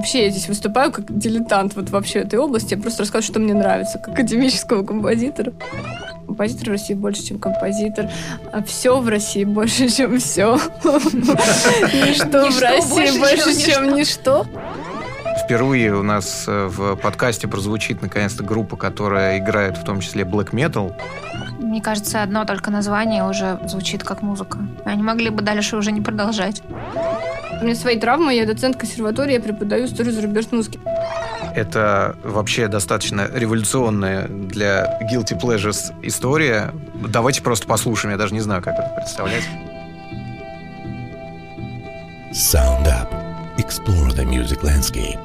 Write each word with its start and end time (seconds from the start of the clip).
Вообще 0.00 0.24
я 0.24 0.30
здесь 0.30 0.48
выступаю 0.48 0.92
как 0.92 1.14
дилетант 1.14 1.76
вот 1.76 1.90
вообще 1.90 2.20
этой 2.20 2.38
области. 2.38 2.72
Я 2.72 2.80
просто 2.80 3.00
рассказываю, 3.00 3.32
что 3.32 3.38
мне 3.38 3.52
нравится, 3.52 3.98
как 3.98 4.14
академического 4.14 4.82
композитора. 4.82 5.52
Композитор 6.26 6.68
в 6.68 6.70
России 6.70 6.94
больше, 6.94 7.22
чем 7.22 7.38
композитор. 7.38 8.08
А 8.50 8.62
все 8.62 8.98
в 8.98 9.06
России 9.06 9.44
больше, 9.44 9.90
чем 9.90 10.18
все. 10.18 10.58
Ничто 10.84 12.50
в 12.50 12.60
России 12.62 13.18
больше, 13.18 13.62
чем 13.62 13.94
ничто. 13.94 14.46
Впервые 15.44 15.94
у 15.94 16.02
нас 16.02 16.46
э, 16.48 16.68
в 16.68 16.96
подкасте 16.96 17.46
прозвучит 17.46 18.00
наконец-то 18.00 18.42
группа, 18.42 18.78
которая 18.78 19.38
играет 19.38 19.76
в 19.76 19.84
том 19.84 20.00
числе 20.00 20.22
black 20.22 20.52
metal. 20.52 20.94
Мне 21.58 21.82
кажется, 21.82 22.22
одно 22.22 22.46
только 22.46 22.70
название 22.70 23.28
уже 23.28 23.60
звучит 23.66 24.02
как 24.02 24.22
музыка. 24.22 24.58
Они 24.86 25.02
могли 25.02 25.28
бы 25.28 25.42
дальше 25.42 25.76
уже 25.76 25.92
не 25.92 26.00
продолжать. 26.00 26.62
У 27.60 27.64
меня 27.64 27.74
свои 27.74 27.98
травмы, 27.98 28.34
я 28.34 28.46
доцент 28.46 28.76
консерватории, 28.76 29.34
я 29.34 29.40
преподаю 29.40 29.84
историю 29.84 30.14
зарубежной 30.14 30.58
музыки. 30.58 30.80
Это 31.54 32.16
вообще 32.24 32.68
достаточно 32.68 33.28
революционная 33.34 34.28
для 34.28 34.98
Guilty 35.12 35.38
Pleasures 35.38 35.92
история. 36.02 36.72
Давайте 36.94 37.42
просто 37.42 37.66
послушаем, 37.66 38.12
я 38.12 38.18
даже 38.18 38.32
не 38.32 38.40
знаю, 38.40 38.62
как 38.62 38.78
это 38.78 38.90
представлять. 38.96 39.44
Sound 42.32 42.86
Up. 42.86 43.08
Explore 43.58 44.14
the 44.16 44.24
music 44.24 44.62
landscape. 44.62 45.18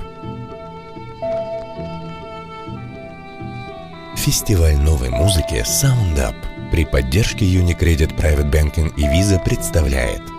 Фестиваль 4.17 4.75
новой 4.75 5.09
музыки 5.09 5.63
Sound 5.63 6.17
Up 6.17 6.35
при 6.71 6.83
поддержке 6.83 7.45
Unicredit 7.45 8.13
Private 8.17 8.51
Banking 8.51 8.91
и 8.97 9.03
Visa 9.03 9.41
представляет 9.41 10.34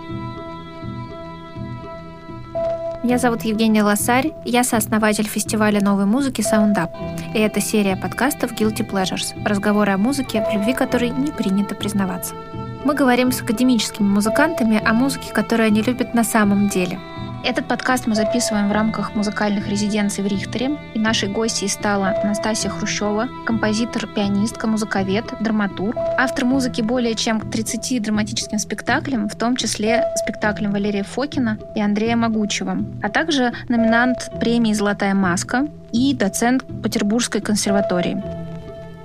Меня 3.07 3.19
зовут 3.19 3.43
Евгения 3.43 3.83
Лосарь, 3.83 4.33
я 4.43 4.65
сооснователь 4.65 5.29
фестиваля 5.29 5.81
новой 5.81 6.03
музыки 6.03 6.41
Sound 6.41 6.75
Up. 6.75 6.89
И 7.33 7.39
это 7.39 7.61
серия 7.61 7.95
подкастов 7.95 8.51
Guilty 8.51 8.85
Pleasures, 8.85 9.33
разговоры 9.45 9.93
о 9.93 9.97
музыке, 9.97 10.43
в 10.43 10.53
любви 10.53 10.73
которой 10.73 11.11
не 11.11 11.31
принято 11.31 11.73
признаваться. 11.73 12.35
Мы 12.83 12.95
говорим 12.95 13.31
с 13.31 13.41
академическими 13.41 14.05
музыкантами 14.05 14.81
о 14.85 14.91
музыке, 14.91 15.31
которую 15.31 15.67
они 15.67 15.81
любят 15.83 16.13
на 16.13 16.25
самом 16.25 16.67
деле– 16.67 16.99
этот 17.47 17.65
подкаст 17.65 18.07
мы 18.07 18.15
записываем 18.15 18.67
в 18.67 18.73
рамках 18.73 19.15
музыкальных 19.15 19.69
резиденций 19.69 20.21
в 20.21 20.27
Рихтере. 20.27 20.77
И 20.93 20.99
нашей 20.99 21.29
гостьей 21.29 21.69
стала 21.69 22.13
Анастасия 22.21 22.69
Хрущева, 22.69 23.29
композитор, 23.45 24.05
пианистка, 24.05 24.67
музыковед, 24.67 25.23
драматург, 25.39 25.95
автор 26.17 26.43
музыки 26.43 26.81
более 26.81 27.15
чем 27.15 27.39
к 27.39 27.49
30 27.49 28.03
драматическим 28.03 28.59
спектаклям, 28.59 29.29
в 29.29 29.35
том 29.35 29.55
числе 29.55 30.03
спектаклям 30.17 30.73
Валерия 30.73 31.03
Фокина 31.03 31.57
и 31.73 31.81
Андрея 31.81 32.17
Могучева, 32.17 32.79
а 33.01 33.09
также 33.09 33.53
номинант 33.69 34.29
премии 34.41 34.73
«Золотая 34.73 35.13
маска» 35.13 35.67
и 35.93 36.13
доцент 36.13 36.65
Петербургской 36.83 37.39
консерватории. 37.39 38.21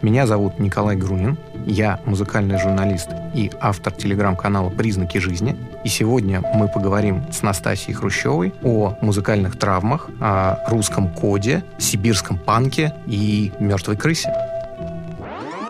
Меня 0.02 0.26
зовут 0.26 0.58
Николай 0.58 0.96
Грунин. 0.96 1.38
Я 1.64 2.00
музыкальный 2.06 2.58
журналист 2.58 3.08
и 3.34 3.52
автор 3.60 3.92
телеграм-канала 3.92 4.68
«Признаки 4.68 5.18
жизни». 5.18 5.56
И 5.84 5.88
сегодня 5.88 6.40
мы 6.54 6.68
поговорим 6.68 7.22
с 7.32 7.42
Настасией 7.42 7.94
Хрущевой 7.94 8.54
о 8.62 8.96
музыкальных 9.00 9.58
травмах, 9.58 10.10
о 10.20 10.58
русском 10.68 11.12
коде, 11.12 11.64
сибирском 11.78 12.38
панке 12.38 12.94
и 13.08 13.50
мертвой 13.58 13.96
крысе. 13.96 14.32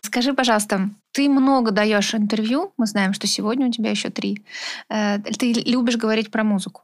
Скажи, 0.03 0.35
пожалуйста, 0.35 0.91
ты 1.13 1.31
много 1.31 1.71
даешь 1.71 2.15
интервью, 2.15 2.75
мы 2.77 2.87
знаем, 2.87 3.15
что 3.15 3.27
сегодня 3.27 3.69
у 3.69 3.71
тебя 3.71 3.91
еще 3.91 4.11
три. 4.11 4.45
Э, 4.91 5.19
ты 5.19 5.55
любишь 5.55 5.97
говорить 5.97 6.31
про 6.31 6.45
музыку? 6.45 6.83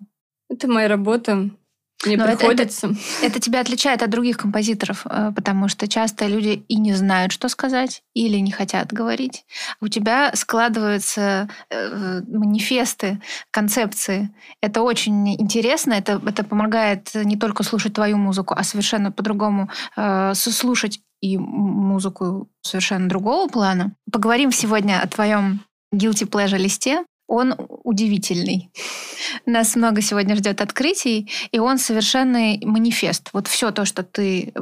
Это 0.49 0.67
моя 0.67 0.89
работа. 0.89 1.51
Мне 2.07 2.17
Но 2.17 2.27
приходится. 2.27 2.87
Это, 2.87 2.97
это, 2.97 3.27
это 3.27 3.41
тебя 3.41 3.61
отличает 3.61 4.03
от 4.03 4.11
других 4.11 4.37
композиторов, 4.37 5.05
э, 5.05 5.33
потому 5.35 5.69
что 5.69 5.89
часто 5.89 6.27
люди 6.27 6.65
и 6.69 6.77
не 6.77 6.95
знают, 6.95 7.33
что 7.33 7.49
сказать, 7.49 8.03
или 8.15 8.37
не 8.39 8.53
хотят 8.53 8.93
говорить. 8.93 9.45
У 9.81 9.89
тебя 9.89 10.31
складываются 10.35 11.49
э, 11.71 12.21
манифесты, 12.29 13.21
концепции. 13.51 14.31
Это 14.63 14.83
очень 14.83 15.41
интересно, 15.41 15.95
это, 15.95 16.21
это 16.25 16.45
помогает 16.45 17.11
не 17.15 17.37
только 17.37 17.65
слушать 17.65 17.95
твою 17.95 18.17
музыку, 18.17 18.55
а 18.57 18.63
совершенно 18.63 19.11
по-другому 19.11 19.69
э, 19.97 20.35
слушать 20.35 21.01
и 21.21 21.37
музыку 21.37 22.49
совершенно 22.63 23.09
другого 23.09 23.49
плана. 23.49 23.93
Поговорим 24.13 24.53
сегодня 24.53 25.01
о 25.01 25.09
твоем 25.09 25.65
guilty 25.93 26.29
pleasure 26.29 26.59
листе 26.59 27.05
он 27.29 27.55
удивительный. 27.85 28.71
Нас 29.47 29.77
много 29.77 30.01
сегодня 30.01 30.35
ждет 30.35 30.61
открытий, 30.61 31.31
и 31.53 31.59
он 31.59 31.79
совершенный 31.79 32.61
манифест. 32.65 33.29
Вот 33.33 33.47
все 33.47 33.71
то, 33.71 33.85
что 33.85 34.03
ты, 34.03 34.53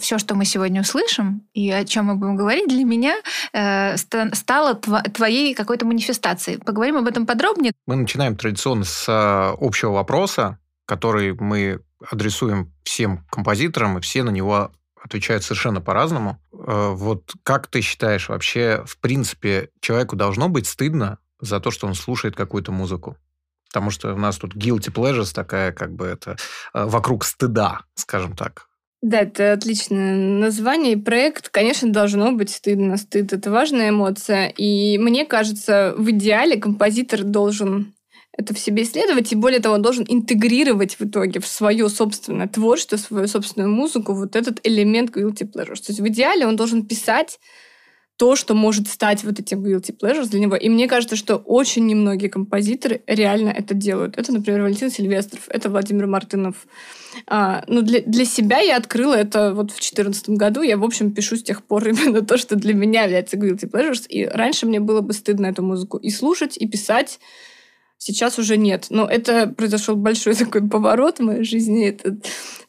все, 0.00 0.18
что 0.18 0.34
мы 0.34 0.44
сегодня 0.44 0.82
услышим, 0.82 1.46
и 1.54 1.70
о 1.70 1.84
чем 1.84 2.06
мы 2.06 2.16
будем 2.16 2.36
говорить, 2.36 2.68
для 2.68 2.84
меня 2.84 3.14
э, 3.52 3.96
стало 3.96 4.74
твоей 4.74 5.54
какой-то 5.54 5.86
манифестацией. 5.86 6.58
Поговорим 6.58 6.96
об 6.96 7.06
этом 7.06 7.24
подробнее. 7.24 7.72
Мы 7.86 7.96
начинаем 7.96 8.36
традиционно 8.36 8.84
с 8.84 9.08
э, 9.08 9.56
общего 9.64 9.92
вопроса, 9.92 10.58
который 10.86 11.34
мы 11.34 11.80
адресуем 12.10 12.72
всем 12.82 13.24
композиторам, 13.30 13.98
и 13.98 14.00
все 14.00 14.24
на 14.24 14.30
него 14.30 14.72
отвечают 15.00 15.44
совершенно 15.44 15.80
по-разному. 15.80 16.40
Э, 16.52 16.90
вот 16.94 17.32
как 17.44 17.68
ты 17.68 17.80
считаешь, 17.80 18.28
вообще, 18.28 18.82
в 18.86 18.98
принципе, 18.98 19.70
человеку 19.80 20.16
должно 20.16 20.48
быть 20.48 20.66
стыдно 20.66 21.18
за 21.40 21.60
то, 21.60 21.70
что 21.70 21.86
он 21.86 21.94
слушает 21.94 22.36
какую-то 22.36 22.72
музыку. 22.72 23.16
Потому 23.68 23.90
что 23.90 24.14
у 24.14 24.18
нас 24.18 24.38
тут 24.38 24.54
guilty 24.54 24.92
pleasures 24.92 25.34
такая, 25.34 25.72
как 25.72 25.94
бы 25.94 26.06
это 26.06 26.36
э, 26.74 26.84
вокруг 26.84 27.24
стыда, 27.24 27.82
скажем 27.94 28.34
так. 28.34 28.68
Да, 29.00 29.20
это 29.20 29.52
отличное 29.52 30.16
название 30.16 30.94
и 30.94 31.00
проект. 31.00 31.50
Конечно, 31.50 31.92
должно 31.92 32.32
быть 32.32 32.50
стыдно. 32.50 32.96
Стыд— 32.96 33.32
это 33.34 33.50
важная 33.50 33.90
эмоция. 33.90 34.48
И 34.48 34.98
мне 34.98 35.24
кажется, 35.24 35.94
в 35.96 36.10
идеале 36.10 36.56
композитор 36.56 37.22
должен 37.22 37.94
это 38.38 38.54
в 38.54 38.58
себе 38.58 38.84
исследовать, 38.84 39.32
и 39.32 39.36
более 39.36 39.58
того, 39.58 39.74
он 39.74 39.82
должен 39.82 40.04
интегрировать 40.08 40.94
в 40.94 41.02
итоге 41.02 41.40
в 41.40 41.46
свое 41.46 41.88
собственное 41.88 42.46
творчество, 42.46 42.96
в 42.96 43.00
свою 43.00 43.26
собственную 43.26 43.68
музыку 43.68 44.14
вот 44.14 44.36
этот 44.36 44.60
элемент 44.64 45.10
guilty 45.10 45.42
pleasures. 45.42 45.82
То 45.82 45.88
есть 45.88 46.00
в 46.00 46.06
идеале 46.06 46.46
он 46.46 46.54
должен 46.54 46.86
писать 46.86 47.40
то, 48.18 48.34
что 48.34 48.54
может 48.54 48.88
стать 48.88 49.22
вот 49.22 49.38
этим 49.38 49.64
guilty 49.64 49.96
pleasures 49.96 50.28
для 50.28 50.40
него. 50.40 50.56
И 50.56 50.68
мне 50.68 50.88
кажется, 50.88 51.14
что 51.14 51.36
очень 51.36 51.86
немногие 51.86 52.28
композиторы 52.28 53.00
реально 53.06 53.50
это 53.50 53.74
делают. 53.74 54.18
Это, 54.18 54.32
например, 54.32 54.62
Валентин 54.62 54.90
Сильвестров, 54.90 55.42
это 55.48 55.70
Владимир 55.70 56.08
Мартынов. 56.08 56.66
А, 57.28 57.62
ну, 57.68 57.80
для, 57.80 58.00
для 58.00 58.24
себя 58.24 58.58
я 58.58 58.76
открыла 58.76 59.14
это 59.14 59.54
вот 59.54 59.70
в 59.70 59.76
2014 59.76 60.30
году. 60.30 60.62
Я, 60.62 60.76
в 60.78 60.84
общем, 60.84 61.12
пишу 61.12 61.36
с 61.36 61.44
тех 61.44 61.62
пор 61.62 61.86
именно 61.88 62.22
то, 62.22 62.38
что 62.38 62.56
для 62.56 62.74
меня 62.74 63.04
является 63.04 63.36
guilty 63.36 63.70
pleasures. 63.70 64.04
И 64.08 64.24
раньше 64.24 64.66
мне 64.66 64.80
было 64.80 65.00
бы 65.00 65.12
стыдно 65.12 65.46
эту 65.46 65.62
музыку 65.62 65.96
и 65.96 66.10
слушать, 66.10 66.56
и 66.56 66.66
писать. 66.66 67.20
Сейчас 67.98 68.36
уже 68.40 68.56
нет. 68.56 68.86
Но 68.90 69.06
это 69.06 69.46
произошел 69.46 69.94
большой 69.94 70.34
такой 70.34 70.68
поворот 70.68 71.18
в 71.18 71.22
моей 71.22 71.44
жизни. 71.44 71.86
Это 71.86 72.18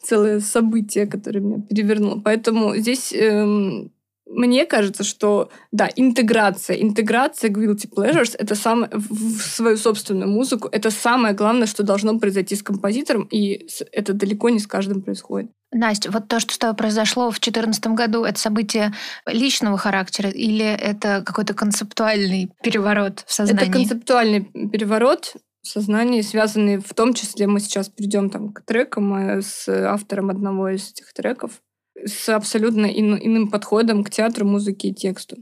целое 0.00 0.38
событие, 0.38 1.08
которое 1.08 1.40
меня 1.40 1.60
перевернуло. 1.68 2.20
Поэтому 2.24 2.76
здесь 2.76 3.12
эм, 3.12 3.90
мне 4.30 4.64
кажется, 4.64 5.02
что, 5.02 5.50
да, 5.72 5.88
интеграция, 5.96 6.76
интеграция 6.76 7.50
guilty 7.50 7.88
pleasures 7.90 8.34
это 8.38 8.54
самое, 8.54 8.90
в 8.92 9.40
свою 9.42 9.76
собственную 9.76 10.30
музыку, 10.30 10.68
это 10.70 10.90
самое 10.90 11.34
главное, 11.34 11.66
что 11.66 11.82
должно 11.82 12.18
произойти 12.18 12.54
с 12.54 12.62
композитором, 12.62 13.24
и 13.24 13.66
это 13.92 14.12
далеко 14.12 14.48
не 14.48 14.60
с 14.60 14.66
каждым 14.66 15.02
происходит. 15.02 15.50
Настя, 15.72 16.10
вот 16.10 16.28
то, 16.28 16.40
что 16.40 16.54
с 16.54 16.58
тобой 16.58 16.76
произошло 16.76 17.30
в 17.30 17.34
2014 17.40 17.86
году, 17.88 18.24
это 18.24 18.38
событие 18.38 18.92
личного 19.26 19.78
характера 19.78 20.30
или 20.30 20.64
это 20.64 21.22
какой-то 21.24 21.54
концептуальный 21.54 22.50
переворот 22.62 23.24
в 23.26 23.32
сознании? 23.32 23.62
Это 23.62 23.72
концептуальный 23.72 24.44
переворот 24.44 25.34
в 25.62 25.68
сознании, 25.68 26.22
связанный 26.22 26.78
в 26.78 26.94
том 26.94 27.14
числе, 27.14 27.46
мы 27.46 27.60
сейчас 27.60 27.88
перейдем 27.88 28.30
там 28.30 28.52
к 28.52 28.62
трекам 28.62 29.14
э, 29.14 29.42
с 29.42 29.68
автором 29.68 30.30
одного 30.30 30.70
из 30.70 30.90
этих 30.90 31.12
треков, 31.12 31.60
с 32.04 32.28
абсолютно 32.28 32.86
ин, 32.86 33.16
иным 33.16 33.48
подходом 33.48 34.04
к 34.04 34.10
театру, 34.10 34.46
музыке 34.46 34.88
и 34.88 34.94
тексту. 34.94 35.36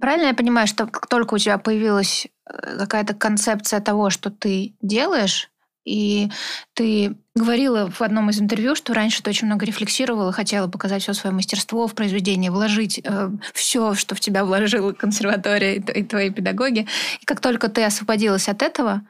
Правильно 0.00 0.28
я 0.28 0.34
понимаю, 0.34 0.66
что 0.66 0.86
как 0.86 1.08
только 1.08 1.34
у 1.34 1.38
тебя 1.38 1.58
появилась 1.58 2.26
э, 2.26 2.78
какая-то 2.78 3.14
концепция 3.14 3.80
того, 3.80 4.10
что 4.10 4.30
ты 4.30 4.74
делаешь, 4.80 5.50
и 5.84 6.28
ты 6.74 7.16
говорила 7.34 7.90
в 7.90 8.02
одном 8.02 8.30
из 8.30 8.40
интервью, 8.40 8.74
что 8.74 8.94
раньше 8.94 9.22
ты 9.22 9.30
очень 9.30 9.46
много 9.46 9.64
рефлексировала, 9.64 10.30
хотела 10.30 10.68
показать 10.68 11.02
все 11.02 11.14
свое 11.14 11.34
мастерство 11.34 11.86
в 11.86 11.94
произведение, 11.94 12.50
вложить 12.50 13.00
э, 13.02 13.30
все, 13.54 13.94
что 13.94 14.14
в 14.14 14.20
тебя 14.20 14.44
вложила 14.44 14.92
консерватория 14.92 15.74
и 15.80 16.04
твои 16.04 16.30
педагоги. 16.30 16.86
И 17.20 17.24
как 17.24 17.40
только 17.40 17.68
ты 17.68 17.82
освободилась 17.82 18.48
от 18.48 18.62
этого, 18.62 19.02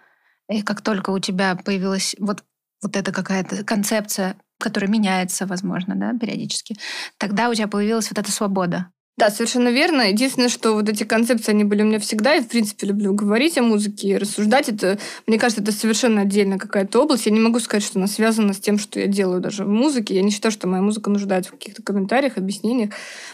и 0.48 0.62
как 0.62 0.80
только 0.80 1.10
у 1.10 1.18
тебя 1.18 1.56
появилась 1.56 2.14
вот, 2.18 2.44
вот 2.82 2.96
эта 2.96 3.12
какая-то 3.12 3.64
концепция 3.64 4.36
который 4.60 4.88
меняется, 4.88 5.46
возможно, 5.46 5.96
да, 5.96 6.12
периодически, 6.12 6.76
тогда 7.16 7.48
у 7.48 7.54
тебя 7.54 7.66
появилась 7.66 8.10
вот 8.10 8.18
эта 8.18 8.30
свобода. 8.30 8.92
Да, 9.20 9.28
совершенно 9.28 9.68
верно. 9.68 10.08
Единственное, 10.08 10.48
что 10.48 10.72
вот 10.72 10.88
эти 10.88 11.04
концепции, 11.04 11.50
они 11.50 11.64
были 11.64 11.82
у 11.82 11.84
меня 11.84 11.98
всегда. 11.98 12.32
Я, 12.32 12.40
в 12.40 12.48
принципе, 12.48 12.86
люблю 12.86 13.12
говорить 13.12 13.58
о 13.58 13.62
музыке 13.62 14.08
и 14.08 14.16
рассуждать. 14.16 14.70
Это, 14.70 14.98
мне 15.26 15.38
кажется, 15.38 15.62
это 15.62 15.72
совершенно 15.72 16.22
отдельная 16.22 16.56
какая-то 16.56 17.02
область. 17.02 17.26
Я 17.26 17.32
не 17.32 17.40
могу 17.40 17.60
сказать, 17.60 17.84
что 17.84 17.98
она 17.98 18.06
связана 18.06 18.54
с 18.54 18.60
тем, 18.60 18.78
что 18.78 18.98
я 18.98 19.06
делаю 19.06 19.42
даже 19.42 19.66
в 19.66 19.68
музыке. 19.68 20.14
Я 20.14 20.22
не 20.22 20.30
считаю, 20.30 20.52
что 20.52 20.66
моя 20.68 20.82
музыка 20.82 21.10
нуждается 21.10 21.50
в 21.50 21.58
каких-то 21.58 21.82
комментариях, 21.82 22.38
объяснениях. 22.38 22.92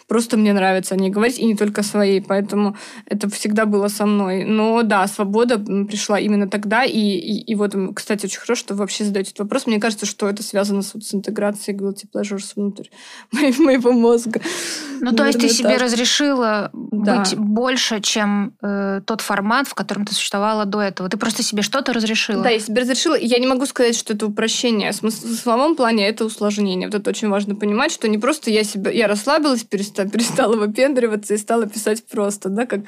Просто 0.08 0.36
мне 0.36 0.52
нравится 0.52 0.96
о 0.96 0.98
ней 0.98 1.10
говорить, 1.10 1.38
и 1.38 1.44
не 1.44 1.54
только 1.54 1.84
своей. 1.84 2.20
Поэтому 2.20 2.76
это 3.04 3.30
всегда 3.30 3.64
было 3.64 3.86
со 3.86 4.06
мной. 4.06 4.44
Но 4.44 4.82
да, 4.82 5.06
свобода 5.06 5.56
пришла 5.58 6.18
именно 6.18 6.48
тогда. 6.48 6.82
И, 6.82 6.98
и, 6.98 7.42
и 7.42 7.54
вот, 7.54 7.76
кстати, 7.94 8.26
очень 8.26 8.40
хорошо, 8.40 8.56
что 8.56 8.74
вы 8.74 8.80
вообще 8.80 9.04
задаете 9.04 9.30
этот 9.30 9.40
вопрос. 9.40 9.68
Мне 9.68 9.78
кажется, 9.78 10.04
что 10.04 10.28
это 10.28 10.42
связано 10.42 10.82
с, 10.82 10.98
с 10.98 11.14
интеграцией 11.14 11.78
guilty 11.78 12.06
pleasures 12.12 12.54
внутрь 12.56 12.88
моего 13.32 13.92
мозга. 13.92 14.40
Ну, 15.00 15.12
то 15.12 15.24
есть 15.26 15.38
ты 15.38 15.48
себе 15.48 15.75
разрешила 15.78 16.70
да. 16.72 17.18
быть 17.18 17.36
больше, 17.36 18.00
чем 18.00 18.54
э, 18.62 19.00
тот 19.04 19.20
формат, 19.20 19.68
в 19.68 19.74
котором 19.74 20.04
ты 20.04 20.14
существовала 20.14 20.64
до 20.64 20.80
этого. 20.80 21.08
Ты 21.08 21.16
просто 21.16 21.42
себе 21.42 21.62
что-то 21.62 21.92
разрешила. 21.92 22.42
Да, 22.42 22.50
я 22.50 22.60
себе 22.60 22.82
разрешила. 22.82 23.16
Я 23.18 23.38
не 23.38 23.46
могу 23.46 23.66
сказать, 23.66 23.96
что 23.96 24.14
это 24.14 24.26
упрощение. 24.26 24.92
В 24.92 24.96
смысловом 24.96 25.76
плане 25.76 26.08
это 26.08 26.24
усложнение. 26.24 26.88
Вот 26.88 26.94
это 26.94 27.10
очень 27.10 27.28
важно 27.28 27.54
понимать, 27.54 27.92
что 27.92 28.08
не 28.08 28.18
просто 28.18 28.50
я 28.50 28.64
себя... 28.64 28.90
Я 28.90 29.08
расслабилась, 29.08 29.64
перестала, 29.64 30.08
перестала 30.10 30.56
выпендриваться 30.56 31.34
и 31.34 31.38
стала 31.38 31.66
писать 31.66 32.04
просто, 32.06 32.48
да, 32.48 32.66
как 32.66 32.80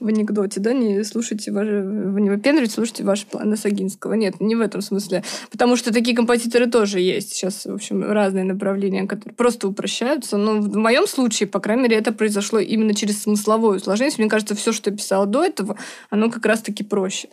в 0.00 0.06
анекдоте, 0.06 0.60
да, 0.60 0.72
не 0.72 1.04
слушайте 1.04 1.52
ваши... 1.52 1.82
Вы 1.82 2.20
не 2.20 2.30
выпендривайте, 2.30 2.74
слушайте 2.74 3.04
ваши 3.04 3.26
планы 3.26 3.56
Сагинского. 3.56 4.14
Нет, 4.14 4.40
не 4.40 4.54
в 4.54 4.60
этом 4.60 4.82
смысле. 4.82 5.24
Потому 5.50 5.76
что 5.76 5.92
такие 5.92 6.16
композиторы 6.16 6.66
тоже 6.66 7.00
есть. 7.00 7.32
Сейчас, 7.32 7.66
в 7.66 7.74
общем, 7.74 8.02
разные 8.04 8.44
направления, 8.44 9.06
которые 9.06 9.34
просто 9.34 9.68
упрощаются. 9.68 10.36
Но 10.36 10.60
в 10.60 10.76
моем 10.76 11.06
случае, 11.06 11.48
по 11.48 11.60
крайней 11.60 11.82
мере, 11.84 11.96
это 11.96 12.12
произошло 12.22 12.60
именно 12.60 12.94
через 12.94 13.24
смысловое 13.24 13.78
усложнение. 13.78 14.14
Мне 14.16 14.28
кажется, 14.28 14.54
все, 14.54 14.70
что 14.70 14.90
я 14.90 14.96
писала 14.96 15.26
до 15.26 15.44
этого, 15.44 15.76
оно 16.08 16.30
как 16.30 16.46
раз-таки 16.46 16.84
проще. 16.84 17.28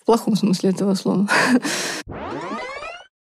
В 0.00 0.04
плохом 0.04 0.34
смысле 0.34 0.70
этого 0.70 0.94
слова. 0.94 1.28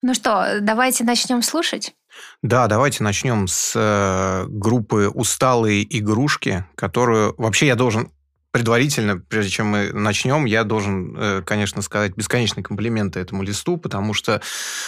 Ну 0.01 0.13
что, 0.13 0.60
давайте 0.62 1.04
начнем 1.04 1.42
слушать. 1.42 1.94
Да, 2.42 2.68
давайте 2.68 3.04
начнем 3.04 3.50
с 3.50 3.74
э, 3.75 4.45
группы 4.48 5.10
«Усталые 5.13 5.86
игрушки», 5.98 6.63
которую... 6.75 7.36
Вообще 7.38 7.68
я 7.68 7.75
должен 7.75 8.10
предварительно, 8.51 9.18
прежде 9.18 9.51
чем 9.51 9.68
мы 9.68 9.92
начнем, 9.94 10.46
я 10.46 10.63
должен, 10.63 11.16
э, 11.18 11.42
конечно, 11.46 11.81
сказать 11.81 12.16
бесконечные 12.16 12.63
комплименты 12.63 13.19
этому 13.19 13.44
листу, 13.44 13.78
потому 13.78 14.13
что, 14.13 14.42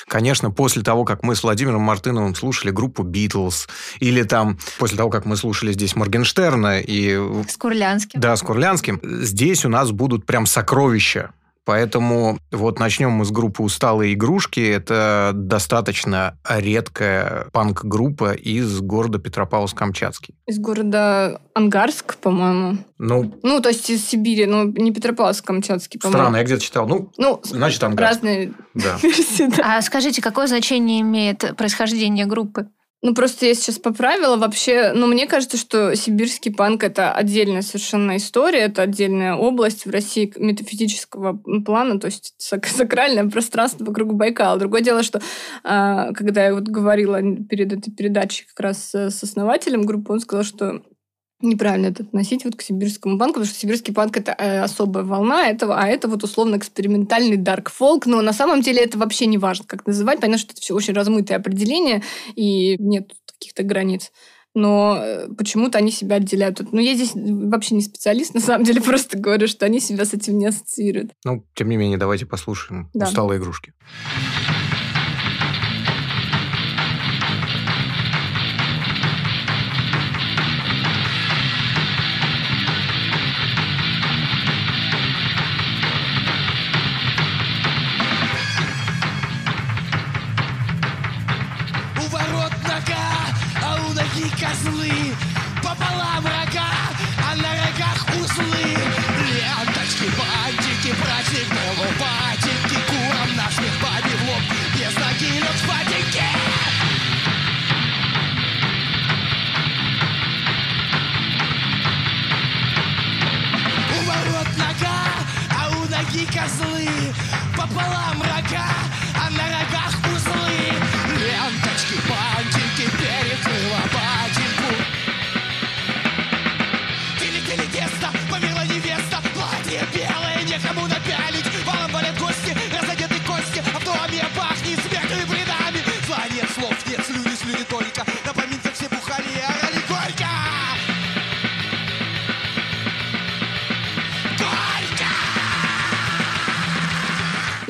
конечно, 0.08 0.52
после 0.52 0.82
того, 0.82 1.06
как 1.06 1.24
мы 1.24 1.36
с 1.36 1.44
Владимиром 1.44 1.82
Мартыновым 1.82 2.36
слушали 2.36 2.72
группу 2.72 3.04
Битлз, 3.04 3.68
или 4.00 4.24
там 4.24 4.58
после 4.80 4.98
того, 4.98 5.10
как 5.10 5.26
мы 5.26 5.38
слушали 5.38 5.74
здесь 5.74 5.96
Моргенштерна 5.96 6.80
и... 6.80 7.18
С 7.48 7.58
Курлянским. 7.58 8.20
Да, 8.20 8.36
с 8.36 8.42
Курлянским, 8.42 9.00
здесь 9.04 9.66
у 9.66 9.70
нас 9.70 9.92
будут 9.92 10.26
прям 10.26 10.46
сокровища 10.46 11.32
Поэтому 11.72 12.38
вот 12.52 12.80
начнем 12.80 13.12
мы 13.12 13.24
с 13.24 13.32
группы 13.32 13.64
«Усталые 13.64 14.14
игрушки». 14.16 14.60
Это 14.60 15.32
достаточно 15.34 16.38
редкая 16.46 17.48
панк-группа 17.54 18.34
из 18.34 18.82
города 18.82 19.20
Петропавловск-Камчатский. 19.20 20.36
Из 20.48 20.60
города 20.60 21.40
Ангарск, 21.54 22.18
по-моему. 22.18 22.80
Ну, 22.98 23.40
ну, 23.42 23.62
то 23.62 23.70
есть 23.70 23.90
из 23.90 24.06
Сибири, 24.06 24.48
но 24.48 24.66
не 24.66 24.92
Петропавловск-Камчатский, 24.92 25.98
по-моему. 25.98 26.20
Странно, 26.20 26.36
я 26.36 26.44
где-то 26.44 26.62
читал. 26.62 26.90
Ну, 26.90 27.10
ну 27.18 27.40
значит, 27.46 27.82
Ангарск. 27.82 28.16
Разные 28.16 28.52
да. 28.74 28.98
версии, 29.02 29.48
да. 29.56 29.78
А 29.78 29.82
скажите, 29.82 30.22
какое 30.22 30.48
значение 30.48 31.00
имеет 31.00 31.56
происхождение 31.56 32.26
группы? 32.26 32.68
Ну, 33.04 33.16
просто 33.16 33.48
я 33.48 33.56
сейчас 33.56 33.80
поправила. 33.80 34.38
Вообще, 34.38 34.92
ну, 34.94 35.08
мне 35.08 35.26
кажется, 35.26 35.58
что 35.58 35.96
сибирский 35.96 36.54
панк— 36.54 36.84
это 36.86 37.12
отдельная 37.12 37.64
совершенно 37.64 38.18
история, 38.18 38.60
это 38.60 38.84
отдельная 38.84 39.36
область 39.36 39.88
в 39.88 39.90
России 39.90 40.32
метафизического 40.36 41.42
плана, 41.66 42.00
то 42.00 42.06
есть 42.06 42.36
сакральное 42.38 43.28
пространство 43.28 43.86
вокруг 43.86 44.14
Байкала. 44.14 44.60
Другое 44.60 44.82
дело, 44.82 45.02
что 45.02 45.20
а, 45.64 46.14
когда 46.14 46.46
я 46.46 46.54
вот 46.54 46.66
говорила 46.66 47.20
перед 47.50 47.74
этой 47.74 47.92
передачей 47.92 48.46
как 48.46 48.60
раз 48.60 48.94
с 48.94 49.24
основателем 49.24 49.82
группы, 49.82 50.14
он 50.14 50.20
сказал, 50.20 50.44
что 50.44 50.84
неправильно 51.42 51.88
это 51.88 52.04
относить 52.04 52.46
вот 52.46 52.56
к 52.56 52.62
сибирскому 52.62 53.18
панку, 53.18 53.36
потому 53.36 53.46
что 53.46 53.60
сибирский 53.60 53.94
панк 53.94 54.18
это 54.18 54.36
э, 54.38 54.62
особая 54.62 55.04
волна 55.04 55.48
этого, 55.48 55.78
а 55.78 55.88
это 55.88 56.08
вот 56.08 56.24
условно 56.24 56.58
экспериментальный 56.58 57.38
дарк 57.38 57.70
фолк, 57.70 58.06
но 58.06 58.22
на 58.22 58.34
самом 58.34 58.62
деле 58.62 58.82
это 58.82 58.98
вообще 58.98 59.26
не 59.26 59.38
важно, 59.38 59.66
как 59.66 59.86
называть, 59.86 60.20
понятно, 60.20 60.40
что 60.40 60.54
это 60.54 60.62
все 60.62 60.74
очень 60.74 60.94
размытое 60.94 61.38
определение 61.38 62.04
и 62.36 62.78
нет 62.78 63.14
каких-то 63.26 63.64
границ. 63.64 64.12
Но 64.54 64.98
э, 65.02 65.28
почему-то 65.38 65.78
они 65.78 65.92
себя 65.92 66.18
отделяют. 66.18 66.62
Ну, 66.74 66.82
я 66.82 66.94
здесь 66.94 67.12
вообще 67.14 67.76
не 67.76 67.82
специалист, 67.82 68.34
на 68.36 68.42
самом 68.42 68.66
деле, 68.66 68.82
просто 68.82 69.18
говорю, 69.18 69.48
что 69.48 69.66
они 69.66 69.80
себя 69.80 70.06
с 70.06 70.14
этим 70.14 70.38
не 70.38 70.46
ассоциируют. 70.46 71.12
Ну, 71.24 71.46
тем 71.56 71.70
не 71.70 71.78
менее, 71.78 71.98
давайте 71.98 72.26
послушаем 72.26 72.90
да. 72.94 73.08
«Усталые 73.08 73.40
игрушки». 73.40 73.74
Пополам 118.52 118.91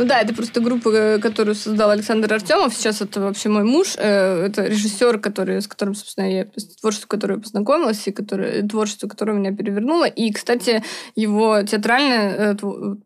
Ну 0.01 0.07
да, 0.07 0.19
это 0.19 0.33
просто 0.33 0.61
группа, 0.61 0.89
э, 0.89 1.19
которую 1.19 1.53
создал 1.53 1.91
Александр 1.91 2.33
Артемов. 2.33 2.73
Сейчас 2.73 3.01
это 3.01 3.21
вообще 3.21 3.49
мой 3.49 3.63
муж. 3.63 3.93
Э, 3.97 4.47
это 4.47 4.65
режиссер, 4.65 5.19
который, 5.19 5.61
с 5.61 5.67
которым, 5.67 5.93
собственно, 5.93 6.25
я 6.25 6.47
творчество, 6.81 7.07
которое 7.07 7.35
я 7.35 7.39
познакомилась, 7.39 8.07
и 8.07 8.11
которое, 8.11 8.67
творчество, 8.67 9.07
которое 9.07 9.33
меня 9.33 9.55
перевернуло. 9.55 10.05
И, 10.05 10.31
кстати, 10.31 10.83
его 11.15 11.61
театральное 11.61 12.55
э, 12.55 12.55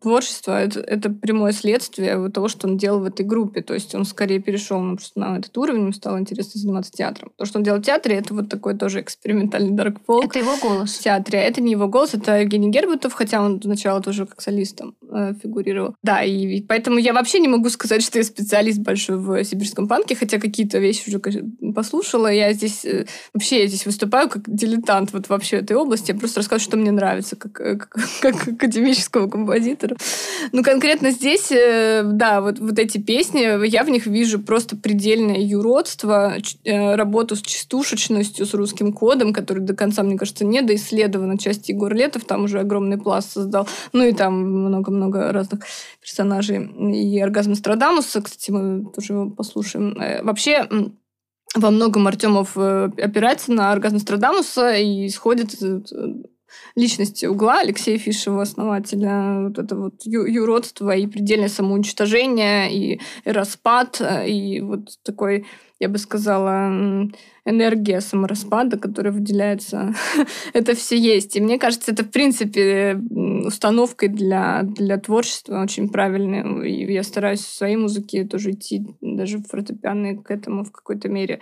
творчество 0.00 0.58
это, 0.58 0.80
это 0.80 1.10
прямое 1.10 1.52
следствие 1.52 2.30
того, 2.30 2.48
что 2.48 2.66
он 2.66 2.78
делал 2.78 3.00
в 3.00 3.04
этой 3.04 3.26
группе. 3.26 3.60
То 3.60 3.74
есть 3.74 3.94
он 3.94 4.06
скорее 4.06 4.40
перешел 4.40 4.80
ну, 4.80 4.96
просто 4.96 5.20
на 5.20 5.36
этот 5.36 5.54
уровень, 5.58 5.82
ему 5.82 5.92
стало 5.92 6.18
интересно 6.18 6.58
заниматься 6.58 6.92
театром. 6.92 7.30
То, 7.36 7.44
что 7.44 7.58
он 7.58 7.62
делал 7.62 7.80
в 7.80 7.82
театре, 7.82 8.16
это 8.16 8.32
вот 8.32 8.48
такой 8.48 8.74
тоже 8.74 9.02
экспериментальный 9.02 9.72
дарк 9.72 9.98
фолк. 10.06 10.24
Это 10.24 10.38
его 10.38 10.56
голос. 10.62 10.94
В 10.94 11.02
театре. 11.02 11.40
Это 11.40 11.60
не 11.60 11.72
его 11.72 11.88
голос, 11.88 12.14
это 12.14 12.40
Евгений 12.40 12.70
Гербутов, 12.70 13.12
хотя 13.12 13.42
он 13.42 13.60
сначала 13.60 14.00
тоже 14.00 14.24
как 14.24 14.40
солистом 14.40 14.94
э, 15.12 15.34
фигурировал. 15.42 15.94
Да, 16.02 16.22
и, 16.22 16.56
и 16.56 16.62
поэтому 16.62 16.85
Поэтому 16.86 17.04
я 17.04 17.14
вообще 17.14 17.40
не 17.40 17.48
могу 17.48 17.68
сказать, 17.68 18.00
что 18.00 18.18
я 18.18 18.24
специалист 18.24 18.78
большой 18.78 19.16
в 19.16 19.42
сибирском 19.42 19.88
панке, 19.88 20.14
хотя 20.14 20.38
какие-то 20.38 20.78
вещи 20.78 21.08
уже 21.08 21.18
послушала. 21.74 22.28
Я 22.28 22.52
здесь 22.52 22.84
э, 22.84 23.06
вообще 23.34 23.62
я 23.62 23.66
здесь 23.66 23.86
выступаю 23.86 24.28
как 24.28 24.42
дилетант 24.46 25.12
вот 25.12 25.28
вообще 25.28 25.56
этой 25.56 25.76
области. 25.76 26.12
Я 26.12 26.16
просто 26.16 26.38
рассказываю, 26.38 26.64
что 26.64 26.76
мне 26.76 26.92
нравится 26.92 27.34
как, 27.34 27.60
э, 27.60 27.76
как, 27.88 27.98
как 28.20 28.48
академического 28.48 29.28
композитора. 29.28 29.96
Ну, 30.52 30.62
конкретно 30.62 31.10
здесь, 31.10 31.50
э, 31.50 32.02
да, 32.04 32.40
вот, 32.40 32.60
вот 32.60 32.78
эти 32.78 32.98
песни, 32.98 33.66
я 33.66 33.82
в 33.82 33.90
них 33.90 34.06
вижу 34.06 34.38
просто 34.38 34.76
предельное 34.76 35.40
юродство, 35.40 36.36
работу 36.64 37.34
с 37.34 37.42
частушечностью, 37.42 38.46
с 38.46 38.54
русским 38.54 38.92
кодом, 38.92 39.32
который 39.32 39.58
до 39.58 39.74
конца, 39.74 40.04
мне 40.04 40.16
кажется, 40.16 40.44
недоисследован. 40.44 41.36
Части 41.36 41.72
Егор 41.72 41.92
Летов 41.92 42.26
там 42.26 42.44
уже 42.44 42.60
огромный 42.60 42.96
пласт 42.96 43.32
создал. 43.32 43.66
Ну 43.92 44.04
и 44.04 44.12
там 44.12 44.34
много-много 44.34 45.32
разных 45.32 45.64
персонажей 46.00 46.70
и 46.76 47.18
оргазм 47.20 47.54
Страдамуса, 47.54 48.22
кстати, 48.22 48.50
мы 48.50 48.90
тоже 48.92 49.14
его 49.14 49.30
послушаем. 49.30 49.98
Э, 50.00 50.22
вообще, 50.22 50.68
во 51.54 51.70
многом 51.70 52.06
Артемов 52.06 52.52
э, 52.56 52.90
опирается 53.02 53.52
на 53.52 53.72
оргазм 53.72 53.96
Нострадамуса 53.96 54.74
и 54.74 55.06
исходит 55.06 55.54
э, 55.62 55.80
личности 56.74 57.26
угла 57.26 57.60
Алексея 57.60 57.98
Фишева, 57.98 58.42
основателя 58.42 59.48
вот 59.48 59.58
это 59.58 59.76
вот 59.76 59.94
ю- 60.04 60.26
юродство 60.26 60.94
и 60.94 61.06
предельное 61.06 61.48
самоуничтожение, 61.48 62.72
и 62.72 63.00
распад, 63.24 64.00
и 64.26 64.60
вот 64.60 64.90
такой, 65.02 65.46
я 65.78 65.88
бы 65.88 65.98
сказала, 65.98 67.08
энергия 67.44 68.00
самораспада, 68.00 68.78
которая 68.78 69.12
выделяется, 69.12 69.94
это 70.52 70.74
все 70.74 70.98
есть. 70.98 71.36
И 71.36 71.40
мне 71.40 71.58
кажется, 71.58 71.92
это, 71.92 72.04
в 72.04 72.10
принципе, 72.10 72.98
установкой 73.44 74.08
для, 74.08 74.62
для 74.62 74.98
творчества 74.98 75.62
очень 75.62 75.88
правильной. 75.88 76.70
И 76.70 76.92
я 76.92 77.02
стараюсь 77.02 77.40
в 77.40 77.54
своей 77.54 77.76
музыке 77.76 78.24
тоже 78.24 78.52
идти, 78.52 78.86
даже 79.00 79.38
фортепианной 79.38 80.16
к 80.16 80.30
этому 80.30 80.64
в 80.64 80.72
какой-то 80.72 81.08
мере. 81.08 81.40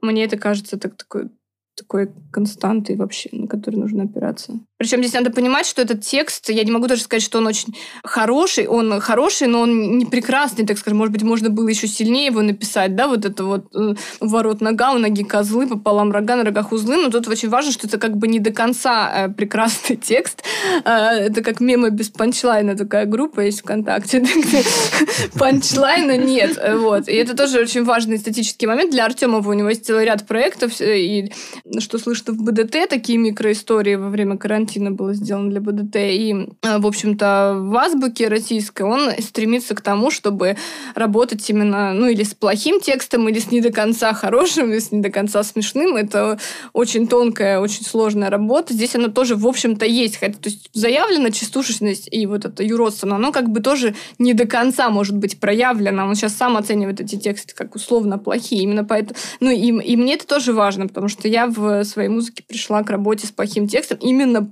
Мне 0.00 0.24
это 0.24 0.38
кажется 0.38 0.78
так, 0.78 0.96
такой 0.96 1.30
такой 1.76 2.10
константой 2.30 2.96
вообще, 2.96 3.28
на 3.32 3.48
которую 3.48 3.82
нужно 3.82 4.04
опираться. 4.04 4.60
Причем 4.84 4.98
здесь 4.98 5.14
надо 5.14 5.30
понимать, 5.30 5.64
что 5.64 5.80
этот 5.80 6.02
текст, 6.02 6.50
я 6.50 6.62
не 6.62 6.70
могу 6.70 6.88
даже 6.88 7.00
сказать, 7.00 7.22
что 7.22 7.38
он 7.38 7.46
очень 7.46 7.74
хороший, 8.04 8.66
он 8.66 9.00
хороший, 9.00 9.46
но 9.46 9.62
он 9.62 9.96
не 9.96 10.04
прекрасный, 10.04 10.66
так 10.66 10.76
скажем. 10.76 10.98
Может 10.98 11.10
быть, 11.10 11.22
можно 11.22 11.48
было 11.48 11.66
еще 11.68 11.88
сильнее 11.88 12.26
его 12.26 12.42
написать, 12.42 12.94
да, 12.94 13.08
вот 13.08 13.24
это 13.24 13.44
вот 13.44 13.74
э, 13.74 13.94
ворот 14.20 14.60
нога, 14.60 14.92
у 14.92 14.98
ноги 14.98 15.24
козлы, 15.24 15.66
пополам 15.66 16.12
рога, 16.12 16.36
на 16.36 16.44
рогах 16.44 16.70
узлы. 16.70 16.96
Но 16.96 17.08
тут 17.08 17.26
очень 17.28 17.48
важно, 17.48 17.72
что 17.72 17.86
это 17.86 17.96
как 17.96 18.18
бы 18.18 18.28
не 18.28 18.40
до 18.40 18.52
конца 18.52 19.10
э, 19.10 19.28
прекрасный 19.30 19.96
текст. 20.02 20.44
Э, 20.84 20.90
это 21.28 21.40
как 21.40 21.60
мемы 21.60 21.88
без 21.88 22.10
панчлайна 22.10 22.76
такая 22.76 23.06
группа 23.06 23.40
есть 23.40 23.60
ВКонтакте, 23.60 24.18
где 24.18 24.62
панчлайна 25.38 26.18
нет. 26.18 26.62
Вот. 26.74 27.08
И 27.08 27.14
это 27.14 27.34
тоже 27.34 27.58
очень 27.58 27.84
важный 27.84 28.16
эстетический 28.16 28.66
момент 28.66 28.90
для 28.90 29.06
Артемова. 29.06 29.48
У 29.48 29.54
него 29.54 29.70
есть 29.70 29.86
целый 29.86 30.04
ряд 30.04 30.26
проектов, 30.26 30.72
и 30.78 31.32
что 31.78 31.96
слышно 31.96 32.34
в 32.34 32.42
БДТ, 32.42 32.86
такие 32.90 33.18
микроистории 33.18 33.94
во 33.94 34.10
время 34.10 34.36
карантина 34.36 34.73
было 34.78 35.14
сделано 35.14 35.50
для 35.50 35.60
БДТ. 35.60 35.96
И, 35.96 36.48
э, 36.62 36.78
в 36.78 36.86
общем-то, 36.86 37.58
в 37.60 37.76
азбуке 37.76 38.28
российской 38.28 38.82
он 38.82 39.10
стремится 39.20 39.74
к 39.74 39.80
тому, 39.80 40.10
чтобы 40.10 40.56
работать 40.94 41.48
именно, 41.50 41.92
ну, 41.92 42.08
или 42.08 42.22
с 42.22 42.34
плохим 42.34 42.80
текстом, 42.80 43.28
или 43.28 43.38
с 43.38 43.50
не 43.50 43.60
до 43.60 43.72
конца 43.72 44.12
хорошим, 44.12 44.70
или 44.70 44.78
с 44.78 44.92
не 44.92 45.00
до 45.00 45.10
конца 45.10 45.42
смешным. 45.42 45.96
Это 45.96 46.38
очень 46.72 47.06
тонкая, 47.06 47.60
очень 47.60 47.84
сложная 47.84 48.30
работа. 48.30 48.74
Здесь 48.74 48.94
она 48.94 49.08
тоже, 49.08 49.36
в 49.36 49.46
общем-то, 49.46 49.84
есть. 49.84 50.16
Хотя, 50.16 50.34
то 50.34 50.48
есть 50.48 50.70
заявлена 50.72 51.30
частушечность 51.30 52.08
и 52.10 52.26
вот 52.26 52.44
это 52.44 52.62
юродство, 52.62 53.06
но 53.06 53.16
оно 53.16 53.32
как 53.32 53.50
бы 53.50 53.60
тоже 53.60 53.94
не 54.18 54.34
до 54.34 54.46
конца 54.46 54.90
может 54.90 55.16
быть 55.16 55.40
проявлено. 55.40 56.06
Он 56.06 56.14
сейчас 56.14 56.34
сам 56.34 56.56
оценивает 56.56 57.00
эти 57.00 57.16
тексты 57.16 57.54
как 57.54 57.74
условно 57.74 58.18
плохие. 58.18 58.62
Именно 58.62 58.84
поэтому... 58.84 59.16
Ну, 59.40 59.50
и, 59.50 59.70
и 59.82 59.96
мне 59.96 60.14
это 60.14 60.26
тоже 60.26 60.52
важно, 60.52 60.88
потому 60.88 61.08
что 61.08 61.28
я 61.28 61.46
в 61.46 61.84
своей 61.84 62.08
музыке 62.08 62.42
пришла 62.46 62.82
к 62.82 62.90
работе 62.90 63.26
с 63.26 63.30
плохим 63.30 63.68
текстом, 63.68 63.98
именно, 64.00 64.50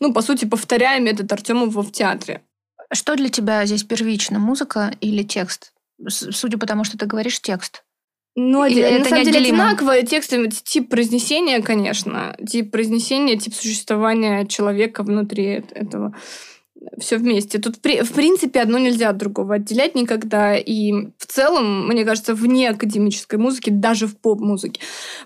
ну, 0.00 0.12
по 0.12 0.22
сути, 0.22 0.44
повторяя 0.44 1.00
метод 1.00 1.32
Артемова 1.32 1.82
в 1.82 1.92
театре. 1.92 2.42
Что 2.92 3.16
для 3.16 3.28
тебя 3.28 3.64
здесь 3.66 3.82
первично, 3.82 4.38
музыка 4.38 4.92
или 5.00 5.22
текст? 5.22 5.72
Судя 6.08 6.58
по 6.58 6.66
тому, 6.66 6.84
что 6.84 6.98
ты 6.98 7.06
говоришь, 7.06 7.40
текст. 7.40 7.84
Ну, 8.36 8.66
Или 8.66 8.82
на 8.82 8.86
это 8.86 9.10
самом 9.10 9.24
деле 9.24 9.38
одинаково. 9.38 10.02
Текст, 10.02 10.34
тип 10.64 10.88
произнесения, 10.88 11.62
конечно. 11.62 12.36
Тип 12.46 12.72
произнесения, 12.72 13.38
тип 13.38 13.54
существования 13.54 14.44
человека 14.46 15.04
внутри 15.04 15.64
этого 15.70 16.14
все 16.98 17.18
вместе. 17.18 17.58
Тут, 17.58 17.76
в 17.76 18.12
принципе, 18.12 18.60
одно 18.60 18.78
нельзя 18.78 19.10
от 19.10 19.16
другого 19.16 19.56
отделять 19.56 19.94
никогда. 19.94 20.56
И 20.56 20.92
в 21.18 21.26
целом, 21.26 21.86
мне 21.88 22.04
кажется, 22.04 22.34
вне 22.34 22.70
академической 22.70 23.36
музыки, 23.36 23.70
даже 23.70 24.06
в 24.06 24.16
поп-музыке, 24.16 24.80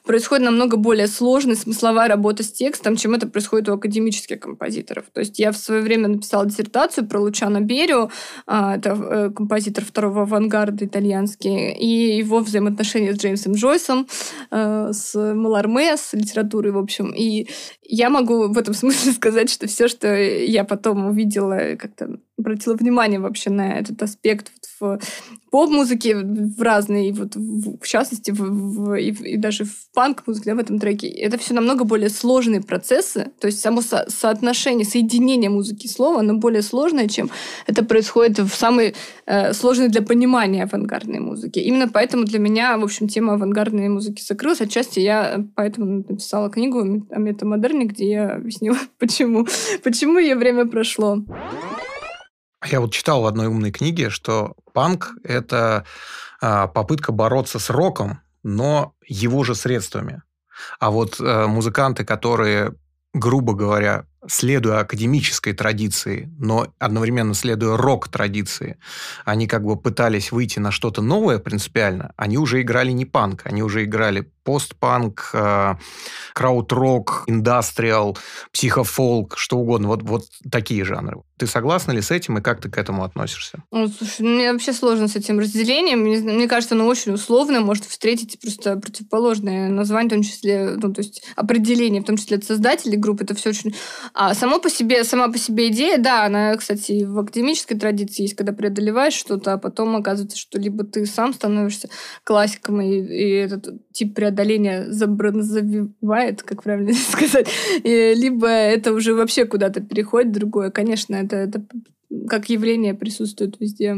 происходит 0.05 0.45
намного 0.45 0.77
более 0.77 1.07
сложная 1.07 1.57
смысловая 1.57 2.09
работа 2.09 2.43
с 2.43 2.53
текстом, 2.53 2.97
чем 2.97 3.15
это 3.15 3.27
происходит 3.27 3.69
у 3.69 3.75
академических 3.75 4.41
композиторов. 4.41 5.05
То 5.13 5.21
есть 5.21 5.39
я 5.39 5.53
в 5.53 5.57
свое 5.57 5.83
время 5.83 6.09
написала 6.09 6.47
диссертацию 6.47 7.07
про 7.07 7.21
Лучано 7.21 7.61
Берио, 7.61 8.11
а, 8.47 8.77
это 8.77 8.91
э, 8.91 9.31
композитор 9.31 9.85
второго 9.85 10.23
авангарда 10.23 10.85
итальянский, 10.85 11.73
и 11.73 12.17
его 12.17 12.41
взаимоотношения 12.41 13.15
с 13.15 13.19
Джеймсом 13.19 13.55
Джойсом, 13.55 14.07
э, 14.51 14.91
с 14.93 15.15
Маларме, 15.35 15.97
с 15.97 16.13
литературой, 16.13 16.73
в 16.73 16.79
общем. 16.79 17.13
И 17.15 17.49
я 17.89 18.11
могу 18.11 18.49
в 18.49 18.59
этом 18.59 18.75
смысле 18.75 19.13
сказать, 19.15 19.51
что 19.51 19.67
все, 19.67 19.89
что 19.89 20.15
я 20.15 20.65
потом 20.65 21.07
увидела, 21.07 21.77
как-то 21.77 22.21
обратила 22.39 22.75
внимание 22.75 23.21
вообще 23.21 23.51
на 23.51 23.79
этот 23.79 24.03
аспект 24.03 24.53
в 24.81 24.99
поп-музыке 25.51 26.17
в 26.17 26.61
разные, 26.63 27.13
вот 27.13 27.35
в, 27.35 27.79
в 27.79 27.87
частности, 27.87 28.31
в, 28.31 28.39
в, 28.39 28.95
и, 28.95 29.11
и 29.11 29.37
даже 29.37 29.65
в 29.65 29.91
панк-музыке, 29.95 30.51
да, 30.51 30.57
в 30.57 30.59
этом 30.59 30.79
треке. 30.79 31.09
Это 31.09 31.39
все 31.39 31.55
намного 31.55 31.85
более 31.85 32.11
сложные 32.11 32.61
процессы, 32.61 33.31
то 33.41 33.47
есть 33.47 33.61
само 33.61 33.81
со 33.81 34.05
соотношение, 34.09 34.85
соединение 34.85 35.51
музыки 35.51 35.87
и 35.87 35.89
слова, 35.89 36.21
оно 36.21 36.35
более 36.35 36.63
сложное, 36.63 37.09
чем 37.09 37.31
это 37.67 37.85
происходит 37.85 38.39
в 38.39 38.55
самой 38.55 38.95
э, 39.27 39.53
сложной 39.53 39.89
для 39.89 40.03
понимания 40.03 40.65
авангардной 40.65 41.21
музыки. 41.21 41.59
Именно 41.59 41.89
поэтому 41.89 42.25
для 42.25 42.39
меня, 42.39 42.77
в 42.77 42.85
общем, 42.85 43.09
тема 43.09 43.35
авангардной 43.35 43.89
музыки 43.89 44.23
закрылась. 44.23 44.61
Отчасти 44.61 45.01
я 45.01 45.45
поэтому 45.55 46.05
написала 46.09 46.51
книгу 46.51 47.07
о 47.11 47.19
метамодерне, 47.19 47.87
где 47.87 48.11
я 48.11 48.31
объяснила, 48.35 48.77
почему, 48.99 49.47
почему 49.83 50.19
ее 50.19 50.37
время 50.37 50.67
прошло. 50.67 51.25
Я 52.67 52.81
вот 52.81 52.93
читал 52.93 53.23
в 53.23 53.27
одной 53.27 53.47
умной 53.47 53.71
книге, 53.71 54.11
что 54.11 54.57
панк– 54.73 55.13
это 55.23 55.85
а, 56.41 56.67
попытка 56.67 57.13
бороться 57.13 57.59
с 57.59 57.71
роком, 57.71 58.21
но 58.43 58.95
его 59.07 59.45
же 59.45 59.55
средствами. 59.55 60.23
А 60.81 60.91
вот 60.91 61.21
э, 61.21 61.47
музыканты, 61.47 62.05
которые, 62.05 62.75
грубо 63.13 63.55
говоря, 63.55 64.07
следуя 64.27 64.81
академической 64.81 65.53
традиции, 65.53 66.29
но 66.39 66.73
одновременно 66.79 67.35
следуя 67.35 67.77
рок-традиции, 67.77 68.79
они 69.25 69.47
как 69.47 69.65
бы 69.65 69.77
пытались 69.77 70.33
выйти 70.33 70.59
на 70.59 70.73
что-то 70.73 71.01
новое 71.01 71.39
принципиально, 71.39 72.13
они 72.17 72.39
уже 72.39 72.61
играли 72.61 72.91
не 72.91 73.05
панк, 73.05 73.43
они 73.45 73.63
уже 73.63 73.85
играли 73.85 74.33
постпанк, 74.43 75.31
э, 75.33 75.77
крауд-рок, 76.35 77.25
индастриал, 77.27 78.19
психофолк, 78.53 79.39
что 79.39 79.59
угодно. 79.59 79.89
Вот, 79.89 80.03
вот 80.03 80.25
такие 80.51 80.85
жанры. 80.85 81.19
Ты 81.39 81.47
согласна 81.47 81.93
ли 81.93 82.01
с 82.01 82.11
этим 82.11 82.39
и 82.39 82.41
как 82.41 82.61
ты 82.61 82.69
к 82.69 82.77
этому 82.79 83.05
относишься? 83.05 83.63
Ну, 83.71 83.89
слушай, 83.89 84.23
мне 84.23 84.53
вообще 84.53 84.73
сложно 84.73 85.07
с 85.07 85.17
этим 85.17 85.39
разделением. 85.39 86.01
Мне, 86.01 86.19
мне 86.19 86.49
кажется, 86.49 86.75
оно 86.75 86.87
очень 86.87 87.13
условно 87.13 87.61
может 87.61 87.85
встретить 87.85 88.41
просто 88.41 88.77
противоположное 88.77 89.69
название, 89.69 90.09
в 90.09 90.13
том 90.15 90.23
числе, 90.23 90.77
ну, 90.77 90.93
то 90.93 91.01
есть 91.01 91.23
определение, 91.37 92.03
в 92.03 92.05
том 92.05 92.17
числе 92.17 92.39
от 92.39 92.45
создателей 92.45 92.97
группы. 92.97 93.25
Это 93.25 93.35
все 93.35 93.51
очень... 93.51 93.75
А 94.15 94.35
само 94.35 94.59
по 94.59 94.69
себе, 94.69 95.05
сама 95.05 95.29
по 95.29 95.39
себе 95.39 95.69
идея, 95.69 95.99
да, 95.99 96.25
она, 96.25 96.57
кстати, 96.57 97.05
в 97.05 97.19
академической 97.19 97.77
традиции 97.77 98.23
есть, 98.23 98.35
когда 98.35 98.53
преодолеваешь 98.53 99.15
что-то, 99.15 99.53
а 99.53 99.59
потом 99.59 99.95
оказывается, 99.97 100.37
что 100.37 100.59
либо 100.59 100.85
ты 100.85 101.07
сам 101.07 101.33
становишься 101.35 101.89
классиком, 102.25 102.81
и, 102.81 102.97
и 102.97 103.31
этот 103.31 103.93
тип 103.93 104.15
преодоления 104.15 104.87
забронзовивает, 104.91 106.43
как 106.43 106.63
правильно 106.63 106.93
сказать, 107.11 107.49
и, 107.85 108.15
либо 108.15 108.49
это 108.49 108.93
уже 108.93 109.15
вообще 109.15 109.45
куда-то 109.45 109.81
переходит 109.81 110.33
другое. 110.33 110.71
Конечно, 110.71 111.17
это, 111.29 111.37
это 111.37 111.67
как 112.29 112.49
явление 112.49 112.95
присутствует 112.95 113.61
везде. 113.61 113.97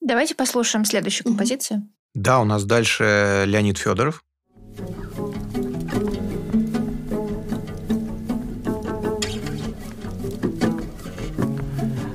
Давайте 0.00 0.34
послушаем 0.34 0.84
следующую 0.84 1.26
композицию. 1.26 1.88
Да, 2.14 2.40
у 2.40 2.44
нас 2.44 2.64
дальше 2.64 3.44
Леонид 3.46 3.78
Федоров. 3.78 4.24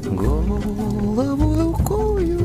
Голову 0.05 1.61
рукою 1.61 2.39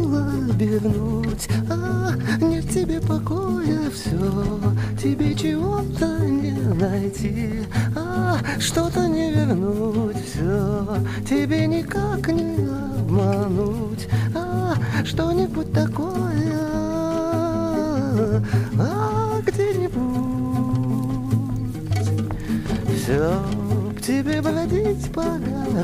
обернуть, 0.51 1.49
а 1.71 2.13
нет 2.41 2.69
тебе 2.71 3.01
покоя 3.01 3.91
все, 3.91 4.61
тебе 5.01 5.35
чего-то 5.35 6.19
не 6.27 6.53
найти, 6.53 7.63
а 7.95 8.39
что-то 8.59 9.07
не 9.09 9.33
вернуть 9.33 9.66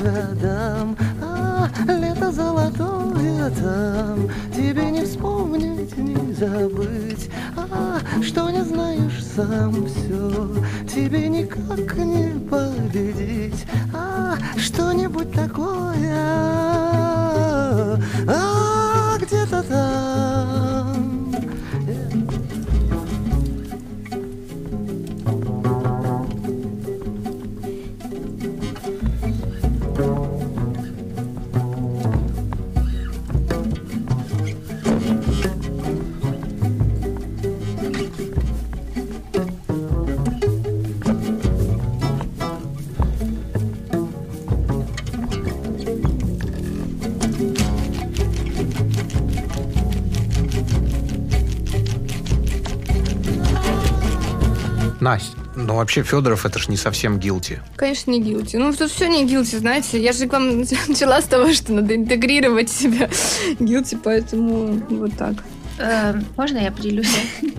городам, 0.03 0.97
а 1.23 1.69
лето 1.87 2.33
золотое 2.33 3.51
там, 3.51 4.29
тебе 4.55 4.91
не 4.91 5.05
вспомнить, 5.05 5.97
не 5.97 6.33
забыть, 6.35 7.31
а 7.57 8.01
что 8.23 8.51
не 8.51 8.63
знаешь 8.65 9.25
сам 9.37 9.87
все, 9.87 10.65
тебе 10.93 11.29
никак 11.29 11.97
не 11.97 12.39
победить, 12.49 13.65
а 13.95 14.37
что-нибудь 14.57 15.33
такое, 15.33 15.92
Настя, 55.03 55.37
ну 55.57 55.75
вообще 55.75 56.05
Федоров 56.05 56.47
это 56.47 56.61
ж 56.61 56.69
не 56.69 56.77
совсем 56.77 57.19
гилти. 57.19 57.59
Конечно, 57.75 58.13
не 58.13 58.21
гилти. 58.21 58.57
Ну, 58.57 58.73
тут 58.73 58.93
все 58.93 59.09
не 59.09 59.27
гилти, 59.27 59.57
знаете. 59.57 60.01
Я 60.01 60.13
же 60.13 60.29
к 60.29 60.33
вам 60.33 60.61
начала 60.89 61.21
с 61.21 61.25
того, 61.25 61.53
что 61.53 61.73
надо 61.73 61.97
интегрировать 61.97 62.71
себя 62.71 63.11
гилти, 63.59 63.99
поэтому 64.03 64.81
вот 64.91 65.13
так. 65.19 65.35
Э, 65.79 66.15
можно 66.37 66.59
я 66.59 66.73
поделюсь? 66.73 67.17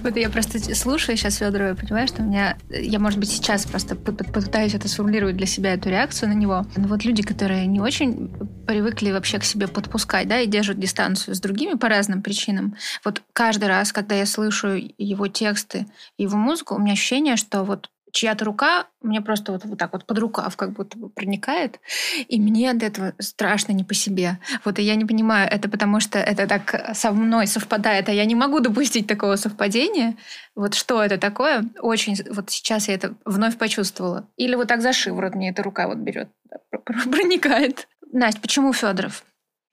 Вот 0.00 0.16
я 0.16 0.30
просто 0.30 0.58
слушаю 0.74 1.16
сейчас 1.16 1.36
Федорова 1.36 1.72
и 1.72 1.74
понимаю, 1.74 2.08
что 2.08 2.22
у 2.22 2.24
меня... 2.24 2.56
Я, 2.68 2.98
может 2.98 3.18
быть, 3.18 3.30
сейчас 3.30 3.66
просто 3.66 3.94
попытаюсь 3.96 4.74
это 4.74 4.88
сформулировать 4.88 5.36
для 5.36 5.46
себя, 5.46 5.74
эту 5.74 5.90
реакцию 5.90 6.30
на 6.30 6.34
него. 6.34 6.66
Но 6.76 6.88
вот 6.88 7.04
люди, 7.04 7.22
которые 7.22 7.66
не 7.66 7.80
очень 7.80 8.30
привыкли 8.66 9.12
вообще 9.12 9.38
к 9.38 9.44
себе 9.44 9.68
подпускать, 9.68 10.28
да, 10.28 10.40
и 10.40 10.46
держат 10.46 10.78
дистанцию 10.78 11.34
с 11.34 11.40
другими 11.40 11.74
по 11.74 11.88
разным 11.88 12.22
причинам. 12.22 12.76
Вот 13.04 13.22
каждый 13.32 13.68
раз, 13.68 13.92
когда 13.92 14.14
я 14.14 14.26
слышу 14.26 14.68
его 14.98 15.26
тексты, 15.28 15.86
его 16.16 16.36
музыку, 16.36 16.74
у 16.74 16.78
меня 16.78 16.92
ощущение, 16.92 17.36
что 17.36 17.64
вот 17.64 17.90
чья-то 18.12 18.44
рука 18.44 18.86
мне 19.00 19.20
просто 19.20 19.52
вот, 19.52 19.64
вот 19.64 19.78
так 19.78 19.92
вот 19.92 20.04
под 20.04 20.18
рукав 20.18 20.56
как 20.56 20.72
будто 20.72 20.98
бы 20.98 21.08
проникает, 21.08 21.80
и 22.28 22.40
мне 22.40 22.70
от 22.70 22.82
этого 22.82 23.14
страшно 23.18 23.72
не 23.72 23.84
по 23.84 23.94
себе. 23.94 24.38
Вот 24.64 24.78
и 24.78 24.82
я 24.82 24.94
не 24.94 25.04
понимаю, 25.04 25.48
это 25.50 25.68
потому 25.68 26.00
что 26.00 26.18
это 26.18 26.46
так 26.46 26.94
со 26.94 27.12
мной 27.12 27.46
совпадает, 27.46 28.08
а 28.08 28.12
я 28.12 28.24
не 28.24 28.34
могу 28.34 28.60
допустить 28.60 29.06
такого 29.06 29.36
совпадения. 29.36 30.16
Вот 30.54 30.74
что 30.74 31.02
это 31.02 31.18
такое? 31.18 31.64
Очень 31.80 32.16
вот 32.30 32.50
сейчас 32.50 32.88
я 32.88 32.94
это 32.94 33.14
вновь 33.24 33.56
почувствовала. 33.56 34.28
Или 34.36 34.54
вот 34.54 34.68
так 34.68 34.82
за 34.82 34.92
шиворот 34.92 35.34
мне 35.34 35.50
эта 35.50 35.62
рука 35.62 35.88
вот 35.88 35.98
берет, 35.98 36.28
проникает. 36.84 37.88
Настя, 38.12 38.40
почему 38.40 38.72
Федоров? 38.72 39.24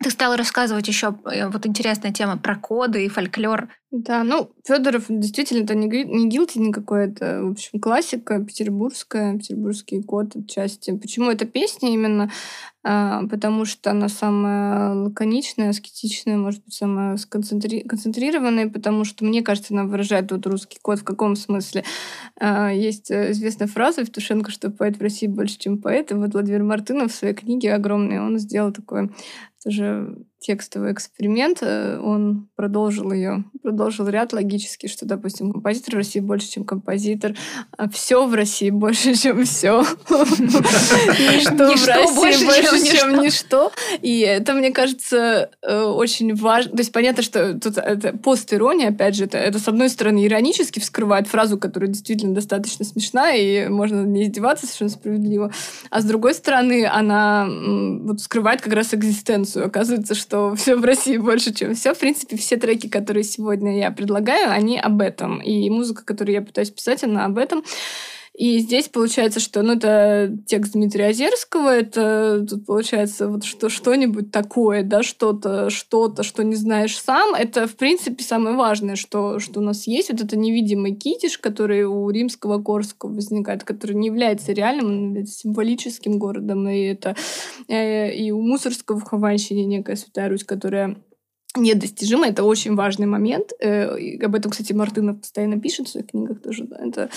Ты 0.03 0.09
стала 0.09 0.35
рассказывать 0.35 0.87
еще 0.87 1.15
э, 1.25 1.47
вот 1.47 1.65
интересная 1.65 2.11
тема 2.11 2.37
про 2.37 2.55
коды 2.55 3.05
и 3.05 3.09
фольклор. 3.09 3.69
Да, 3.97 4.25
ну, 4.25 4.51
Федоров 4.67 5.05
действительно 5.07 5.63
это 5.63 5.73
не, 5.73 5.87
не 5.87 6.27
гилти 6.27 6.59
никакой, 6.59 7.05
это, 7.05 7.41
в 7.43 7.51
общем, 7.51 7.79
классика 7.79 8.43
петербургская, 8.43 9.37
петербургский 9.37 10.03
код 10.03 10.35
отчасти. 10.35 10.91
Почему 10.97 11.31
эта 11.31 11.45
песня 11.45 11.93
именно? 11.93 12.29
А, 12.83 13.25
потому 13.27 13.63
что 13.63 13.91
она 13.91 14.09
самая 14.09 14.93
лаконичная, 14.93 15.69
аскетичная, 15.69 16.35
может 16.35 16.63
быть, 16.65 16.73
самая 16.73 17.15
сконцентри... 17.15 17.79
концентрированная, 17.79 18.69
потому 18.69 19.05
что, 19.05 19.23
мне 19.23 19.41
кажется, 19.41 19.73
она 19.73 19.85
выражает 19.85 20.29
вот 20.29 20.45
русский 20.45 20.77
код. 20.81 20.99
В 20.99 21.05
каком 21.05 21.37
смысле? 21.37 21.85
А, 22.37 22.69
есть 22.73 23.09
э, 23.09 23.31
известная 23.31 23.67
фраза 23.67 24.01
Евтушенко, 24.01 24.51
что 24.51 24.71
поэт 24.71 24.97
в 24.97 25.01
России 25.01 25.27
больше, 25.27 25.57
чем 25.57 25.81
поэт. 25.81 26.11
И 26.11 26.15
вот 26.15 26.33
Владимир 26.33 26.63
Мартынов 26.63 27.13
в 27.13 27.15
своей 27.15 27.33
книге 27.33 27.73
огромной, 27.73 28.19
он 28.19 28.37
сделал 28.39 28.73
такое 28.73 29.09
тоже 29.65 30.15
текстовый 30.39 30.93
эксперимент, 30.93 31.63
э, 31.63 31.99
он 31.99 32.49
продолжил 32.55 33.11
ее, 33.11 33.45
продолжил 33.63 33.84
ряд 34.09 34.33
логически, 34.33 34.87
что, 34.87 35.05
допустим, 35.05 35.51
композитор 35.51 35.95
в 35.95 35.97
России 35.97 36.19
больше, 36.19 36.49
чем 36.49 36.63
композитор, 36.63 37.35
а 37.77 37.89
все 37.89 38.25
в 38.25 38.33
России 38.33 38.69
больше, 38.69 39.15
чем 39.15 39.43
все. 39.45 39.85
Ничто 40.09 41.75
в 41.75 41.87
России 41.87 42.45
больше, 42.45 42.97
чем 42.97 43.21
ничто. 43.21 43.71
И 44.01 44.19
это, 44.19 44.53
мне 44.53 44.71
кажется, 44.71 45.49
э, 45.61 45.81
очень 45.81 46.35
важно. 46.35 46.71
То 46.71 46.79
есть 46.79 46.91
понятно, 46.91 47.23
что 47.23 47.53
тут 47.59 47.77
это 47.77 48.17
постирония, 48.17 48.89
опять 48.89 49.15
же, 49.15 49.25
это, 49.25 49.59
с 49.59 49.67
одной 49.67 49.89
стороны 49.89 50.25
иронически 50.25 50.79
вскрывает 50.79 51.27
фразу, 51.27 51.57
которая 51.57 51.89
действительно 51.89 52.33
достаточно 52.33 52.85
смешная, 52.85 53.37
и 53.37 53.67
можно 53.67 54.03
не 54.03 54.23
издеваться 54.23 54.65
совершенно 54.65 54.91
справедливо. 54.91 55.51
А 55.89 56.01
с 56.01 56.05
другой 56.05 56.33
стороны, 56.33 56.85
она 56.85 57.47
вот 57.47 58.21
скрывает 58.21 58.61
как 58.61 58.73
раз 58.73 58.93
экзистенцию. 58.93 59.65
Оказывается, 59.67 60.15
что 60.15 60.55
все 60.55 60.75
в 60.75 60.83
России 60.83 61.17
больше, 61.17 61.53
чем 61.53 61.75
все. 61.75 61.93
В 61.93 61.99
принципе, 61.99 62.37
все 62.37 62.57
треки, 62.57 62.87
которые 62.87 63.23
сегодня 63.23 63.74
я 63.79 63.91
предлагаю, 63.91 64.51
они 64.51 64.79
об 64.79 65.01
этом. 65.01 65.41
И 65.41 65.69
музыка, 65.69 66.03
которую 66.05 66.35
я 66.35 66.41
пытаюсь 66.41 66.71
писать, 66.71 67.03
она 67.03 67.25
об 67.25 67.37
этом. 67.37 67.63
И 68.37 68.59
здесь 68.59 68.89
получается, 68.89 69.39
что 69.39 69.61
ну, 69.61 69.73
это 69.73 70.37
текст 70.45 70.73
Дмитрия 70.73 71.07
Озерского, 71.07 71.69
это 71.69 72.45
тут 72.47 72.65
получается 72.65 73.29
вот 73.29 73.45
что, 73.45 73.69
что-нибудь 73.69 74.29
такое, 74.29 74.83
да, 74.83 75.03
что-то, 75.03 75.69
что-то, 75.69 76.23
что 76.23 76.43
не 76.43 76.55
знаешь 76.55 76.99
сам. 76.99 77.33
Это, 77.33 77.65
в 77.65 77.77
принципе, 77.77 78.25
самое 78.25 78.57
важное, 78.57 78.97
что, 78.97 79.39
что 79.39 79.61
у 79.61 79.63
нас 79.63 79.87
есть. 79.87 80.11
Вот 80.11 80.19
это 80.19 80.37
невидимый 80.37 80.95
китиш, 80.95 81.37
который 81.37 81.85
у 81.85 82.09
римского 82.09 82.61
Корского 82.61 83.13
возникает, 83.13 83.63
который 83.63 83.95
не 83.95 84.07
является 84.07 84.51
реальным, 84.51 84.87
он 84.87 85.07
является 85.07 85.39
символическим 85.39 86.19
городом. 86.19 86.67
И 86.67 86.81
это 86.81 87.15
э, 87.69 88.13
и 88.13 88.31
у 88.31 88.41
Мусорского 88.41 88.99
в 88.99 89.03
Хованщине 89.03 89.63
некая 89.63 89.95
Святая 89.95 90.27
Русь, 90.27 90.43
которая 90.43 90.97
недостижимо. 91.57 92.27
Это 92.27 92.43
очень 92.43 92.75
важный 92.75 93.07
момент. 93.07 93.51
Э, 93.59 93.97
и 93.97 94.21
об 94.23 94.35
этом, 94.35 94.51
кстати, 94.51 94.73
Мартынов 94.73 95.19
постоянно 95.19 95.59
пишет 95.59 95.87
в 95.87 95.91
своих 95.91 96.07
книгах 96.07 96.41
тоже. 96.41 96.63
Да. 96.65 96.77
Это, 96.77 97.09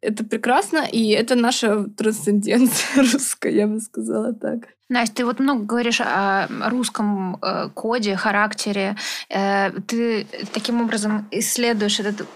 это 0.00 0.24
прекрасно, 0.24 0.86
и 0.90 1.10
это 1.10 1.34
наша 1.34 1.84
трансценденция 1.84 2.96
русская, 3.12 3.52
я 3.52 3.66
бы 3.66 3.80
сказала 3.80 4.32
так. 4.32 4.68
Настя, 4.88 5.14
ты 5.14 5.24
вот 5.24 5.40
много 5.40 5.64
говоришь 5.64 6.00
о 6.00 6.48
русском 6.68 7.36
э, 7.40 7.68
коде, 7.74 8.16
характере. 8.16 8.96
Э, 9.30 9.70
ты 9.86 10.26
таким 10.52 10.82
образом 10.82 11.26
исследуешь 11.30 12.00
этот, 12.00 12.26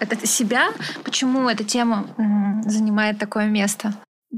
этот 0.00 0.26
себя. 0.26 0.68
Почему 1.02 1.48
эта 1.48 1.64
тема 1.64 2.06
занимает 2.66 3.18
такое 3.18 3.46
место? 3.46 3.94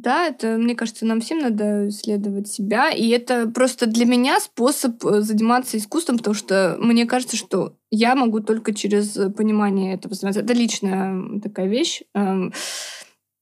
Да, 0.07 0.29
это, 0.29 0.57
мне 0.57 0.77
кажется, 0.77 1.05
нам 1.05 1.21
всем 1.21 1.40
надо 1.40 1.88
исследовать 1.88 2.47
себя. 2.47 2.90
И 2.90 3.09
это 3.09 3.49
просто 3.49 3.87
для 3.87 4.07
меня 4.07 4.38
способ 4.38 5.05
э, 5.05 5.21
заниматься 5.23 5.77
искусством, 5.77 6.19
потому 6.19 6.33
что 6.37 6.77
мне 6.79 7.07
кажется, 7.07 7.37
что 7.37 7.75
я 7.90 8.14
могу 8.14 8.38
только 8.38 8.73
через 8.73 9.19
понимание 9.37 9.95
этого 9.95 10.14
заниматься. 10.14 10.42
Это 10.42 10.53
личная 10.53 11.40
такая 11.40 11.66
вещь. 11.66 12.03
Эм, 12.14 12.53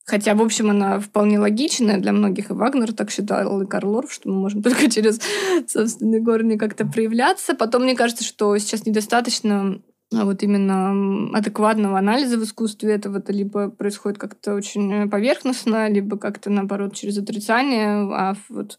хотя, 0.06 0.34
в 0.34 0.40
общем, 0.40 0.70
она 0.70 1.00
вполне 1.00 1.38
логичная 1.38 1.98
для 1.98 2.12
многих. 2.12 2.48
И 2.48 2.54
Вагнер 2.54 2.94
так 2.94 3.10
считал, 3.10 3.60
и 3.60 3.66
Карл 3.66 3.98
Орф, 3.98 4.10
что 4.10 4.30
мы 4.30 4.36
можем 4.36 4.62
только 4.62 4.90
через 4.90 5.20
собственный 5.68 6.24
корни 6.24 6.56
как-то 6.56 6.86
проявляться. 6.86 7.52
Потом, 7.52 7.82
мне 7.82 7.94
кажется, 7.94 8.24
что 8.24 8.56
сейчас 8.56 8.86
недостаточно 8.86 9.82
а 10.12 10.24
вот 10.24 10.42
именно 10.42 11.36
адекватного 11.36 11.98
анализа 11.98 12.38
в 12.38 12.44
искусстве 12.44 12.94
этого 12.94 13.18
это 13.18 13.32
либо 13.32 13.70
происходит 13.70 14.18
как-то 14.18 14.54
очень 14.54 15.08
поверхностно, 15.10 15.88
либо 15.88 16.18
как-то 16.18 16.50
наоборот 16.50 16.94
через 16.94 17.18
отрицание, 17.18 18.08
а 18.12 18.36
вот 18.48 18.78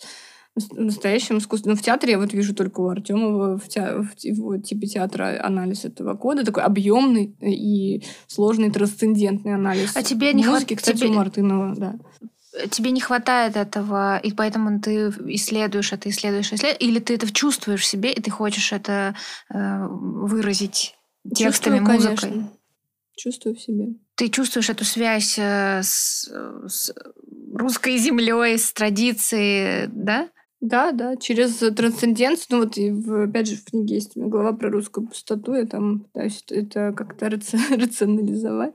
в 0.56 0.80
настоящем 0.80 1.40
искусстве, 1.40 1.72
ну, 1.72 1.78
в 1.78 1.82
театре 1.82 2.14
я 2.14 2.18
вот 2.18 2.34
вижу 2.34 2.56
только 2.56 2.80
у 2.80 2.88
Артемова 2.88 3.58
в, 3.58 3.68
те, 3.68 3.82
в 3.82 4.14
его 4.20 4.58
типе 4.58 4.88
театра 4.88 5.44
анализ 5.44 5.84
этого 5.84 6.16
кода, 6.16 6.46
такой 6.46 6.64
объемный 6.64 7.36
и 7.42 8.04
сложный 8.28 8.72
трансцендентный 8.72 9.54
анализ. 9.54 9.96
А 9.96 10.04
тебе 10.04 10.32
не 10.34 10.44
хватает... 10.44 10.80
Кстати, 10.80 10.98
тебе... 10.98 11.10
у 11.10 11.14
Мартынова, 11.14 11.76
да. 11.76 11.96
тебе 12.70 12.92
не 12.92 13.02
хватает 13.02 13.58
этого, 13.58 14.18
и 14.18 14.32
поэтому 14.32 14.80
ты 14.80 15.10
исследуешь 15.28 15.92
это, 15.92 16.10
исследуешь, 16.10 16.54
исследуешь, 16.54 16.78
или 16.80 17.00
ты 17.00 17.16
это 17.16 17.32
чувствуешь 17.34 17.82
в 17.82 17.86
себе, 17.86 18.14
и 18.14 18.22
ты 18.22 18.32
хочешь 18.32 18.72
это 18.72 19.14
э, 19.54 19.88
выразить 19.90 20.96
текстами, 21.34 21.80
Чувствую, 21.80 21.96
музыкой. 21.96 22.30
Конечно. 22.30 22.52
Чувствую 23.16 23.56
в 23.56 23.62
себе. 23.62 23.86
Ты 24.16 24.30
чувствуешь 24.30 24.70
эту 24.70 24.84
связь 24.86 25.38
э, 25.38 25.82
с, 25.82 26.30
с 26.68 26.94
русской 27.54 27.98
землей, 27.98 28.58
с 28.58 28.74
традицией, 28.74 29.88
да? 29.88 30.30
Да, 30.66 30.92
да, 30.92 31.16
через 31.16 31.58
трансценденцию. 31.58 32.48
Ну 32.50 32.60
вот, 32.64 32.76
и 32.78 32.90
в, 32.90 33.26
опять 33.26 33.48
же, 33.48 33.56
в 33.56 33.66
книге 33.66 33.96
есть 33.96 34.14
глава 34.16 34.52
про 34.54 34.72
русскую 34.72 35.08
пустоту, 35.08 35.54
я 35.54 35.68
там 35.68 36.00
пытаюсь 36.00 36.44
это 36.50 36.92
как-то 36.92 37.30
рационализовать. 37.78 38.74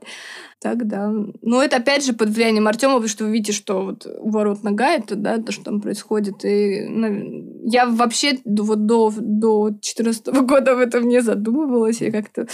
Так, 0.61 0.87
да. 0.87 1.11
Но 1.41 1.61
это, 1.61 1.77
опять 1.77 2.05
же, 2.05 2.13
под 2.13 2.29
влиянием 2.29 2.67
Артемова, 2.67 3.09
что 3.09 3.25
вы 3.25 3.31
видите, 3.31 3.51
что 3.51 3.83
вот 3.83 4.07
ворот 4.21 4.63
нога, 4.63 4.91
это, 4.91 5.15
да, 5.15 5.37
то, 5.39 5.51
что 5.51 5.65
там 5.65 5.81
происходит. 5.81 6.45
И 6.45 6.85
ну, 6.87 7.59
я 7.65 7.87
вообще 7.87 8.39
вот 8.45 8.85
до, 8.85 9.11
до 9.17 9.71
14 9.81 10.27
года 10.45 10.75
в 10.75 10.79
этом 10.79 11.09
не 11.09 11.21
задумывалась. 11.21 11.99
Я 11.99 12.11
как-то 12.11 12.47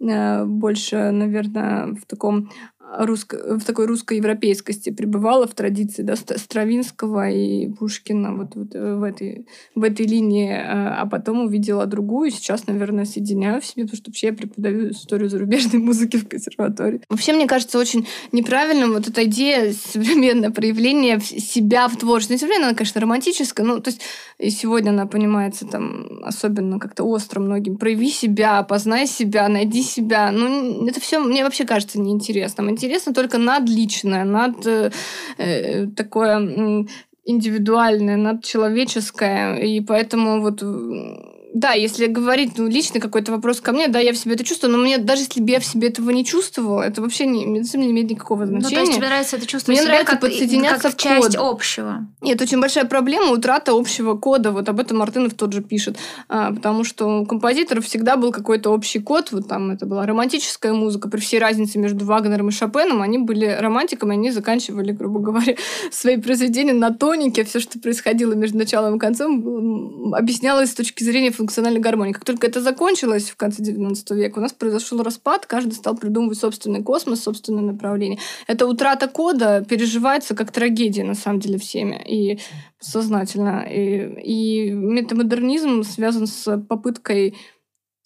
э, 0.00 0.44
больше, 0.46 1.12
наверное, 1.12 1.94
в 1.94 2.06
таком 2.06 2.50
русско, 2.98 3.58
в 3.58 3.64
такой 3.64 3.86
русско-европейскости 3.86 4.90
пребывала 4.90 5.46
в 5.46 5.54
традиции 5.54 6.02
да, 6.02 6.16
Стравинского 6.16 7.30
и 7.30 7.68
Пушкина 7.68 8.34
вот, 8.34 8.56
вот 8.56 8.74
э, 8.74 8.94
в, 8.96 9.02
этой, 9.02 9.46
в 9.74 9.82
этой 9.82 10.06
линии, 10.06 10.50
э, 10.50 10.62
а 10.64 11.06
потом 11.06 11.44
увидела 11.44 11.86
другую. 11.86 12.30
Сейчас, 12.30 12.66
наверное, 12.66 13.04
соединяю 13.04 13.60
в 13.60 13.66
себе, 13.66 13.84
потому 13.84 13.96
что 13.96 14.10
вообще 14.10 14.26
я 14.28 14.32
преподаю 14.32 14.90
историю 14.90 15.30
зарубежной 15.30 15.80
музыки 15.82 16.16
в 16.16 16.28
консерватории. 16.28 17.00
Вообще, 17.08 17.32
мне 17.32 17.46
кажется, 17.46 17.78
очень 17.78 18.06
неправильным 18.32 18.92
вот 18.92 19.08
эта 19.08 19.24
идея 19.24 19.72
современное 19.72 20.50
проявление 20.50 21.20
себя 21.20 21.88
в 21.88 21.96
творчестве. 21.96 22.38
Современно 22.38 22.68
она, 22.68 22.76
конечно, 22.76 23.00
романтическая, 23.00 23.64
ну, 23.64 23.80
то 23.80 23.90
есть 23.90 24.02
и 24.38 24.50
сегодня 24.50 24.90
она 24.90 25.06
понимается 25.06 25.66
там 25.66 26.20
особенно 26.22 26.78
как-то 26.78 27.04
остро 27.04 27.40
многим. 27.40 27.76
Прояви 27.76 28.10
себя, 28.10 28.62
познай 28.62 29.06
себя, 29.06 29.48
найди 29.48 29.82
себя. 29.82 30.30
Ну, 30.32 30.86
это 30.86 31.00
все 31.00 31.18
мне 31.18 31.44
вообще 31.44 31.64
кажется 31.64 32.00
неинтересным 32.00 32.68
интересно 32.80 33.12
только 33.12 33.38
надличное, 33.38 34.24
над 34.24 34.66
э, 34.66 34.90
э 35.38 35.86
такое 35.88 36.86
индивидуальное, 37.24 38.16
надчеловеческое. 38.16 39.56
И 39.56 39.80
поэтому 39.80 40.40
вот 40.40 40.62
да, 41.52 41.72
если 41.72 42.06
говорить, 42.06 42.58
ну, 42.58 42.68
личный 42.68 43.00
какой-то 43.00 43.32
вопрос 43.32 43.60
ко 43.60 43.72
мне, 43.72 43.88
да, 43.88 43.98
я 43.98 44.12
в 44.12 44.16
себе 44.16 44.34
это 44.34 44.44
чувствую, 44.44 44.72
но 44.72 44.78
мне 44.78 44.98
даже 44.98 45.22
если 45.22 45.40
бы 45.40 45.50
я 45.50 45.58
в 45.58 45.64
себе 45.64 45.88
этого 45.88 46.10
не 46.10 46.24
чувствовала, 46.24 46.82
это 46.82 47.02
вообще 47.02 47.26
не, 47.26 47.44
не 47.44 47.90
имеет 47.90 48.10
никакого 48.10 48.46
значения. 48.46 48.70
Ну, 48.70 48.74
то 48.76 48.80
есть 48.80 48.92
тебе 48.94 49.06
нравится 49.06 49.36
это 49.36 49.46
чувство 49.46 49.72
мне 49.72 49.80
себя 49.80 49.90
нравится 49.90 50.12
как, 50.12 50.20
подсоединяться 50.20 50.82
как 50.88 50.92
в 50.92 50.96
часть 50.96 51.36
код. 51.36 51.52
общего. 51.52 52.06
Нет, 52.20 52.40
очень 52.40 52.60
большая 52.60 52.84
проблема 52.84 53.32
утрата 53.32 53.72
общего 53.72 54.14
кода. 54.14 54.52
Вот 54.52 54.68
об 54.68 54.78
этом 54.78 54.98
Мартынов 54.98 55.34
тот 55.34 55.52
же 55.52 55.60
пишет. 55.60 55.96
А, 56.28 56.52
потому 56.52 56.84
что 56.84 57.20
у 57.20 57.26
композиторов 57.26 57.84
всегда 57.84 58.16
был 58.16 58.30
какой-то 58.30 58.70
общий 58.70 59.00
код. 59.00 59.32
Вот 59.32 59.48
там 59.48 59.72
это 59.72 59.86
была 59.86 60.06
романтическая 60.06 60.72
музыка. 60.72 61.08
При 61.08 61.18
всей 61.18 61.40
разнице 61.40 61.78
между 61.78 62.04
Вагнером 62.04 62.48
и 62.48 62.52
Шопеном, 62.52 63.02
они 63.02 63.18
были 63.18 63.46
романтиками, 63.46 64.12
они 64.12 64.30
заканчивали, 64.30 64.92
грубо 64.92 65.18
говоря, 65.30 65.56
свои 65.90 66.16
произведения 66.16 66.74
на 66.74 66.94
тонике. 66.94 67.44
Все, 67.44 67.58
что 67.58 67.80
происходило 67.80 68.34
между 68.34 68.58
началом 68.58 68.96
и 68.96 68.98
концом, 69.00 70.14
объяснялось 70.14 70.70
с 70.70 70.74
точки 70.74 71.02
зрения 71.02 71.32
функциональной 71.40 71.80
гармонии. 71.80 72.12
Как 72.12 72.24
только 72.24 72.46
это 72.46 72.60
закончилось 72.60 73.30
в 73.30 73.36
конце 73.36 73.62
19 73.62 74.10
века, 74.10 74.38
у 74.38 74.42
нас 74.42 74.52
произошел 74.52 75.02
распад, 75.02 75.46
каждый 75.46 75.72
стал 75.72 75.96
придумывать 75.96 76.38
собственный 76.38 76.82
космос, 76.82 77.22
собственное 77.22 77.62
направление. 77.62 78.18
Эта 78.46 78.66
утрата 78.66 79.08
кода 79.08 79.64
переживается 79.66 80.34
как 80.34 80.52
трагедия, 80.52 81.04
на 81.04 81.14
самом 81.14 81.40
деле, 81.40 81.58
всеми. 81.58 81.96
И 82.06 82.40
сознательно. 82.78 83.66
И, 83.70 84.68
и 84.68 84.70
метамодернизм 84.70 85.82
связан 85.82 86.26
с 86.26 86.58
попыткой 86.58 87.34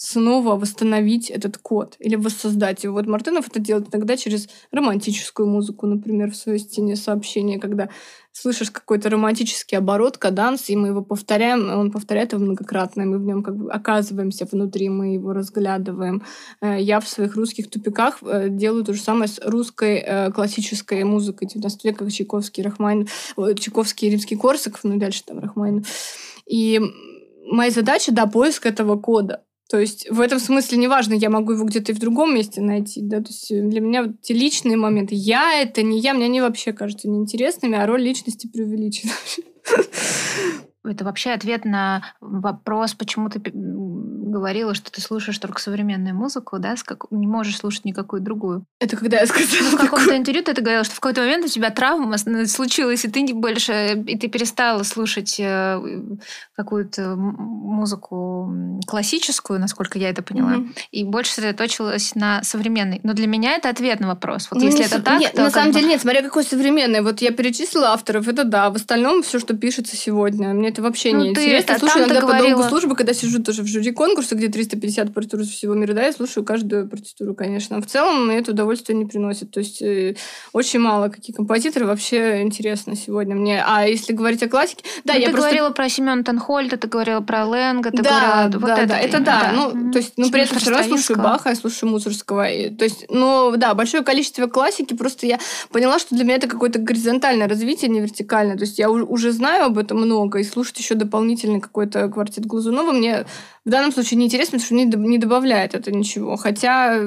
снова 0.05 0.57
восстановить 0.57 1.31
этот 1.31 1.57
код 1.57 1.97
или 1.99 2.17
воссоздать 2.17 2.85
его. 2.85 2.95
Вот 2.95 3.07
Мартынов 3.07 3.49
это 3.49 3.59
делает 3.59 3.89
иногда 3.91 4.17
через 4.17 4.49
романтическую 4.71 5.49
музыку, 5.49 5.87
например, 5.87 6.31
в 6.31 6.37
своей 6.37 6.59
стене 6.59 6.95
сообщения, 6.95 7.59
когда 7.59 7.89
слышишь 8.33 8.71
какой-то 8.71 9.09
романтический 9.09 9.79
оборот, 9.79 10.19
каданс, 10.19 10.69
и 10.69 10.77
мы 10.77 10.89
его 10.89 11.03
повторяем, 11.03 11.71
он 11.71 11.91
повторяет 11.91 12.33
его 12.33 12.45
многократно, 12.45 13.03
и 13.03 13.05
мы 13.07 13.19
в 13.19 13.25
нем 13.25 13.43
как 13.43 13.57
бы 13.57 13.71
оказываемся 13.71 14.47
внутри, 14.51 14.91
мы 14.91 15.15
его 15.15 15.33
разглядываем. 15.33 16.23
Э, 16.61 16.79
я 16.79 17.01
в 17.01 17.09
своих 17.09 17.37
русских 17.37 17.71
тупиках 17.71 18.19
э, 18.23 18.49
делаю 18.51 18.85
то 18.85 18.93
же 18.93 19.01
самое 19.01 19.29
с 19.29 19.41
русской 19.43 20.03
э, 20.05 20.33
классической 20.33 21.03
музыкой 21.05 21.49
19 21.49 21.85
века, 21.85 22.05
как 22.05 22.13
Чайковский, 22.13 22.63
Рахманинов, 22.63 23.11
Чайковский, 23.37 24.11
Римский 24.11 24.37
Корсаков, 24.37 24.85
ну 24.85 24.97
и 24.97 24.99
дальше 24.99 25.23
там 25.25 25.39
Рахманинов. 25.39 25.87
И 26.47 26.81
моя 27.47 27.71
задача, 27.71 28.13
да, 28.13 28.27
поиск 28.27 28.67
этого 28.67 28.99
кода. 28.99 29.45
То 29.69 29.79
есть 29.79 30.11
в 30.11 30.21
этом 30.21 30.39
смысле 30.39 30.79
неважно, 30.79 31.15
я 31.15 31.31
могу 31.31 31.53
его 31.53 31.65
где-то 31.65 31.93
и 31.93 31.95
в 31.95 31.99
другом 31.99 32.35
месте 32.35 32.61
найти, 32.61 33.01
да, 33.03 33.21
то 33.21 33.29
есть 33.29 33.49
для 33.49 33.81
меня 33.81 34.03
вот 34.03 34.17
эти 34.23 34.33
личные 34.33 34.77
моменты, 34.77 35.15
я 35.15 35.61
это 35.61 35.83
не 35.83 36.01
я, 36.01 36.13
мне 36.13 36.27
они 36.27 36.41
вообще 36.41 36.73
кажутся 36.73 37.09
неинтересными, 37.09 37.77
а 37.77 37.87
роль 37.87 38.03
личности 38.03 38.47
преувеличена. 38.47 39.13
Это 40.85 41.05
вообще 41.05 41.31
ответ 41.31 41.65
на 41.65 42.03
вопрос, 42.21 42.95
почему 42.95 43.31
ты 43.31 43.41
говорила, 44.35 44.75
что 44.75 44.91
ты 44.91 45.01
слушаешь 45.01 45.39
только 45.39 45.61
современную 45.61 46.15
музыку, 46.15 46.59
да, 46.59 46.75
как... 46.85 47.07
не 47.11 47.27
можешь 47.27 47.57
слушать 47.57 47.85
никакую 47.85 48.21
другую. 48.21 48.67
Это 48.81 48.97
когда 48.97 49.21
я 49.21 49.27
сказала. 49.27 49.71
Ну, 49.71 49.77
в 49.77 49.81
каком-то 49.81 50.17
интервью 50.17 50.43
ты 50.43 50.61
говорила, 50.61 50.85
что 50.85 50.95
в 50.95 51.01
какой-то 51.01 51.21
момент 51.21 51.45
у 51.45 51.49
тебя 51.49 51.71
травма 51.71 52.19
случилась, 52.19 53.05
и 53.05 53.09
ты 53.09 53.33
больше, 53.33 54.05
и 54.07 54.19
ты 54.19 54.29
перестала 54.29 54.83
слушать 54.83 55.37
э, 55.39 55.81
какую-то 56.57 57.15
музыку 57.17 58.81
классическую, 58.87 59.61
насколько 59.61 59.99
я 59.99 60.11
это 60.11 60.23
поняла, 60.23 60.57
mm-hmm. 60.57 60.79
и 60.91 61.05
больше 61.05 61.33
сосредоточилась 61.33 62.15
на 62.15 62.43
современной. 62.43 63.01
Но 63.03 63.13
для 63.13 63.27
меня 63.27 63.53
это 63.53 63.69
ответ 63.69 64.01
на 64.01 64.09
вопрос. 64.09 64.49
Вот 64.51 64.61
ну, 64.61 64.67
если 64.67 64.81
не, 64.81 64.85
это 64.85 65.01
так, 65.01 65.21
нет, 65.21 65.33
то 65.33 65.43
на 65.43 65.51
самом 65.51 65.69
бы... 65.69 65.79
деле 65.79 65.89
нет, 65.89 66.01
смотря 66.01 66.23
какой 66.23 66.45
современный. 66.45 67.03
Вот 67.03 67.21
я 67.21 67.31
перечислила 67.31 67.93
авторов, 67.93 68.29
это 68.29 68.45
да. 68.45 68.71
В 68.71 68.77
остальном 68.77 69.23
все, 69.23 69.39
что 69.39 69.55
пишется 69.55 69.97
сегодня, 69.97 70.53
мне 70.53 70.73
это 70.75 70.83
вообще 70.83 71.13
ну, 71.13 71.23
не 71.23 71.31
интересно. 71.31 71.73
Я 71.73 71.79
слушаю 71.79 72.05
иногда 72.05 72.21
говорила... 72.21 72.49
по 72.49 72.55
долгу 72.55 72.69
службы, 72.69 72.97
когда 72.97 73.15
сижу 73.15 73.43
тоже 73.43 73.63
в 73.63 73.67
жюри 73.67 73.93
конкурса, 73.93 74.35
где 74.35 74.49
350 74.49 75.15
партитур 75.15 75.41
из 75.41 75.49
всего 75.49 75.75
мира, 75.75 75.95
да, 75.95 76.05
я 76.05 76.13
слушаю 76.13 76.45
каждую 76.45 76.89
партитуру, 76.89 77.35
конечно. 77.35 77.81
В 77.81 77.87
целом 77.87 78.27
мне 78.27 78.39
это 78.39 78.51
удовольствие 78.51 78.99
не 78.99 79.07
приносит. 79.07 79.53
То 79.53 79.61
есть 79.61 79.81
э, 79.81 80.17
очень 80.53 80.81
мало 80.81 81.09
какие 81.09 81.35
композиторы 81.35 81.87
вообще 81.87 82.43
интересно 82.43 82.97
сегодня 82.97 83.37
мне. 83.37 83.63
А 83.65 83.87
если 83.87 84.13
говорить 84.13 84.43
о 84.43 84.49
классике... 84.49 84.85
Да, 85.05 85.15
ну, 85.15 85.21
я 85.21 85.27
ты 85.27 85.33
просто... 85.33 85.49
говорила 85.49 85.71
про 85.71 85.89
Семена 85.89 86.23
Танхольда, 86.23 86.77
ты 86.77 86.89
говорила 86.89 87.21
про 87.21 87.45
Ленга, 87.45 87.91
ты 87.93 88.03
да, 88.03 88.49
говорила... 88.49 88.49
Да, 88.49 88.59
вот 88.59 88.67
да, 88.67 88.79
это, 88.79 88.89
да, 88.89 88.99
это 88.99 89.21
да. 89.21 89.41
да. 89.41 89.53
Ну, 89.53 89.71
mm-hmm. 89.71 89.93
то 89.93 89.99
есть, 89.99 90.13
ну, 90.17 90.31
при 90.31 90.43
этом 90.43 90.59
все 90.59 90.71
равно 90.71 90.89
слушаю 90.89 91.19
Баха, 91.21 91.51
я 91.51 91.55
слушаю 91.55 91.91
Мусорского. 91.91 92.51
И, 92.51 92.71
то 92.71 92.85
есть, 92.85 93.07
ну, 93.09 93.55
да, 93.57 93.75
большое 93.75 94.03
количество 94.03 94.49
классики, 94.49 94.95
просто 94.95 95.27
я 95.27 95.39
поняла, 95.71 96.01
что 96.01 96.17
для 96.17 96.25
меня 96.25 96.37
это 96.37 96.49
какое-то 96.49 96.81
горизонтальное 96.81 97.49
развитие, 97.49 97.91
не 97.91 98.01
вертикальное. 98.01 98.57
То 98.57 98.65
есть 98.65 98.79
я 98.79 98.91
уже 98.91 99.31
знаю 99.31 99.67
об 99.67 99.79
этом 99.79 99.99
много, 99.99 100.41
и 100.41 100.45
слушать 100.65 100.79
еще 100.79 100.95
дополнительный 100.95 101.61
какой-то 101.61 102.09
квартет 102.09 102.47
Глазунова 102.47 102.93
мне 102.93 103.27
в 103.65 103.71
данном 103.71 103.93
случае 103.93 104.19
неинтересно, 104.19 104.59
потому 104.59 104.65
что 104.65 104.75
не, 104.75 104.85
не 105.09 105.19
добавляет 105.19 105.75
это 105.75 105.93
ничего. 105.93 106.37
Хотя 106.37 107.01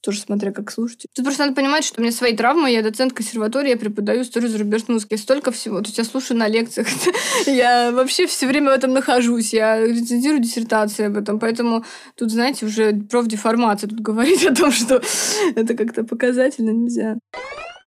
тоже 0.00 0.20
смотря 0.20 0.50
как 0.50 0.70
слушать. 0.70 1.04
Тут 1.14 1.26
просто 1.26 1.42
надо 1.44 1.54
понимать, 1.54 1.84
что 1.84 2.00
у 2.00 2.02
меня 2.02 2.12
свои 2.12 2.34
травмы, 2.34 2.70
я 2.70 2.82
доцент 2.82 3.12
консерватории, 3.12 3.68
я 3.68 3.76
преподаю 3.76 4.22
историю 4.22 4.48
зарубежной 4.48 4.94
музыки. 4.94 5.16
Столько 5.16 5.50
всего. 5.50 5.80
То 5.82 5.88
есть 5.88 5.98
я 5.98 6.04
слушаю 6.04 6.38
на 6.38 6.48
лекциях. 6.48 6.88
я 7.46 7.92
вообще 7.92 8.26
все 8.26 8.46
время 8.46 8.70
в 8.70 8.74
этом 8.74 8.94
нахожусь. 8.94 9.52
Я 9.52 9.78
рецензирую 9.78 10.40
диссертации 10.40 11.04
об 11.04 11.18
этом. 11.18 11.38
Поэтому 11.38 11.84
тут, 12.14 12.30
знаете, 12.30 12.64
уже 12.64 12.94
профдеформация. 12.94 13.90
Тут 13.90 14.00
говорить 14.00 14.42
о 14.46 14.54
том, 14.54 14.72
что 14.72 15.02
это 15.54 15.74
как-то 15.74 16.04
показательно 16.04 16.70
нельзя. 16.70 17.18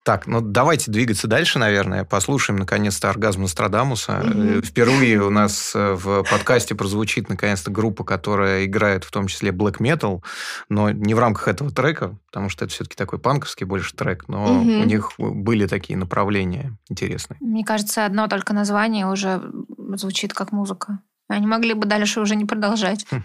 Так, 0.03 0.27
ну 0.27 0.41
давайте 0.41 0.91
двигаться 0.91 1.27
дальше, 1.27 1.59
наверное. 1.59 2.03
Послушаем, 2.03 2.59
наконец-то, 2.59 3.09
оргазм 3.09 3.43
Нострадамуса. 3.43 4.21
Mm-hmm. 4.21 4.65
Впервые 4.65 5.23
у 5.23 5.29
нас 5.29 5.71
э, 5.73 5.93
в 5.93 6.25
подкасте 6.29 6.75
прозвучит, 6.75 7.29
наконец-то, 7.29 7.71
группа, 7.71 8.03
которая 8.03 8.65
играет 8.65 9.05
в 9.05 9.11
том 9.11 9.27
числе 9.27 9.51
black 9.51 9.77
metal, 9.77 10.21
но 10.67 10.91
не 10.91 11.13
в 11.13 11.19
рамках 11.19 11.47
этого 11.47 11.71
трека, 11.71 12.17
потому 12.27 12.49
что 12.49 12.65
это 12.65 12.73
все-таки 12.73 12.97
такой 12.97 13.17
панковский 13.17 13.65
больше 13.65 13.95
трек, 13.95 14.25
но 14.27 14.45
mm-hmm. 14.45 14.81
у 14.81 14.83
них 14.83 15.11
были 15.17 15.67
такие 15.67 15.97
направления 15.97 16.77
интересные. 16.89 17.37
Мне 17.39 17.63
кажется, 17.63 18.05
одно 18.05 18.27
только 18.27 18.53
название 18.53 19.07
уже 19.07 19.41
звучит 19.95 20.33
как 20.33 20.51
музыка. 20.51 20.99
Они 21.29 21.47
могли 21.47 21.75
бы 21.75 21.85
дальше 21.85 22.19
уже 22.19 22.35
не 22.35 22.43
продолжать. 22.43 23.05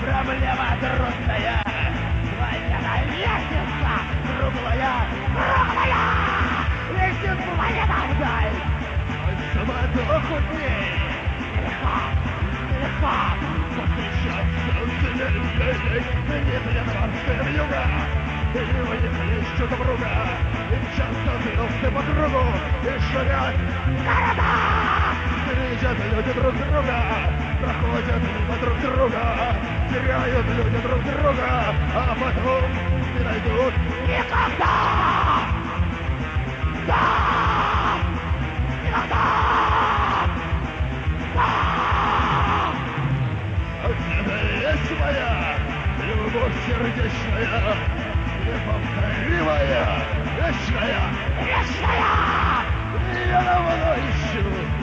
Проблема 0.00 0.68
трудная, 0.80 1.64
двойная 2.36 3.04
лестница, 3.08 3.94
круглая, 4.26 4.94
круглая, 5.32 6.04
лестница 6.92 7.50
военная 7.56 8.12
даль. 8.20 8.58
Самотоху 9.54 10.36
дней, 10.50 10.92
нелегко, 11.56 11.96
нелегко, 12.68 13.16
повстречаться 13.76 14.72
с 14.72 15.82
людей, 15.88 16.10
непленворская 16.44 17.42
юга. 17.50 17.84
И 18.52 18.56
выехали 18.58 19.36
с 19.40 19.58
чудом 19.58 19.82
руга, 19.88 20.14
и 20.70 20.76
часто 20.96 21.32
звезды 21.42 21.88
по 21.96 22.02
кругу, 22.02 22.44
и 22.82 22.86
шумят 23.10 23.56
города. 24.04 24.99
Встречат 25.50 25.98
люди 26.12 26.32
друг 26.32 26.54
друга, 26.54 26.96
проходят 27.60 28.22
мимо 28.22 28.56
друг 28.60 28.80
друга, 28.80 29.22
теряют 29.90 30.46
люди 30.46 30.78
друг 30.78 31.02
друга, 31.02 31.74
а 31.92 32.14
потом 32.14 32.70
не 33.12 33.24
найдут 33.24 33.74
никогда! 34.06 34.74
Да! 36.86 37.02
Никогда! 38.84 39.24
Да! 41.34 41.48
Где-то 43.88 44.36
есть 44.70 44.90
моя 45.00 45.30
любовь 46.06 46.56
сердечная, 46.64 47.74
неповторимая, 48.46 49.82
вечная, 50.36 51.02
вечная! 51.40 52.30
Я 53.26 53.42
давно 53.42 53.90
ищу, 53.96 54.79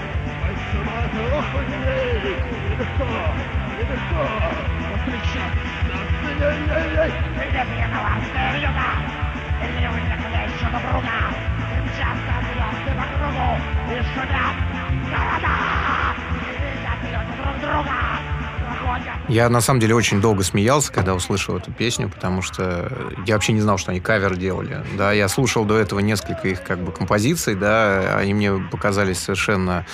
я 19.38 19.50
на 19.50 19.62
самом 19.62 19.80
деле 19.80 19.94
очень 19.94 20.22
долго 20.22 20.44
смеялся, 20.44 20.92
когда 20.92 21.14
услышал 21.14 21.58
эту 21.58 21.72
песню, 21.72 22.10
потому 22.10 22.42
что 22.42 22.92
я 23.26 23.36
вообще 23.36 23.54
не 23.54 23.62
знал, 23.62 23.78
что 23.78 23.92
они 23.92 24.00
кавер 24.00 24.36
делали. 24.36 24.84
Да, 24.98 25.12
я 25.12 25.28
слушал 25.28 25.66
до 25.66 25.78
этого 25.78 26.00
несколько 26.00 26.48
их 26.48 26.64
как 26.64 26.80
бы 26.80 26.92
композиций, 26.92 27.56
да, 27.56 28.18
они 28.18 28.34
мне 28.34 28.54
показались 28.54 29.20
совершенно 29.20 29.86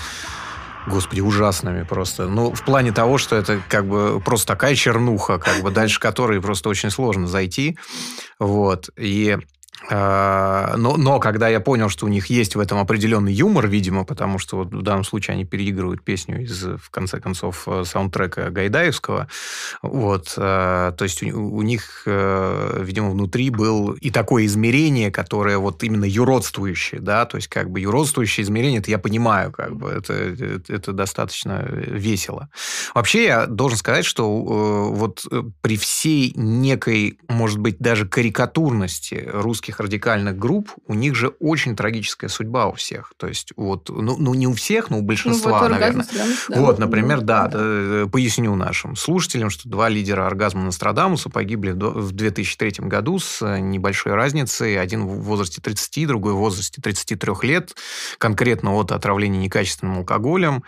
господи, 0.88 1.22
ужасными 1.22 1.84
просто. 1.84 2.28
Ну, 2.28 2.54
в 2.54 2.64
плане 2.64 2.92
того, 2.92 3.18
что 3.18 3.36
это 3.36 3.62
как 3.68 3.88
бы 3.88 4.22
просто 4.24 4.48
такая 4.48 4.76
чернуха, 4.76 5.40
как 5.40 5.62
бы 5.62 5.72
дальше 5.72 6.00
которой 6.00 6.42
просто 6.42 6.70
очень 6.70 6.90
сложно 6.90 7.28
зайти. 7.28 7.78
Вот. 8.40 8.90
И 8.98 9.38
но, 9.90 10.96
но 10.98 11.20
когда 11.20 11.50
я 11.50 11.60
понял, 11.60 11.90
что 11.90 12.06
у 12.06 12.10
них 12.10 12.28
есть 12.28 12.56
в 12.56 12.60
этом 12.60 12.80
определенный 12.80 13.34
юмор, 13.34 13.68
видимо, 13.68 14.06
потому 14.06 14.40
что 14.40 14.58
вот 14.58 14.68
в 14.74 14.82
данном 14.82 15.04
случае 15.04 15.34
они 15.34 15.46
переигрывают 15.46 16.04
песню 16.04 16.42
из, 16.44 16.64
в 16.64 16.90
конце 16.90 17.20
концов, 17.20 17.64
э, 17.68 17.84
саундтрека 17.86 18.50
Гайдаевского, 18.50 19.28
вот, 19.82 20.34
то 20.36 20.96
есть 21.02 21.22
у, 21.24 21.56
у 21.56 21.62
них, 21.62 22.04
видимо, 22.06 23.10
внутри 23.10 23.50
был 23.50 23.92
и 23.92 24.10
такое 24.10 24.46
измерение, 24.46 25.12
которое 25.12 25.58
вот 25.58 25.84
именно 25.84 26.06
юродствующее, 26.06 27.02
да, 27.02 27.26
то 27.26 27.38
есть 27.38 27.48
как 27.48 27.70
бы 27.70 27.80
юродствующее 27.80 28.44
измерение, 28.44 28.80
это 28.80 28.92
я 28.92 29.00
понимаю, 29.00 29.52
как 29.52 29.76
бы 29.76 29.90
это, 29.90 30.14
это, 30.14 30.94
достаточно 30.94 31.66
весело. 31.68 32.50
Вообще 32.94 33.26
я 33.26 33.46
должен 33.48 33.78
сказать, 33.78 34.06
что 34.06 34.24
э, 34.24 34.96
вот 34.96 35.26
э, 35.32 35.44
при 35.62 35.78
всей 35.78 36.34
некой, 36.36 37.18
может 37.28 37.58
быть, 37.58 37.80
даже 37.80 38.08
карикатурности 38.08 39.30
русских 39.64 39.80
радикальных 39.80 40.38
групп, 40.38 40.72
у 40.88 40.94
них 40.94 41.16
же 41.16 41.30
очень 41.40 41.76
трагическая 41.76 42.30
судьба 42.30 42.68
у 42.68 42.74
всех. 42.74 43.14
То 43.18 43.28
есть 43.28 43.54
вот, 43.56 43.90
ну, 43.90 44.18
ну 44.18 44.34
не 44.34 44.46
у 44.46 44.54
всех, 44.54 44.90
но 44.90 44.98
у 44.98 45.02
большинства, 45.02 45.52
ну, 45.52 45.60
вот, 45.60 45.72
наверное. 45.72 46.06
Да, 46.50 46.60
вот, 46.60 46.80
например, 46.80 47.22
да, 47.22 47.48
да, 47.48 47.60
да, 47.60 48.08
поясню 48.08 48.56
нашим 48.56 48.98
слушателям, 48.98 49.50
что 49.50 49.70
два 49.70 49.88
лидера 49.88 50.28
оргазма 50.28 50.64
Нострадамуса 50.64 51.30
погибли 51.30 51.72
в 51.72 52.12
2003 52.12 52.88
году 52.88 53.20
с 53.20 53.42
небольшой 53.60 54.16
разницей. 54.16 54.80
Один 54.80 55.08
в 55.08 55.22
возрасте 55.22 55.62
30, 55.62 56.08
другой 56.08 56.34
в 56.34 56.38
возрасте 56.38 56.82
33 56.82 57.34
лет, 57.44 57.74
конкретно 58.18 58.74
от 58.74 58.92
отравления 58.92 59.40
некачественным 59.40 60.00
алкоголем. 60.00 60.64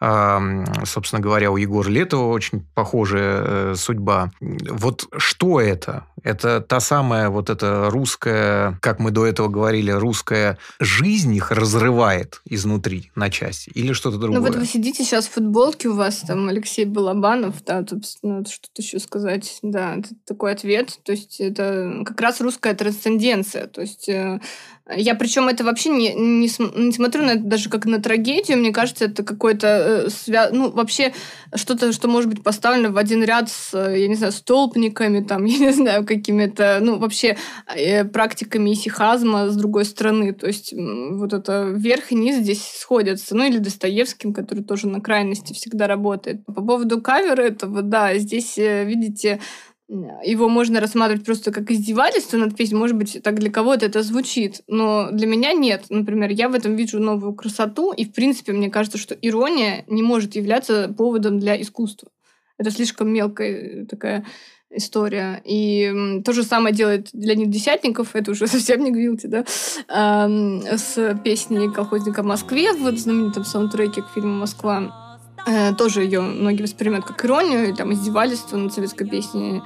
Собственно 0.00 1.20
говоря, 1.20 1.52
у 1.52 1.56
Егора 1.56 1.88
Летова 1.88 2.32
очень 2.32 2.66
похожая 2.74 3.42
э, 3.42 3.74
судьба. 3.76 4.32
Вот 4.40 5.06
что 5.18 5.60
это? 5.60 6.06
Это 6.22 6.60
та 6.60 6.80
самая 6.80 7.30
вот 7.30 7.50
эта 7.50 7.88
русская, 7.90 8.39
как 8.80 8.98
мы 8.98 9.10
до 9.10 9.26
этого 9.26 9.48
говорили, 9.48 9.90
русская 9.90 10.58
жизнь 10.78 11.34
их 11.34 11.50
разрывает 11.50 12.40
изнутри 12.44 13.10
на 13.14 13.30
части 13.30 13.70
или 13.70 13.92
что-то 13.92 14.18
другое? 14.18 14.40
Ну 14.40 14.46
вот 14.46 14.56
вы 14.56 14.66
сидите 14.66 15.04
сейчас 15.04 15.26
в 15.26 15.32
футболке, 15.32 15.88
у 15.88 15.94
вас 15.94 16.20
там 16.26 16.48
Алексей 16.48 16.84
Балабанов, 16.84 17.64
да, 17.64 17.82
тут 17.82 18.04
надо 18.22 18.50
что-то 18.50 18.82
еще 18.82 18.98
сказать. 18.98 19.58
Да, 19.62 19.96
это 19.96 20.10
такой 20.26 20.52
ответ. 20.52 20.98
То 21.02 21.12
есть 21.12 21.40
это 21.40 22.02
как 22.04 22.20
раз 22.20 22.40
русская 22.40 22.74
трансценденция. 22.74 23.66
То 23.66 23.80
есть 23.80 24.08
э, 24.08 24.40
я 24.96 25.14
причем 25.14 25.48
это 25.48 25.64
вообще 25.64 25.90
не, 25.90 26.14
не, 26.14 26.50
не 26.76 26.92
смотрю 26.92 27.22
на 27.22 27.30
это 27.32 27.42
даже 27.42 27.68
как 27.68 27.86
на 27.86 28.00
трагедию. 28.00 28.58
Мне 28.58 28.72
кажется, 28.72 29.06
это 29.06 29.22
какое-то 29.22 29.66
э, 30.06 30.10
свя... 30.10 30.50
ну 30.52 30.70
вообще 30.70 31.12
что-то, 31.54 31.92
что 31.92 32.08
может 32.08 32.28
быть 32.28 32.42
поставлено 32.42 32.90
в 32.90 32.96
один 32.96 33.22
ряд 33.22 33.48
с, 33.50 33.72
я 33.72 34.08
не 34.08 34.14
знаю, 34.14 34.32
столпниками, 34.32 35.22
там, 35.22 35.44
я 35.46 35.58
не 35.58 35.72
знаю, 35.72 36.06
какими-то, 36.06 36.78
ну 36.80 36.98
вообще 36.98 37.36
э, 37.74 38.04
практиками 38.04 38.72
исихазма 38.72 39.48
с 39.48 39.56
другой 39.56 39.84
стороны. 39.84 40.32
То 40.32 40.46
есть 40.46 40.72
вот 40.74 41.32
это 41.32 41.64
верх 41.64 42.12
и 42.12 42.14
низ 42.14 42.36
здесь 42.36 42.62
сходятся. 42.62 43.36
Ну 43.36 43.44
или 43.44 43.58
Достоевским, 43.58 44.32
который 44.32 44.64
тоже 44.64 44.88
на 44.88 45.00
крайности 45.00 45.52
всегда 45.52 45.86
работает. 45.86 46.44
По 46.46 46.62
поводу 46.62 47.00
кавера 47.00 47.42
этого, 47.42 47.82
да, 47.82 48.16
здесь, 48.18 48.58
э, 48.58 48.84
видите, 48.84 49.40
его 50.24 50.48
можно 50.48 50.80
рассматривать 50.80 51.24
просто 51.24 51.50
как 51.50 51.70
издевательство 51.70 52.36
над 52.36 52.56
песней. 52.56 52.78
Может 52.78 52.96
быть, 52.96 53.20
так 53.22 53.38
для 53.40 53.50
кого-то 53.50 53.86
это 53.86 54.02
звучит, 54.02 54.62
но 54.68 55.10
для 55.10 55.26
меня 55.26 55.52
нет. 55.52 55.86
Например, 55.88 56.30
я 56.30 56.48
в 56.48 56.54
этом 56.54 56.76
вижу 56.76 57.00
новую 57.00 57.34
красоту, 57.34 57.92
и, 57.92 58.04
в 58.04 58.12
принципе, 58.12 58.52
мне 58.52 58.70
кажется, 58.70 58.98
что 58.98 59.14
ирония 59.14 59.84
не 59.88 60.02
может 60.02 60.36
являться 60.36 60.94
поводом 60.96 61.40
для 61.40 61.60
искусства. 61.60 62.08
Это 62.56 62.70
слишком 62.70 63.12
мелкая 63.12 63.86
такая 63.86 64.24
история. 64.70 65.42
И 65.44 66.22
то 66.24 66.32
же 66.32 66.44
самое 66.44 66.72
делает 66.74 67.08
Леонид 67.12 67.50
Десятников, 67.50 68.14
это 68.14 68.30
уже 68.30 68.46
совсем 68.46 68.84
не 68.84 68.92
Гвилти, 68.92 69.26
да, 69.26 69.44
с 69.88 71.20
песней 71.24 71.72
«Колхозника 71.72 72.22
в 72.22 72.26
Москве» 72.26 72.72
в 72.72 72.96
знаменитом 72.96 73.44
саундтреке 73.44 74.02
к 74.02 74.10
фильму 74.14 74.34
«Москва». 74.34 75.09
Э, 75.46 75.74
тоже 75.74 76.02
ее 76.02 76.20
многие 76.20 76.62
воспринимают 76.62 77.06
как 77.06 77.24
иронию, 77.24 77.64
или 77.64 77.72
там 77.72 77.92
издевательство 77.92 78.56
над 78.56 78.72
советской 78.72 79.08
песней. 79.08 79.62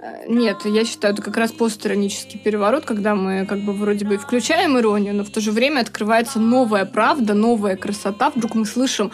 Э, 0.00 0.26
нет, 0.28 0.64
я 0.64 0.84
считаю, 0.84 1.14
это 1.14 1.22
как 1.22 1.36
раз 1.36 1.52
постиронический 1.52 2.38
переворот, 2.38 2.84
когда 2.84 3.14
мы 3.14 3.46
как 3.46 3.60
бы 3.60 3.72
вроде 3.72 4.04
бы 4.04 4.16
включаем 4.18 4.78
иронию, 4.78 5.14
но 5.14 5.24
в 5.24 5.30
то 5.30 5.40
же 5.40 5.52
время 5.52 5.80
открывается 5.80 6.38
новая 6.38 6.84
правда, 6.84 7.34
новая 7.34 7.76
красота. 7.76 8.30
Вдруг 8.30 8.54
мы 8.54 8.64
слышим 8.64 9.10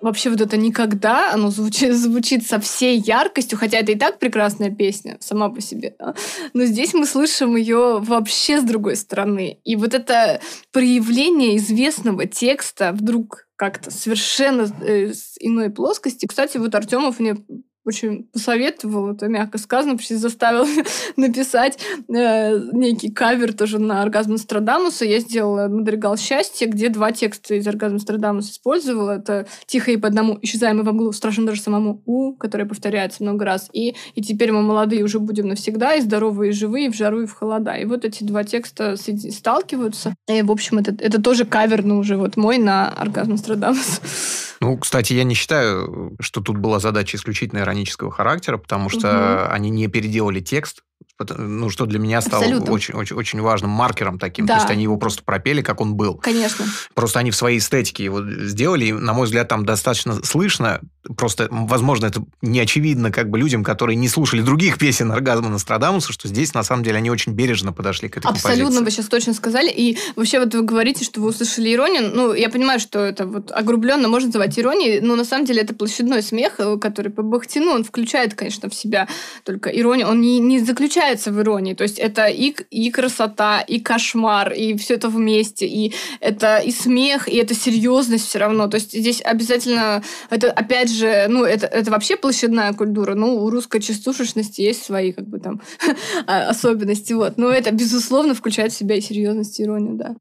вообще 0.00 0.30
вот 0.30 0.40
это 0.40 0.56
никогда, 0.56 1.32
оно 1.32 1.50
звучит, 1.50 1.94
звучит 1.94 2.46
со 2.46 2.58
всей 2.60 2.98
яркостью, 2.98 3.58
хотя 3.58 3.78
это 3.78 3.92
и 3.92 3.96
так 3.96 4.18
прекрасная 4.18 4.70
песня 4.70 5.18
сама 5.20 5.48
по 5.50 5.60
себе, 5.60 5.94
да? 5.98 6.14
но 6.54 6.64
здесь 6.64 6.94
мы 6.94 7.06
слышим 7.06 7.56
ее 7.56 7.98
вообще 8.00 8.60
с 8.60 8.64
другой 8.64 8.96
стороны. 8.96 9.58
И 9.64 9.76
вот 9.76 9.94
это 9.94 10.40
проявление 10.72 11.56
известного 11.56 12.26
текста 12.26 12.92
вдруг 12.92 13.46
как-то 13.60 13.90
совершенно 13.90 14.62
э, 14.80 15.12
с 15.12 15.34
иной 15.38 15.68
плоскости. 15.68 16.24
Кстати, 16.24 16.56
вот 16.56 16.74
Артемов 16.74 17.20
мне 17.20 17.36
очень 17.84 18.24
посоветовал, 18.24 19.12
это 19.12 19.28
мягко 19.28 19.58
сказано, 19.58 19.96
почти 19.96 20.14
заставил 20.14 20.66
написать 21.16 21.78
э, 22.08 22.58
некий 22.72 23.10
кавер 23.10 23.52
тоже 23.54 23.78
на 23.78 24.02
оргазм 24.02 24.32
Нострадамуса. 24.32 25.04
Я 25.04 25.20
сделала 25.20 25.68
«Мадригал 25.68 26.16
счастья», 26.16 26.66
где 26.66 26.88
два 26.88 27.12
текста 27.12 27.54
из 27.54 27.66
оргазма 27.66 27.94
Нострадамуса 27.94 28.52
использовала. 28.52 29.12
Это 29.12 29.46
«Тихо 29.66 29.92
и 29.92 29.96
по 29.96 30.08
одному 30.08 30.38
исчезаем 30.42 30.80
и 30.80 30.82
во 30.82 30.92
мглу, 30.92 31.12
страшно 31.12 31.46
даже 31.46 31.62
самому 31.62 32.02
у», 32.04 32.34
которое 32.34 32.66
повторяется 32.66 33.22
много 33.22 33.44
раз, 33.44 33.70
и 33.72 33.94
«И 34.14 34.22
теперь 34.22 34.52
мы 34.52 34.62
молодые 34.62 35.02
уже 35.02 35.18
будем 35.18 35.48
навсегда, 35.48 35.94
и 35.94 36.00
здоровые, 36.00 36.50
и 36.50 36.54
живые, 36.54 36.86
и 36.86 36.90
в 36.90 36.94
жару, 36.94 37.22
и 37.22 37.26
в 37.26 37.32
холода». 37.32 37.74
И 37.74 37.86
вот 37.86 38.04
эти 38.04 38.24
два 38.24 38.44
текста 38.44 38.96
сталкиваются. 38.96 40.14
И, 40.28 40.42
в 40.42 40.50
общем, 40.50 40.78
это, 40.78 40.94
это 40.98 41.20
тоже 41.20 41.44
кавер, 41.44 41.84
ну, 41.84 41.98
уже 41.98 42.16
вот 42.16 42.36
мой 42.36 42.58
на 42.58 42.88
оргазм 42.88 43.32
Нострадамуса. 43.32 44.00
Ну, 44.60 44.76
кстати, 44.76 45.14
я 45.14 45.24
не 45.24 45.34
считаю, 45.34 46.14
что 46.20 46.40
тут 46.40 46.58
была 46.58 46.80
задача 46.80 47.16
исключительно 47.16 47.60
иронического 47.60 48.10
характера, 48.10 48.58
потому 48.58 48.90
что 48.90 49.08
угу. 49.08 49.52
они 49.52 49.70
не 49.70 49.88
переделали 49.88 50.40
текст, 50.40 50.82
ну, 51.36 51.70
что 51.70 51.86
для 51.86 51.98
меня 51.98 52.20
стало 52.20 52.44
очень, 52.44 52.94
очень, 52.94 53.16
очень 53.16 53.40
важным 53.40 53.70
маркером 53.70 54.18
таким. 54.18 54.46
Да. 54.46 54.54
То 54.54 54.60
есть 54.60 54.70
они 54.70 54.84
его 54.84 54.96
просто 54.96 55.22
пропели, 55.22 55.62
как 55.62 55.80
он 55.80 55.94
был. 55.94 56.14
Конечно. 56.14 56.64
Просто 56.94 57.18
они 57.18 57.30
в 57.30 57.36
своей 57.36 57.58
эстетике 57.58 58.04
его 58.04 58.22
сделали, 58.22 58.86
и, 58.86 58.92
на 58.92 59.12
мой 59.12 59.26
взгляд, 59.26 59.48
там 59.48 59.64
достаточно 59.66 60.22
слышно. 60.24 60.80
Просто, 61.16 61.48
возможно, 61.50 62.06
это 62.06 62.22
не 62.42 62.60
очевидно 62.60 63.10
как 63.10 63.30
бы 63.30 63.38
людям, 63.38 63.64
которые 63.64 63.96
не 63.96 64.08
слушали 64.08 64.42
других 64.42 64.78
песен 64.78 65.12
Оргазма 65.12 65.48
Нострадамуса, 65.48 66.12
что 66.12 66.28
здесь, 66.28 66.54
на 66.54 66.62
самом 66.62 66.82
деле, 66.84 66.98
они 66.98 67.10
очень 67.10 67.32
бережно 67.32 67.72
подошли 67.72 68.08
к 68.08 68.16
этой 68.16 68.26
Абсолютно, 68.26 68.64
композиции. 68.64 68.84
вы 68.84 68.90
сейчас 68.90 69.06
точно 69.06 69.34
сказали. 69.34 69.70
И 69.70 69.98
вообще 70.16 70.40
вот 70.40 70.54
вы 70.54 70.62
говорите, 70.62 71.04
что 71.04 71.20
вы 71.20 71.28
услышали 71.28 71.72
иронию. 71.72 72.10
Ну, 72.14 72.32
я 72.32 72.48
понимаю, 72.48 72.80
что 72.80 73.00
это 73.00 73.26
вот 73.26 73.50
огрубленно 73.52 74.08
можно 74.08 74.28
называть 74.28 74.58
иронией, 74.58 75.00
но 75.00 75.16
на 75.16 75.24
самом 75.24 75.46
деле 75.46 75.62
это 75.62 75.74
площадной 75.74 76.22
смех, 76.22 76.54
э, 76.58 76.78
который 76.78 77.10
по 77.10 77.22
Бахтину, 77.22 77.72
он 77.72 77.84
включает, 77.84 78.34
конечно, 78.34 78.68
в 78.68 78.74
себя 78.74 79.08
только 79.44 79.70
иронию. 79.70 80.08
Он 80.08 80.20
не, 80.20 80.38
не 80.38 80.58
заключается 80.90 81.32
в 81.32 81.40
иронии. 81.40 81.74
То 81.74 81.84
есть 81.84 81.98
это 81.98 82.26
и, 82.26 82.54
и 82.70 82.90
красота, 82.90 83.60
и 83.60 83.80
кошмар, 83.80 84.52
и 84.52 84.76
все 84.76 84.94
это 84.94 85.08
вместе, 85.08 85.66
и 85.66 85.94
это 86.20 86.58
и 86.58 86.72
смех, 86.72 87.28
и 87.28 87.36
это 87.36 87.54
серьезность 87.54 88.26
все 88.26 88.38
равно. 88.38 88.66
То 88.68 88.76
есть 88.76 88.92
здесь 88.92 89.22
обязательно, 89.24 90.02
это 90.30 90.50
опять 90.50 90.90
же, 90.90 91.26
ну, 91.28 91.44
это, 91.44 91.66
это 91.66 91.90
вообще 91.90 92.16
площадная 92.16 92.72
культура. 92.72 93.14
Ну, 93.14 93.44
у 93.44 93.50
русской 93.50 93.80
частушечности 93.80 94.62
есть 94.62 94.84
свои, 94.84 95.12
как 95.12 95.28
бы 95.28 95.38
там, 95.38 95.60
особенности. 96.26 97.12
Вот. 97.12 97.38
Но 97.38 97.50
это, 97.50 97.70
безусловно, 97.70 98.34
включает 98.34 98.72
в 98.72 98.76
себя 98.76 98.96
и 98.96 99.00
серьезность, 99.00 99.60
и 99.60 99.62
иронию, 99.62 99.94
да. 99.94 100.16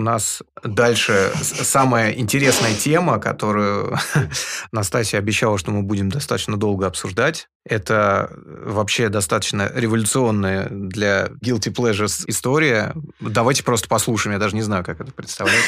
У 0.00 0.02
нас 0.02 0.42
дальше 0.62 1.30
самая 1.42 2.12
интересная 2.12 2.74
тема, 2.74 3.18
которую 3.18 3.98
Настасья 4.72 5.18
обещала, 5.18 5.58
что 5.58 5.72
мы 5.72 5.82
будем 5.82 6.08
достаточно 6.08 6.56
долго 6.56 6.86
обсуждать. 6.86 7.48
Это 7.66 8.30
вообще 8.64 9.10
достаточно 9.10 9.70
революционная 9.74 10.68
для 10.70 11.26
Guilty 11.44 11.70
Pleasures 11.70 12.24
история. 12.28 12.94
Давайте 13.20 13.62
просто 13.62 13.88
послушаем, 13.88 14.32
я 14.32 14.38
даже 14.38 14.56
не 14.56 14.62
знаю, 14.62 14.84
как 14.84 15.02
это 15.02 15.12
представлять. 15.12 15.60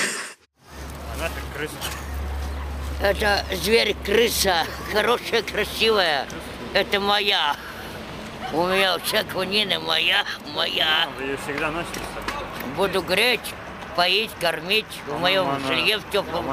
Это 3.02 3.44
зверь-крыса, 3.62 4.64
хорошая, 4.94 5.42
красивая. 5.42 6.26
Это 6.72 7.00
моя. 7.00 7.54
У 8.54 8.66
меня 8.66 8.96
вся 9.04 9.24
кунина 9.24 9.78
моя, 9.78 10.24
моя. 10.54 11.06
Вы 11.18 11.24
ее 11.24 11.36
всегда 11.44 11.70
носите? 11.70 12.00
Буду 12.78 13.02
греть 13.02 13.52
поить, 13.96 14.30
кормить, 14.40 14.86
в 15.06 15.18
моем 15.18 15.48
она, 15.48 15.66
жилье 15.66 15.98
в 15.98 16.10
теплом, 16.10 16.44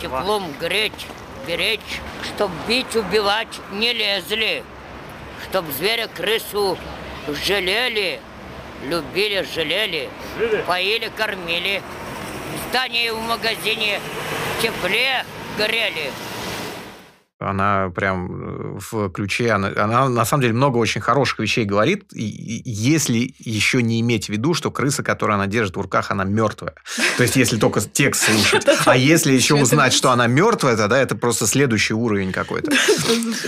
теплом 0.00 0.52
греть, 0.60 1.06
беречь, 1.46 2.00
чтоб 2.22 2.50
бить, 2.66 2.94
убивать 2.96 3.60
не 3.72 3.92
лезли, 3.92 4.64
чтоб 5.48 5.64
зверя 5.70 6.08
крысу 6.08 6.78
жалели, 7.46 8.20
любили, 8.84 9.46
жалели, 9.54 10.08
Жили? 10.38 10.64
поили, 10.66 11.10
кормили, 11.16 11.82
в 12.52 12.68
здании, 12.70 13.10
в 13.10 13.20
магазине 13.20 14.00
тепле 14.60 15.24
грели. 15.56 16.10
Она 17.44 17.90
прям 17.94 18.76
э, 18.76 18.78
в 18.90 19.10
ключе, 19.10 19.50
она, 19.52 19.72
она 19.76 20.08
на 20.08 20.24
самом 20.24 20.42
деле 20.42 20.54
много 20.54 20.78
очень 20.78 21.00
хороших 21.00 21.38
вещей 21.38 21.64
говорит, 21.64 22.04
и, 22.12 22.26
и 22.26 22.70
если 22.70 23.34
еще 23.38 23.82
не 23.82 24.00
иметь 24.00 24.26
в 24.26 24.28
виду, 24.30 24.54
что 24.54 24.70
крыса, 24.70 25.02
которую 25.02 25.36
она 25.36 25.46
держит 25.46 25.76
в 25.76 25.80
руках, 25.80 26.10
она 26.10 26.24
мертвая. 26.24 26.74
То 27.16 27.22
есть, 27.22 27.36
если 27.36 27.58
только 27.58 27.80
текст 27.80 28.24
слушать. 28.24 28.66
А 28.86 28.96
если 28.96 29.32
еще 29.32 29.54
узнать, 29.54 29.92
что 29.92 30.10
она 30.10 30.26
мертвая, 30.26 30.76
тогда 30.76 30.98
это 30.98 31.16
просто 31.16 31.46
следующий 31.46 31.94
уровень 31.94 32.32
какой-то. 32.32 32.70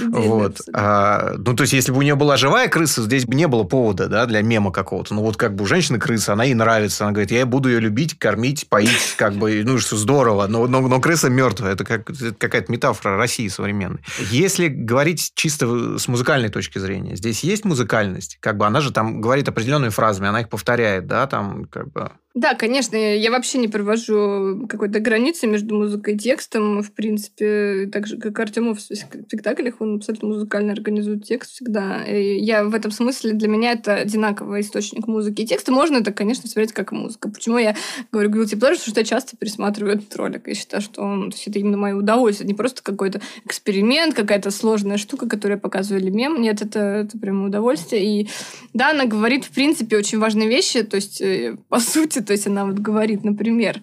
Вот. 0.08 0.60
А, 0.72 1.34
ну, 1.36 1.54
то 1.54 1.62
есть, 1.62 1.72
если 1.72 1.92
бы 1.92 1.98
у 1.98 2.02
нее 2.02 2.14
была 2.14 2.36
живая 2.36 2.68
крыса, 2.68 3.02
здесь 3.02 3.26
бы 3.26 3.34
не 3.34 3.46
было 3.46 3.64
повода 3.64 4.08
да, 4.08 4.26
для 4.26 4.42
мема 4.42 4.72
какого-то. 4.72 5.14
Ну, 5.14 5.22
вот 5.22 5.36
как 5.36 5.54
бы 5.54 5.64
у 5.64 5.66
женщины 5.66 5.98
крыса, 5.98 6.32
она 6.32 6.44
ей 6.44 6.54
нравится. 6.54 7.04
Она 7.04 7.12
говорит, 7.12 7.30
я 7.30 7.44
буду 7.46 7.68
ее 7.68 7.80
любить, 7.80 8.18
кормить, 8.18 8.68
поить, 8.68 9.14
как 9.16 9.34
бы, 9.34 9.62
ну, 9.64 9.78
что 9.78 9.96
здорово. 9.96 10.46
Но, 10.46 10.66
но, 10.66 10.80
но 10.80 11.00
крыса 11.00 11.28
мертвая. 11.28 11.72
Это, 11.72 11.84
как, 11.84 12.10
это 12.10 12.32
какая-то 12.34 12.72
метафора 12.72 13.16
России 13.16 13.48
современной. 13.48 13.85
Если 14.30 14.68
говорить 14.68 15.32
чисто 15.34 15.98
с 15.98 16.08
музыкальной 16.08 16.48
точки 16.48 16.78
зрения, 16.78 17.16
здесь 17.16 17.44
есть 17.44 17.64
музыкальность. 17.64 18.38
Как 18.40 18.56
бы 18.56 18.66
она 18.66 18.80
же 18.80 18.92
там 18.92 19.20
говорит 19.20 19.48
определенными 19.48 19.90
фразами, 19.90 20.28
она 20.28 20.40
их 20.40 20.48
повторяет, 20.48 21.06
да, 21.06 21.26
там 21.26 21.64
как 21.64 21.92
бы... 21.92 22.12
Да, 22.36 22.54
конечно, 22.54 22.96
я 22.96 23.30
вообще 23.30 23.56
не 23.56 23.66
провожу 23.66 24.66
какой-то 24.68 25.00
границы 25.00 25.46
между 25.46 25.74
музыкой 25.74 26.16
и 26.16 26.18
текстом. 26.18 26.82
В 26.82 26.92
принципе, 26.92 27.88
так 27.90 28.06
же, 28.06 28.18
как 28.18 28.38
Артемов 28.38 28.78
в 28.78 28.82
спектаклях, 28.82 29.76
он 29.80 29.96
абсолютно 29.96 30.28
музыкально 30.28 30.74
организует 30.74 31.24
текст 31.24 31.52
всегда. 31.52 32.04
И 32.04 32.38
я 32.38 32.64
в 32.64 32.74
этом 32.74 32.90
смысле, 32.90 33.32
для 33.32 33.48
меня 33.48 33.72
это 33.72 33.94
одинаковый 33.94 34.60
источник 34.60 35.06
музыки 35.06 35.40
и 35.40 35.46
текста. 35.46 35.72
Можно 35.72 35.96
это, 35.96 36.12
конечно, 36.12 36.46
смотреть 36.46 36.74
как 36.74 36.92
музыка. 36.92 37.30
Почему 37.30 37.56
я 37.56 37.74
говорю 38.12 38.28
guilty 38.28 38.52
pleasure? 38.52 38.76
Потому 38.76 38.90
что 38.90 39.00
я 39.00 39.04
часто 39.04 39.34
пересматриваю 39.38 39.94
этот 39.94 40.14
ролик. 40.14 40.46
Я 40.46 40.54
считаю, 40.54 40.82
что 40.82 41.00
он, 41.00 41.30
то 41.30 41.36
есть 41.38 41.48
это 41.48 41.58
именно 41.58 41.78
мое 41.78 41.94
удовольствие. 41.94 42.46
Не 42.46 42.52
просто 42.52 42.82
какой-то 42.82 43.18
эксперимент, 43.46 44.14
какая-то 44.14 44.50
сложная 44.50 44.98
штука, 44.98 45.26
которую 45.26 45.58
или 45.58 46.10
мем. 46.10 46.42
Нет, 46.42 46.60
это, 46.60 46.80
это 46.80 47.18
прямо 47.18 47.46
удовольствие. 47.46 48.04
И 48.04 48.28
да, 48.74 48.90
она 48.90 49.06
говорит, 49.06 49.46
в 49.46 49.52
принципе, 49.52 49.96
очень 49.96 50.18
важные 50.18 50.50
вещи. 50.50 50.82
То 50.82 50.96
есть, 50.96 51.22
э, 51.22 51.56
по 51.70 51.80
сути, 51.80 52.25
то 52.26 52.32
есть 52.32 52.46
она 52.46 52.66
вот 52.66 52.78
говорит, 52.78 53.24
например, 53.24 53.80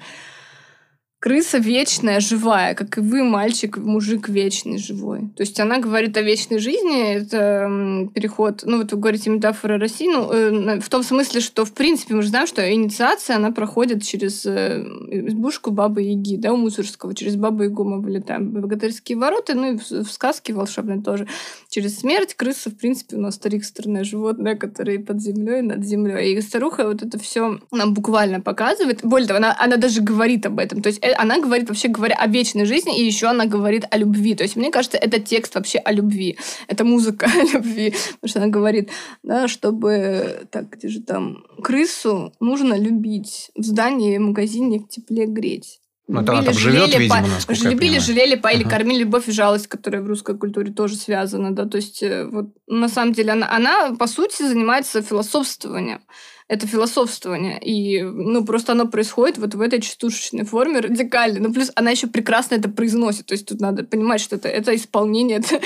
крыса 1.24 1.58
вечная, 1.58 2.20
живая, 2.20 2.76
как 2.76 2.98
и 2.98 3.02
вы, 3.02 3.24
мальчик, 3.24 3.78
мужик 3.78 4.28
вечный, 4.28 4.78
живой. 4.78 5.30
То 5.38 5.44
есть 5.44 5.58
она 5.58 5.80
говорит 5.80 6.18
о 6.18 6.22
вечной 6.22 6.60
жизни, 6.60 7.14
это 7.14 8.10
переход, 8.14 8.64
ну 8.66 8.80
вот 8.80 8.92
вы 8.92 8.98
говорите 8.98 9.30
метафора 9.30 9.80
России, 9.80 10.10
ну 10.12 10.30
э, 10.30 10.82
в 10.82 10.90
том 10.90 11.02
смысле, 11.02 11.40
что 11.40 11.64
в 11.64 11.72
принципе 11.72 12.14
мы 12.14 12.24
же 12.24 12.28
знаем, 12.28 12.46
что 12.46 12.70
инициация, 12.70 13.38
она 13.38 13.52
проходит 13.52 14.04
через 14.04 14.46
э, 14.46 14.84
избушку 15.12 15.72
Бабы 15.72 16.02
Яги, 16.02 16.36
да, 16.36 16.52
у 16.52 16.58
Мусорского, 16.58 17.16
через 17.16 17.38
Бабу 17.38 17.64
Ягу 17.64 17.86
мы 17.86 18.02
вылетаем 18.02 18.50
в 18.50 18.60
богатырские 18.60 19.18
ворота, 19.18 19.54
ну 19.54 19.76
и 19.76 19.78
в 19.78 20.12
сказке 20.12 20.52
волшебной 20.52 21.02
тоже. 21.02 21.26
Через 21.74 21.98
смерть 22.02 22.36
крыса, 22.36 22.70
в 22.70 22.76
принципе, 22.76 23.16
у 23.16 23.20
нас 23.20 23.34
старик 23.34 23.66
странное 23.66 24.04
животное, 24.04 24.56
которое 24.56 25.00
под 25.00 25.20
землей, 25.20 25.64
над 25.64 25.84
землей. 25.84 26.36
И 26.36 26.42
старуха 26.42 26.88
вот 26.88 27.02
это 27.02 27.18
все 27.18 27.62
нам 27.72 27.96
буквально 27.96 28.42
показывает. 28.42 29.04
Более 29.04 29.28
того, 29.28 29.38
она, 29.38 29.58
она 29.60 29.78
даже 29.78 30.04
говорит 30.04 30.46
об 30.46 30.60
этом. 30.60 30.84
То 30.84 30.90
есть 30.90 31.04
э, 31.04 31.14
она 31.14 31.40
говорит, 31.40 31.70
вообще 31.70 31.88
говоря, 31.88 32.16
о 32.18 32.28
вечной 32.28 32.66
жизни, 32.66 33.00
и 33.00 33.04
еще 33.04 33.26
она 33.26 33.48
говорит 33.48 33.86
о 33.90 33.98
любви. 33.98 34.36
То 34.36 34.44
есть, 34.44 34.56
мне 34.56 34.70
кажется, 34.70 35.00
это 35.00 35.20
текст 35.20 35.56
вообще 35.56 35.80
о 35.80 35.92
любви. 35.92 36.38
Это 36.68 36.86
музыка 36.86 37.26
о 37.36 37.44
любви. 37.44 37.96
Потому 38.22 38.30
что 38.30 38.40
она 38.40 38.50
говорит, 38.50 38.92
да, 39.24 39.48
чтобы... 39.48 40.46
Так, 40.52 40.70
где 40.70 40.90
же 40.90 41.02
там? 41.02 41.44
Крысу 41.64 42.34
нужно 42.40 42.76
любить. 42.76 43.50
В 43.56 43.64
здании, 43.64 44.20
в 44.20 44.22
магазине 44.22 44.78
в 44.78 44.90
тепле 44.90 45.26
греть. 45.26 45.80
Ну, 46.08 46.20
любили, 46.20 46.36
она 46.36 46.44
там 46.44 46.54
живет, 46.54 46.92
жалели, 46.92 47.04
видимо, 47.04 47.28
по... 47.48 47.54
Любили, 47.70 48.00
жалели, 48.00 48.36
поили, 48.36 48.66
uh-huh. 48.66 48.70
кормили, 48.70 49.00
любовь 49.00 49.30
и 49.30 49.32
жалость, 49.32 49.68
которая 49.68 50.02
в 50.02 50.08
русской 50.08 50.38
культуре 50.38 50.74
тоже 50.74 50.96
связана, 50.96 51.56
да, 51.56 51.66
то 51.66 51.78
есть 51.78 52.04
э, 52.04 52.26
вот 52.26 52.48
на 52.68 52.90
самом 52.90 53.14
деле 53.14 53.32
она, 53.32 53.50
она 53.50 53.96
по 53.96 54.08
сути 54.08 54.44
занимается 54.44 55.02
философствованием 55.02 56.02
это 56.48 56.68
философствование. 56.68 57.60
И, 57.62 58.02
ну, 58.02 58.46
просто 58.46 58.74
оно 58.74 58.88
происходит 58.88 59.38
вот 59.38 59.56
в 59.56 59.62
этой 59.62 59.82
частушечной 59.82 60.46
форме 60.46 60.80
радикально. 60.80 61.40
Ну, 61.40 61.54
плюс 61.54 61.72
она 61.76 61.92
еще 61.92 62.08
прекрасно 62.08 62.56
это 62.56 62.70
произносит. 62.70 63.28
То 63.28 63.34
есть 63.34 63.48
тут 63.48 63.62
надо 63.62 63.84
понимать, 63.84 64.22
что 64.22 64.36
это, 64.36 64.50
это 64.50 64.76
исполнение, 64.76 65.38
это 65.40 65.62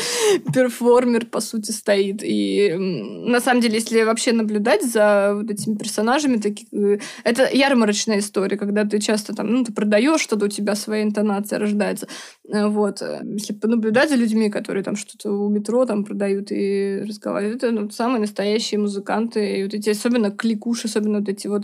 перформер, 0.53 1.25
по 1.25 1.41
сути, 1.41 1.71
стоит. 1.71 2.21
И 2.23 2.73
на 2.77 3.39
самом 3.39 3.61
деле, 3.61 3.75
если 3.75 4.03
вообще 4.03 4.31
наблюдать 4.31 4.83
за 4.83 5.33
вот 5.35 5.49
этими 5.49 5.75
персонажами, 5.75 6.37
такие, 6.37 6.67
э, 6.71 6.99
это 7.23 7.49
ярмарочная 7.51 8.19
история, 8.19 8.57
когда 8.57 8.85
ты 8.85 8.99
часто 8.99 9.33
там, 9.33 9.51
ну, 9.51 9.63
ты 9.63 9.73
продаешь 9.73 10.21
что-то, 10.21 10.45
у 10.45 10.49
тебя 10.49 10.75
своя 10.75 11.03
интонация 11.03 11.59
рождается. 11.59 12.07
Э, 12.49 12.67
вот. 12.67 13.01
Если 13.23 13.53
понаблюдать 13.53 14.09
за 14.09 14.15
людьми, 14.15 14.49
которые 14.49 14.83
там 14.83 14.95
что-то 14.95 15.31
у 15.31 15.49
метро 15.49 15.85
там 15.85 16.03
продают 16.03 16.51
и 16.51 17.03
разговаривают, 17.07 17.63
это 17.63 17.71
ну, 17.71 17.89
самые 17.89 18.19
настоящие 18.19 18.79
музыканты. 18.79 19.59
И 19.59 19.63
вот 19.63 19.73
эти 19.73 19.89
особенно 19.89 20.31
кликуши, 20.31 20.87
особенно 20.87 21.19
вот 21.19 21.29
эти 21.29 21.47
вот 21.47 21.63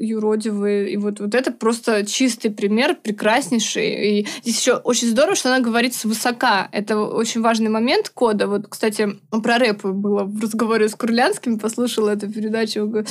юродивые. 0.00 0.90
И 0.90 0.96
вот, 0.96 1.20
вот 1.20 1.34
это 1.34 1.52
просто 1.52 2.04
чистый 2.04 2.50
пример, 2.50 2.96
прекраснейший. 3.02 4.20
И 4.20 4.26
здесь 4.42 4.60
еще 4.60 4.74
очень 4.74 5.08
здорово, 5.08 5.34
что 5.34 5.54
она 5.54 5.64
говорит 5.64 5.94
свысока. 5.94 6.68
Это 6.72 6.98
очень 6.98 7.40
важный 7.40 7.70
момент 7.70 8.10
кода. 8.10 8.46
Вот, 8.46 8.68
кстати, 8.68 9.08
про 9.30 9.58
рэп 9.58 9.84
было 9.84 10.24
в 10.24 10.40
разговоре 10.42 10.88
с 10.88 10.94
Курлянским, 10.94 11.58
послушала 11.58 12.10
эту 12.10 12.30
передачу, 12.30 13.04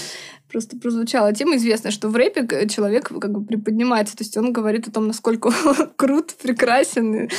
просто 0.52 0.78
прозвучала 0.78 1.34
тема. 1.34 1.56
Известная, 1.56 1.92
что 1.92 2.10
в 2.10 2.16
рэпе 2.16 2.68
человек 2.68 3.08
как 3.08 3.32
бы 3.32 3.44
приподнимается, 3.46 4.18
то 4.18 4.24
есть 4.24 4.38
он 4.38 4.54
говорит 4.54 4.88
о 4.88 4.92
том, 4.92 5.08
насколько 5.08 5.52
крут, 5.96 6.34
прекрасен, 6.42 7.30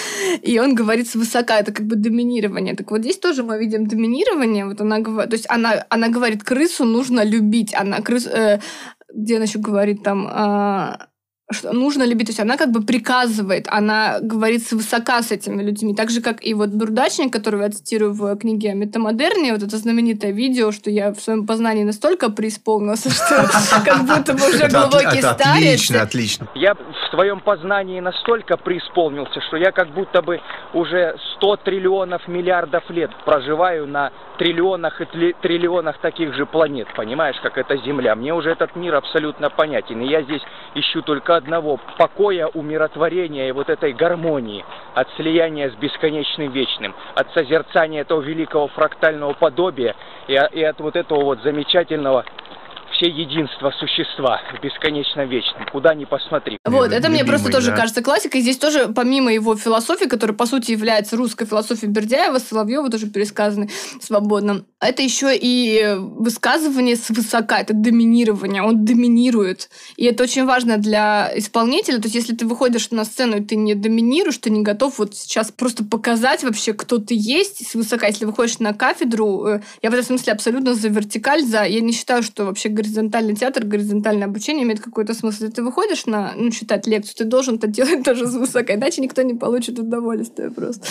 и 0.43 0.59
он 0.59 0.75
говорит 0.75 1.09
свысока, 1.09 1.59
это 1.59 1.73
как 1.73 1.87
бы 1.87 1.97
доминирование. 1.97 2.75
Так 2.75 2.91
вот 2.91 3.01
здесь 3.01 3.19
тоже 3.19 3.43
мы 3.43 3.59
видим 3.59 3.87
доминирование, 3.87 4.67
вот 4.67 4.81
она 4.81 5.01
говорит, 5.01 5.31
то 5.31 5.37
есть 5.37 5.47
она, 5.49 5.85
она 5.89 6.09
говорит, 6.09 6.43
крысу 6.43 6.85
нужно 6.85 7.25
любить, 7.25 7.75
она 7.75 8.01
крыс, 8.01 8.27
э, 8.27 8.61
где 9.15 9.37
она 9.37 9.45
еще 9.45 9.59
говорит 9.59 10.03
там, 10.03 10.27
э, 10.27 11.12
что 11.53 11.73
нужно 11.73 12.05
любить. 12.05 12.27
То 12.27 12.31
есть 12.31 12.41
она 12.41 12.57
как 12.57 12.71
бы 12.71 12.83
приказывает, 12.83 13.67
она 13.69 14.19
говорит 14.21 14.67
свысока 14.67 15.23
с 15.23 15.33
этими 15.33 15.63
людьми. 15.63 15.95
Так 15.95 16.11
же, 16.11 16.21
как 16.21 16.45
и 16.45 16.55
вот 16.55 16.71
Бурдачник, 16.71 17.33
которого 17.33 17.63
я 17.63 17.71
цитирую 17.71 18.13
в 18.13 18.37
книге 18.37 18.73
о 18.73 18.75
метамодерне, 18.75 19.53
вот 19.53 19.63
это 19.63 19.77
знаменитое 19.77 20.33
видео, 20.33 20.73
что 20.73 20.91
я 20.91 21.13
в 21.13 21.21
своем 21.21 21.47
познании 21.47 21.85
настолько 21.85 22.31
преисполнился, 22.31 23.11
что 23.11 23.49
как 23.85 24.05
будто 24.05 24.33
бы 24.35 24.49
уже 24.49 24.69
глубокий 24.69 25.23
старец. 25.23 25.81
Отлично, 25.81 26.03
отлично. 26.03 26.49
Я 26.55 26.75
в 26.75 27.11
своем 27.11 27.41
познании 27.41 28.01
настолько 28.01 28.57
преисполнился, 28.57 29.41
что 29.41 29.57
я 29.57 29.73
как 29.73 29.93
будто 29.95 30.23
бы 30.23 30.41
уже 30.75 31.17
100 31.37 31.57
триллионов 31.59 32.27
миллиардов 32.29 32.89
лет 32.91 33.11
проживаю 33.25 33.87
на 33.87 34.13
триллионах 34.39 35.01
и 35.01 35.35
триллионах 35.41 35.99
таких 35.99 36.35
же 36.35 36.47
планет, 36.47 36.89
понимаешь, 36.97 37.37
как 37.43 37.59
эта 37.59 37.77
Земля. 37.77 38.15
Мне 38.15 38.35
уже 38.35 38.51
этот 38.51 38.75
мир 38.77 38.95
абсолютно 38.95 39.51
понятен. 39.51 40.01
И 40.01 40.09
я 40.09 40.23
здесь 40.23 40.43
ищу 40.75 41.03
только 41.03 41.37
одного– 41.43 41.81
покоя, 41.99 42.47
умиротворения 42.47 43.49
и 43.49 43.53
вот 43.53 43.69
этой 43.69 43.93
гармонии 43.93 44.65
от 44.95 45.09
слияния 45.17 45.71
с 45.71 45.75
бесконечным 45.75 46.53
вечным, 46.53 46.95
от 47.15 47.33
созерцания 47.35 48.03
этого 48.03 48.21
великого 48.21 48.69
фрактального 48.69 49.33
подобия 49.33 49.97
и, 50.29 50.33
и 50.53 50.63
от 50.63 50.81
вот 50.81 50.97
этого 50.97 51.25
вот 51.25 51.43
замечательного 51.43 52.25
все 53.03 53.09
единство 53.11 53.73
существа 53.81 54.41
бесконечно 54.63 55.23
вечным, 55.27 55.67
куда 55.73 55.93
ни 55.95 56.05
посмотри. 56.05 56.59
Вот, 56.65 56.87
это 56.87 56.95
Любимый, 56.95 57.11
мне 57.11 57.25
просто 57.25 57.49
да. 57.49 57.59
тоже 57.59 57.73
кажется 57.73 58.01
классикой. 58.03 58.43
Здесь 58.43 58.59
тоже, 58.59 58.93
помимо 58.95 59.33
его 59.33 59.57
философии, 59.57 60.05
которая, 60.05 60.37
по 60.37 60.47
сути, 60.47 60.71
является 60.71 61.17
русской 61.17 61.45
философией 61.45 61.91
Бердяева, 61.91 62.39
Соловьева 62.39 62.91
тоже 62.91 63.09
пересказаны 63.09 63.69
свободно, 64.01 64.65
это 64.81 65.03
еще 65.03 65.37
и 65.37 65.97
высказывание 65.99 66.97
с 66.97 67.11
высока, 67.11 67.61
это 67.61 67.75
доминирование, 67.75 68.63
он 68.63 68.85
доминирует. 68.85 69.69
И 69.97 70.05
это 70.05 70.23
очень 70.23 70.45
важно 70.45 70.77
для 70.77 71.31
исполнителя. 71.37 71.97
То 71.97 72.05
есть, 72.05 72.15
если 72.15 72.35
ты 72.35 72.47
выходишь 72.47 72.91
на 72.91 73.05
сцену, 73.05 73.39
и 73.39 73.41
ты 73.43 73.57
не 73.57 73.75
доминируешь, 73.75 74.39
ты 74.39 74.51
не 74.51 74.63
готов 74.63 74.99
вот 74.99 75.17
сейчас 75.17 75.51
просто 75.51 75.85
показать 75.85 76.45
вообще, 76.45 76.73
кто 76.73 76.99
ты 76.99 77.15
есть 77.17 77.69
с 77.69 77.75
высока. 77.75 78.07
Если 78.07 78.25
выходишь 78.25 78.61
на 78.61 78.75
кафедру, 78.75 79.47
э, 79.47 79.61
я 79.83 79.91
в 79.91 79.95
этом 79.95 80.05
смысле 80.05 80.33
абсолютно 80.35 80.75
за 80.75 80.89
вертикаль, 80.89 81.43
за... 81.43 81.65
Я 81.65 81.81
не 81.81 81.93
считаю, 81.93 82.23
что 82.23 82.45
вообще 82.45 82.69
горизонтальный 82.93 83.35
театр, 83.35 83.65
горизонтальное 83.65 84.27
обучение 84.27 84.65
имеет 84.65 84.81
какой-то 84.81 85.15
смысл. 85.15 85.49
Ты 85.49 85.63
выходишь 85.63 86.07
на, 86.07 86.33
ну, 86.37 86.51
читать 86.51 86.87
лекцию, 86.87 87.17
ты 87.17 87.25
должен 87.25 87.57
это 87.57 87.67
делать 87.67 88.03
тоже 88.05 88.27
с 88.27 88.35
высока, 88.35 88.75
иначе 88.75 89.01
никто 89.01 89.23
не 89.23 89.35
получит 89.35 89.79
удовольствия 89.79 90.51
просто. 90.51 90.87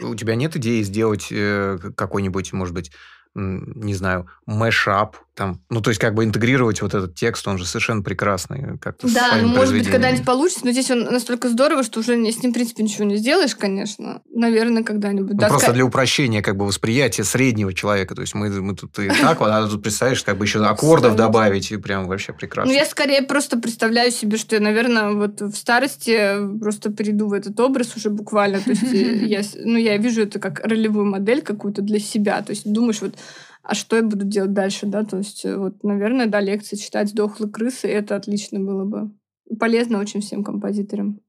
У 0.00 0.14
тебя 0.14 0.36
нет 0.36 0.56
идеи 0.56 0.82
сделать 0.82 1.28
э, 1.30 1.78
какой-нибудь, 1.96 2.52
может 2.52 2.74
быть, 2.74 2.92
не 3.34 3.94
знаю, 3.94 4.28
мэшап 4.46 5.16
там, 5.34 5.60
ну, 5.68 5.80
то 5.80 5.90
есть, 5.90 6.00
как 6.00 6.14
бы 6.14 6.24
интегрировать 6.24 6.80
вот 6.80 6.94
этот 6.94 7.16
текст, 7.16 7.46
он 7.48 7.58
же 7.58 7.66
совершенно 7.66 8.02
прекрасный. 8.02 8.78
Как-то 8.78 9.12
да, 9.12 9.36
ну, 9.40 9.48
может 9.48 9.74
быть, 9.74 9.90
когда-нибудь 9.90 10.24
получится, 10.24 10.64
но 10.64 10.70
здесь 10.70 10.90
он 10.92 11.04
настолько 11.04 11.48
здорово, 11.48 11.82
что 11.82 12.00
уже 12.00 12.14
с 12.14 12.42
ним, 12.42 12.52
в 12.52 12.54
принципе, 12.54 12.84
ничего 12.84 13.04
не 13.04 13.16
сделаешь, 13.16 13.56
конечно. 13.56 14.22
Наверное, 14.32 14.84
когда-нибудь. 14.84 15.32
Ну, 15.32 15.38
да, 15.38 15.48
просто 15.48 15.72
для 15.72 15.84
упрощения 15.84 16.40
как 16.40 16.56
бы 16.56 16.66
восприятия 16.66 17.24
среднего 17.24 17.74
человека. 17.74 18.14
То 18.14 18.20
есть, 18.20 18.34
мы, 18.34 18.48
мы 18.48 18.76
тут 18.76 18.96
и 19.00 19.08
так, 19.08 19.40
а 19.40 19.66
тут 19.66 19.82
представляешь, 19.82 20.22
как 20.22 20.38
бы 20.38 20.44
еще 20.44 20.64
аккордов 20.64 21.16
добавить, 21.16 21.72
и 21.72 21.76
прям 21.78 22.06
вообще 22.06 22.32
прекрасно. 22.32 22.72
Ну, 22.72 22.78
я 22.78 22.86
скорее 22.86 23.22
просто 23.22 23.58
представляю 23.58 24.12
себе, 24.12 24.36
что 24.36 24.54
я, 24.54 24.62
наверное, 24.62 25.10
вот 25.10 25.40
в 25.40 25.54
старости 25.56 26.58
просто 26.60 26.90
приду 26.90 27.26
в 27.26 27.32
этот 27.32 27.58
образ 27.58 27.96
уже 27.96 28.10
буквально. 28.10 28.60
То 28.60 28.70
есть, 28.70 28.82
я, 28.92 29.42
ну, 29.64 29.78
я 29.78 29.96
вижу 29.96 30.22
это 30.22 30.38
как 30.38 30.60
ролевую 30.60 31.06
модель 31.06 31.42
какую-то 31.42 31.82
для 31.82 31.98
себя. 31.98 32.40
То 32.42 32.50
есть, 32.50 32.70
думаешь, 32.70 33.00
вот 33.00 33.16
а 33.64 33.74
что 33.74 33.96
я 33.96 34.02
буду 34.02 34.24
делать 34.24 34.52
дальше, 34.52 34.86
да, 34.86 35.04
то 35.04 35.18
есть 35.18 35.44
э, 35.44 35.56
вот, 35.56 35.82
наверное, 35.82 36.26
да, 36.26 36.40
лекции 36.40 36.76
читать 36.76 37.08
«Сдохлые 37.08 37.50
крысы», 37.50 37.88
это 37.88 38.14
отлично 38.14 38.60
было 38.60 38.84
бы. 38.84 39.10
Полезно 39.58 39.98
очень 39.98 40.20
всем 40.20 40.44
композиторам. 40.44 41.20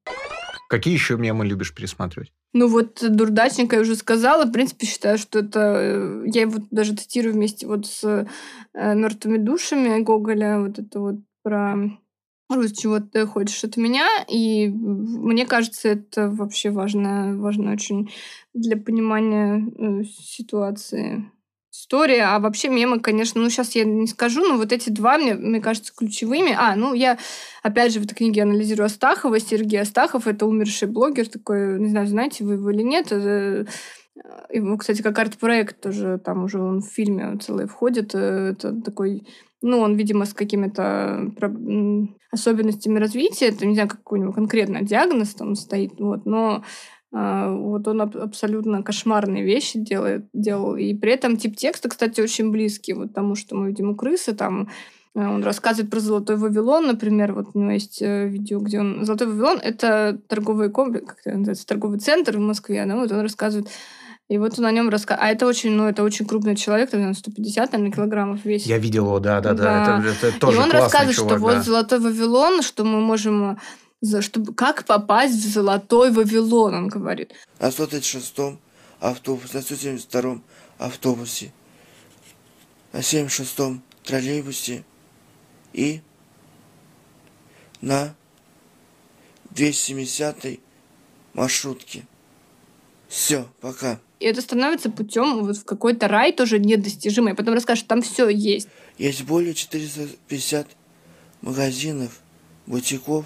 Какие 0.67 0.93
еще 0.93 1.15
мемы 1.17 1.45
любишь 1.45 1.73
пересматривать? 1.73 2.33
Ну 2.53 2.67
вот 2.67 3.03
«Дурдачника» 3.07 3.77
я 3.77 3.81
уже 3.81 3.95
сказала. 3.95 4.45
В 4.45 4.51
принципе, 4.51 4.85
считаю, 4.85 5.17
что 5.17 5.39
это... 5.39 5.59
Э, 5.59 6.23
я 6.25 6.41
его 6.41 6.61
даже 6.71 6.95
тестирую 6.95 7.33
вместе 7.33 7.67
вот 7.67 7.85
с 7.85 8.03
э, 8.03 8.25
«Мертвыми 8.73 9.37
душами» 9.37 10.01
Гоголя. 10.01 10.59
Вот 10.59 10.77
это 10.79 10.99
вот 10.99 11.15
про 11.43 11.77
Русь, 12.49 12.73
чего 12.73 12.99
ты 12.99 13.25
хочешь 13.25 13.63
от 13.63 13.77
меня. 13.77 14.07
И 14.27 14.67
мне 14.67 15.45
кажется, 15.45 15.89
это 15.89 16.29
вообще 16.29 16.69
важно, 16.69 17.37
важно 17.37 17.71
очень 17.71 18.11
для 18.53 18.77
понимания 18.77 19.65
э, 19.77 20.03
ситуации 20.03 21.31
история. 21.81 22.23
А 22.23 22.39
вообще 22.39 22.69
мемы, 22.69 22.99
конечно, 22.99 23.41
ну 23.41 23.49
сейчас 23.49 23.75
я 23.75 23.83
не 23.83 24.07
скажу, 24.07 24.41
но 24.41 24.57
вот 24.57 24.71
эти 24.71 24.89
два, 24.89 25.17
мне, 25.17 25.33
мне 25.33 25.61
кажется, 25.61 25.93
ключевыми. 25.95 26.55
А, 26.57 26.75
ну 26.75 26.93
я, 26.93 27.17
опять 27.63 27.93
же, 27.93 27.99
в 27.99 28.05
этой 28.05 28.15
книге 28.15 28.43
анализирую 28.43 28.85
Астахова. 28.85 29.39
Сергей 29.39 29.81
Астахов— 29.81 30.27
это 30.27 30.45
умерший 30.45 30.87
блогер 30.87 31.27
такой, 31.27 31.79
не 31.79 31.89
знаю, 31.89 32.07
знаете 32.07 32.43
вы 32.43 32.53
его 32.53 32.71
или 32.71 32.81
нет. 32.81 33.11
Это, 33.11 33.67
его, 34.51 34.77
кстати, 34.77 35.01
как 35.01 35.19
арт-проект 35.19 35.81
тоже, 35.81 36.19
там 36.23 36.45
уже 36.45 36.59
он 36.59 36.81
в 36.81 36.87
фильме 36.87 37.37
целый 37.37 37.67
входит. 37.67 38.15
Это 38.15 38.73
такой 38.81 39.23
ну, 39.65 39.79
он, 39.79 39.95
видимо, 39.95 40.25
с 40.25 40.33
какими-то 40.33 41.31
особенностями 42.31 42.99
развития, 42.99 43.47
это, 43.47 43.65
не 43.65 43.73
знаю, 43.73 43.89
какой 43.89 44.19
у 44.19 44.21
него 44.21 44.33
конкретно 44.33 44.83
диагноз 44.83 45.33
там 45.33 45.55
стоит, 45.55 45.99
вот, 45.99 46.25
но 46.25 46.63
вот 47.15 47.87
он 47.87 48.01
абсолютно 48.01 48.83
кошмарные 48.83 49.45
вещи 49.45 49.79
делает, 49.79 50.25
делал. 50.33 50.75
И 50.75 50.93
при 50.93 51.13
этом 51.13 51.37
тип 51.37 51.55
текста, 51.55 51.87
кстати, 51.87 52.19
очень 52.19 52.51
близкий 52.51 52.93
вот 52.93 53.13
тому, 53.13 53.35
что 53.35 53.55
мы 53.55 53.67
видим 53.67 53.91
у 53.91 53.95
крысы. 53.95 54.33
Там 54.33 54.69
э, 55.15 55.25
он 55.25 55.41
рассказывает 55.41 55.89
про 55.89 56.01
Золотой 56.01 56.35
Вавилон, 56.35 56.87
например. 56.87 57.31
Вот 57.31 57.47
у 57.53 57.59
него 57.59 57.71
есть 57.71 58.01
э, 58.01 58.27
видео, 58.27 58.59
где 58.59 58.81
он... 58.81 59.05
Золотой 59.05 59.27
Вавилон— 59.27 59.59
это 59.63 60.19
торговый 60.27 60.69
комплекс, 60.69 61.05
как 61.07 61.19
это 61.23 61.37
называется, 61.37 61.65
торговый 61.65 61.99
центр 61.99 62.35
в 62.35 62.41
Москве. 62.41 62.85
Да? 62.85 62.97
Вот 62.97 63.09
он 63.11 63.21
рассказывает 63.21 63.69
и 64.27 64.39
вот 64.39 64.57
он 64.57 64.65
о 64.65 64.71
нем 64.71 64.89
рассказывает. 64.89 65.29
А 65.29 65.31
это 65.31 65.45
очень, 65.45 65.71
ну, 65.71 65.87
это 65.87 66.03
очень 66.03 66.25
крупный 66.25 66.55
человек, 66.55 66.89
там, 66.89 67.13
150 67.13 67.71
наверное, 67.71 67.93
килограммов 67.93 68.43
весит. 68.43 68.67
Я 68.67 68.79
видел 68.79 69.05
его, 69.05 69.19
да, 69.19 69.39
да, 69.39 69.53
да. 69.53 69.63
да. 69.63 70.09
Это, 70.09 70.27
это 70.27 70.39
тоже 70.39 70.57
И 70.57 70.59
он 70.59 70.71
рассказывает, 70.71 71.15
чувак, 71.15 71.37
что 71.37 71.39
да. 71.39 71.55
вот 71.55 71.63
Золотой 71.63 71.99
Вавилон, 71.99 72.61
что 72.61 72.83
мы 72.83 72.99
можем 72.99 73.59
за, 74.05 74.21
чтобы, 74.21 74.53
как 74.53 74.85
попасть 74.85 75.35
в 75.35 75.47
золотой 75.47 76.11
Вавилон, 76.11 76.73
он 76.73 76.87
говорит. 76.87 77.33
На 77.59 77.67
136-м 77.69 78.59
автобусе, 78.99 79.57
на 79.57 79.61
172-м 79.61 80.43
автобусе, 80.77 81.51
на 82.93 82.99
76-м 82.99 83.83
троллейбусе 84.03 84.83
и 85.73 86.01
на 87.81 88.15
270-й 89.53 90.59
маршрутке. 91.33 92.05
Все, 93.07 93.47
пока. 93.61 93.99
И 94.19 94.25
это 94.25 94.41
становится 94.41 94.89
путем 94.89 95.43
вот 95.43 95.57
в 95.57 95.65
какой-то 95.65 96.07
рай 96.07 96.31
тоже 96.31 96.59
недостижимый. 96.59 97.33
А 97.33 97.35
потом 97.35 97.53
расскажешь, 97.53 97.85
там 97.87 98.01
все 98.01 98.29
есть. 98.29 98.67
Есть 98.97 99.23
более 99.23 99.53
450 99.53 100.67
магазинов, 101.41 102.19
бутиков, 102.65 103.25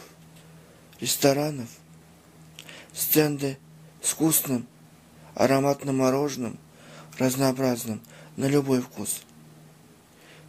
ресторанов, 1.00 1.70
стенды 2.94 3.58
с 4.02 4.10
вкусным, 4.10 4.68
ароматным 5.36 5.98
мороженым, 5.98 6.58
разнообразным, 7.18 8.02
на 8.36 8.46
любой 8.46 8.82
вкус. 8.82 9.22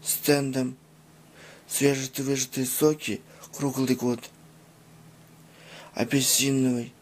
Стендом 0.02 0.76
свежевыжатые 1.68 2.66
соки 2.66 3.20
круглый 3.56 3.96
год. 3.96 4.30
Апельсиновый, 5.94 6.92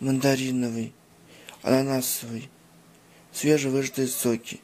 мандариновый, 0.00 0.92
ананасовый, 1.62 2.50
свежевыжатые 3.32 4.08
соки 4.08 4.60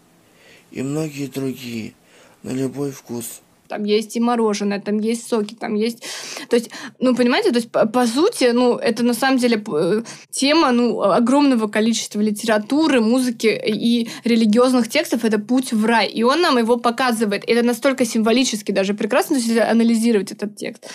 и 0.70 0.82
многие 0.82 1.26
другие 1.26 1.94
на 2.42 2.50
любой 2.50 2.92
вкус– 2.92 3.40
там 3.68 3.84
есть 3.84 4.16
и 4.16 4.20
мороженое, 4.20 4.80
там 4.80 4.98
есть 4.98 5.28
соки, 5.28 5.54
там 5.54 5.74
есть... 5.74 6.02
То 6.48 6.56
есть, 6.56 6.70
ну, 7.00 7.14
понимаете, 7.14 7.50
то 7.50 7.56
есть, 7.56 7.70
по, 7.70 7.86
по 7.86 8.06
сути, 8.06 8.50
ну, 8.52 8.76
это 8.76 9.02
на 9.02 9.14
самом 9.14 9.38
деле 9.38 9.62
э, 9.66 10.02
тема, 10.30 10.72
ну, 10.72 11.02
огромного 11.02 11.68
количества 11.68 12.20
литературы, 12.20 13.00
музыки 13.00 13.46
и 13.46 14.08
религиозных 14.24 14.88
текстов, 14.88 15.24
это 15.24 15.38
путь 15.38 15.72
в 15.72 15.84
рай. 15.84 16.08
И 16.08 16.22
он 16.22 16.40
нам 16.40 16.58
его 16.58 16.76
показывает. 16.76 17.44
Это 17.46 17.62
настолько 17.62 18.04
символически 18.04 18.72
даже 18.72 18.94
прекрасно, 18.94 19.36
если 19.36 19.58
анализировать 19.58 20.32
этот 20.32 20.56
текст. 20.56 20.86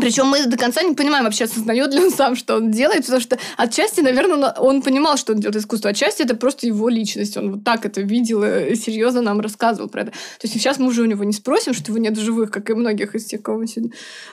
Причем 0.00 0.26
мы 0.26 0.46
до 0.46 0.56
конца 0.56 0.82
не 0.82 0.94
понимаем 0.94 1.24
вообще, 1.24 1.44
осознает 1.44 1.92
ли 1.92 2.00
он 2.00 2.10
сам, 2.10 2.36
что 2.36 2.56
он 2.56 2.70
делает, 2.70 3.04
потому 3.04 3.20
что 3.20 3.38
отчасти, 3.56 4.00
наверное, 4.00 4.52
он 4.52 4.82
понимал, 4.82 5.16
что 5.16 5.32
он 5.32 5.40
делает 5.40 5.56
искусство, 5.56 5.90
отчасти 5.90 6.22
это 6.22 6.34
просто 6.34 6.66
его 6.66 6.88
личность. 6.88 7.36
Он 7.36 7.52
вот 7.52 7.64
так 7.64 7.86
это 7.86 8.00
видел 8.00 8.42
и 8.44 8.74
серьезно 8.74 9.22
нам 9.22 9.40
рассказывал 9.40 9.88
про 9.88 10.02
это. 10.02 10.10
То 10.10 10.44
есть 10.44 10.54
сейчас 10.54 10.78
мы 10.78 10.88
уже 10.88 11.02
у 11.02 11.06
него 11.06 11.24
не 11.24 11.32
спросим, 11.32 11.74
что 11.74 11.92
его 11.92 11.98
нет 11.98 12.18
живых, 12.18 12.50
как 12.50 12.70
и 12.70 12.74
многих 12.74 13.14
из 13.14 13.24
тех, 13.24 13.42
кого 13.42 13.58
мы 13.58 13.66
сегодня 13.66 13.92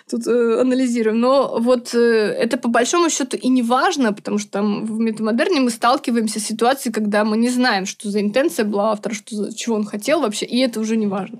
тут 0.09 0.27
э, 0.27 0.61
анализируем. 0.61 1.19
Но 1.19 1.57
вот 1.59 1.93
э, 1.93 1.97
это 1.97 2.57
по 2.57 2.69
большому 2.69 3.09
счету 3.09 3.37
и 3.37 3.49
не 3.49 3.63
важно, 3.63 4.13
потому 4.13 4.37
что 4.37 4.51
там 4.51 4.85
в 4.85 4.99
метамодерне 4.99 5.61
мы 5.61 5.69
сталкиваемся 5.69 6.39
с 6.39 6.43
ситуацией, 6.43 6.93
когда 6.93 7.23
мы 7.23 7.37
не 7.37 7.49
знаем, 7.49 7.85
что 7.85 8.09
за 8.09 8.21
интенция 8.21 8.65
была 8.65 8.91
автора, 8.91 9.13
что 9.13 9.35
за, 9.35 9.55
чего 9.55 9.75
он 9.75 9.85
хотел 9.85 10.21
вообще, 10.21 10.45
и 10.45 10.59
это 10.59 10.79
уже 10.79 10.97
не 10.97 11.07
важно. 11.07 11.39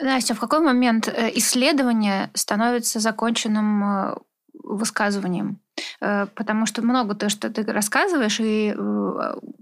Настя, 0.00 0.34
в 0.34 0.40
какой 0.40 0.60
момент 0.60 1.08
э, 1.08 1.30
исследование 1.34 2.30
становится 2.34 3.00
законченным 3.00 3.84
э, 3.84 4.14
высказыванием? 4.64 5.58
Э, 6.00 6.26
потому 6.34 6.66
что 6.66 6.82
много 6.82 7.14
то, 7.14 7.28
что 7.28 7.50
ты 7.50 7.62
рассказываешь, 7.64 8.40
и 8.40 8.74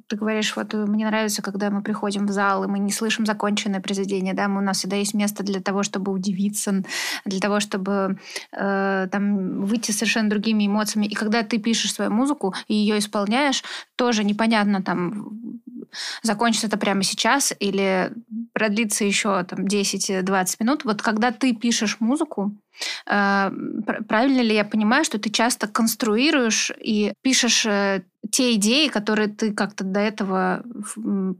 ты 0.08 0.16
говоришь, 0.16 0.56
вот 0.56 0.72
мне 0.72 1.06
нравится, 1.06 1.42
когда 1.42 1.70
мы 1.70 1.82
приходим 1.82 2.26
в 2.26 2.30
зал, 2.30 2.64
и 2.64 2.66
мы 2.66 2.78
не 2.78 2.92
слышим 2.92 3.26
законченное 3.26 3.80
произведение, 3.80 4.32
да, 4.32 4.48
мы, 4.48 4.60
у 4.60 4.64
нас 4.64 4.78
всегда 4.78 4.96
есть 4.96 5.14
место 5.14 5.42
для 5.42 5.60
того, 5.60 5.82
чтобы 5.82 6.12
удивиться, 6.12 6.82
для 7.24 7.40
того, 7.40 7.60
чтобы 7.60 8.18
э, 8.52 9.08
там 9.10 9.64
выйти 9.64 9.90
совершенно 9.90 10.30
другими 10.30 10.66
эмоциями. 10.66 11.06
И 11.06 11.14
когда 11.14 11.42
ты 11.42 11.58
пишешь 11.58 11.92
свою 11.92 12.10
музыку 12.10 12.54
и 12.68 12.74
ее 12.74 12.98
исполняешь, 12.98 13.62
тоже 13.96 14.24
непонятно 14.24 14.82
там 14.82 15.60
закончится 16.22 16.66
это 16.66 16.76
прямо 16.76 17.02
сейчас 17.02 17.52
или 17.58 18.12
продлится 18.52 19.04
еще 19.04 19.42
там 19.44 19.60
10-20 19.64 20.56
минут. 20.60 20.84
Вот 20.84 21.02
когда 21.02 21.30
ты 21.30 21.54
пишешь 21.54 21.96
музыку, 22.00 22.52
э, 23.06 23.50
правильно 24.08 24.40
ли 24.40 24.54
я 24.54 24.64
понимаю, 24.64 25.04
что 25.04 25.18
ты 25.18 25.30
часто 25.30 25.68
конструируешь 25.68 26.72
и 26.78 27.12
пишешь 27.22 27.66
э, 27.66 28.02
те 28.30 28.54
идеи, 28.54 28.88
которые 28.88 29.28
ты 29.28 29.52
как-то 29.52 29.84
до 29.84 30.00
этого 30.00 30.62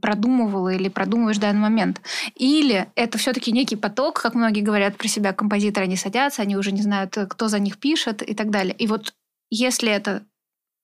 продумывала 0.01 0.69
или 0.69 0.89
продумываешь 0.89 1.37
в 1.37 1.41
данный 1.41 1.61
момент. 1.61 2.01
Или 2.35 2.87
это 2.95 3.17
все-таки 3.17 3.51
некий 3.51 3.75
поток, 3.75 4.21
как 4.21 4.35
многие 4.35 4.61
говорят 4.61 4.97
про 4.97 5.07
себя, 5.07 5.33
композиторы, 5.33 5.85
они 5.85 5.95
садятся, 5.95 6.41
они 6.41 6.57
уже 6.57 6.71
не 6.71 6.81
знают, 6.81 7.17
кто 7.29 7.47
за 7.47 7.59
них 7.59 7.77
пишет 7.77 8.21
и 8.21 8.33
так 8.33 8.49
далее. 8.49 8.73
И 8.75 8.87
вот 8.87 9.13
если 9.49 9.91
это 9.91 10.23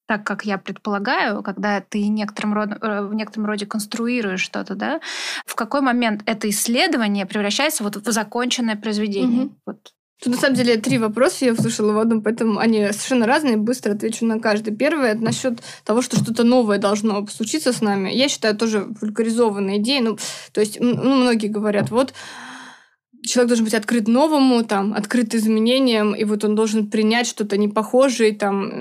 так, 0.08 0.24
как 0.24 0.46
я 0.46 0.58
предполагаю, 0.58 1.44
когда 1.44 1.82
ты 1.82 2.08
некоторым 2.08 2.54
родом, 2.54 2.78
э, 2.82 3.02
в 3.02 3.14
некотором 3.14 3.48
роде 3.48 3.66
конструируешь 3.66 4.42
что-то, 4.42 4.76
да, 4.76 5.00
в 5.46 5.56
какой 5.56 5.82
момент 5.82 6.22
это 6.26 6.50
исследование 6.50 7.26
превращается 7.26 7.84
вот 7.84 7.96
в 7.96 8.12
законченное 8.12 8.76
произведение? 8.76 9.46
Угу. 9.46 9.56
Вот. 9.66 9.92
Тут 10.24 10.34
на 10.34 10.40
самом 10.40 10.56
деле 10.56 10.78
три 10.78 10.98
вопроса 10.98 11.46
я 11.46 11.54
услышала 11.54 11.92
в 11.92 12.00
одном, 12.00 12.22
поэтому 12.22 12.60
они 12.60 12.88
совершенно 12.88 13.28
разные, 13.28 13.58
быстро 13.58 13.94
отвечу 13.94 14.26
на 14.26 14.40
каждый. 14.40 14.74
Первый 14.74 15.10
это 15.10 15.22
насчет 15.22 15.60
того, 15.84 16.02
что 16.02 16.18
что-то 16.18 16.44
новое 16.44 16.78
должно 16.78 17.28
случиться 17.28 17.74
с 17.74 17.82
нами. 17.82 18.10
Я 18.12 18.30
считаю 18.30 18.56
тоже 18.56 18.88
вульгаризованной 19.02 19.78
идеей. 19.78 20.02
Ну, 20.02 20.18
то 20.54 20.62
есть, 20.62 20.80
ну, 20.80 20.96
многие 20.96 21.48
говорят, 21.48 21.90
вот 21.90 22.14
человек 23.26 23.50
должен 23.50 23.66
быть 23.66 23.74
открыт 23.74 24.08
новому, 24.08 24.64
там, 24.64 24.94
открыт 24.94 25.34
изменениям, 25.36 26.16
и 26.16 26.24
вот 26.24 26.44
он 26.44 26.56
должен 26.56 26.88
принять 26.88 27.28
что-то 27.28 27.58
непохожее, 27.58 28.34
там, 28.34 28.72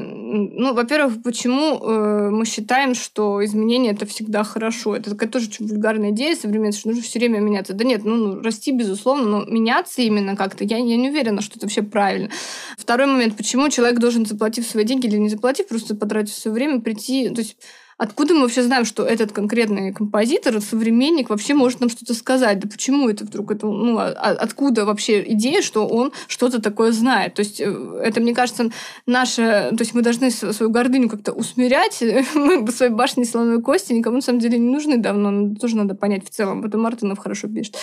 ну, 0.56 0.74
во-первых, 0.74 1.22
почему 1.22 1.78
э, 1.78 2.30
мы 2.30 2.44
считаем, 2.44 2.94
что 2.94 3.44
изменения 3.44 3.90
это 3.90 4.06
всегда 4.06 4.44
хорошо? 4.44 4.96
Это 4.96 5.10
такая 5.10 5.28
тоже 5.28 5.48
очень 5.48 5.66
вульгарная 5.66 6.10
идея 6.10 6.36
современная, 6.36 6.72
что 6.72 6.88
нужно 6.88 7.02
все 7.02 7.18
время 7.18 7.38
меняться. 7.38 7.72
Да 7.72 7.84
нет, 7.84 8.04
ну, 8.04 8.16
ну 8.16 8.40
расти, 8.40 8.72
безусловно, 8.72 9.28
но 9.28 9.44
меняться 9.44 10.02
именно 10.02 10.36
как-то, 10.36 10.64
я, 10.64 10.78
я 10.78 10.96
не 10.96 11.10
уверена, 11.10 11.40
что 11.40 11.56
это 11.56 11.66
вообще 11.66 11.82
правильно. 11.82 12.30
Второй 12.76 13.06
момент, 13.06 13.36
почему 13.36 13.68
человек 13.68 13.98
должен, 13.98 14.26
заплатив 14.26 14.66
свои 14.66 14.84
деньги 14.84 15.06
или 15.06 15.16
не 15.16 15.28
заплатив, 15.28 15.68
просто 15.68 15.94
потратив 15.94 16.34
свое 16.34 16.54
время, 16.54 16.80
прийти, 16.80 17.28
то 17.30 17.40
есть 17.40 17.56
Откуда 17.98 18.34
мы 18.34 18.42
вообще 18.42 18.62
знаем, 18.62 18.84
что 18.84 19.04
этот 19.04 19.32
конкретный 19.32 19.92
композитор, 19.92 20.60
современник, 20.60 21.30
вообще 21.30 21.54
может 21.54 21.80
нам 21.80 21.88
что-то 21.88 22.14
сказать? 22.14 22.58
Да 22.58 22.68
почему 22.68 23.08
это 23.08 23.24
вдруг? 23.24 23.52
Это, 23.52 23.66
ну, 23.66 23.98
а, 23.98 24.08
а 24.08 24.30
откуда 24.30 24.84
вообще 24.84 25.22
идея, 25.32 25.62
что 25.62 25.86
он 25.86 26.12
что-то 26.26 26.60
такое 26.60 26.92
знает? 26.92 27.34
То 27.34 27.40
есть 27.40 27.60
э, 27.60 28.00
это, 28.02 28.20
мне 28.20 28.34
кажется, 28.34 28.70
наше... 29.06 29.42
То 29.70 29.80
есть 29.80 29.94
мы 29.94 30.02
должны 30.02 30.30
свою 30.30 30.70
гордыню 30.70 31.08
как-то 31.08 31.32
усмирять. 31.32 32.02
Мы 32.34 32.66
своей 32.70 32.92
башни 32.92 33.24
слоновой 33.24 33.62
кости 33.62 33.92
никому 33.92 34.16
на 34.16 34.22
самом 34.22 34.40
деле 34.40 34.58
не 34.58 34.70
нужны 34.72 34.98
давно. 34.98 35.54
Тоже 35.54 35.76
надо 35.76 35.94
понять 35.94 36.24
в 36.26 36.30
целом. 36.30 36.62
Потом 36.62 36.82
Мартынов 36.82 37.18
хорошо 37.18 37.48
пишет. 37.48 37.76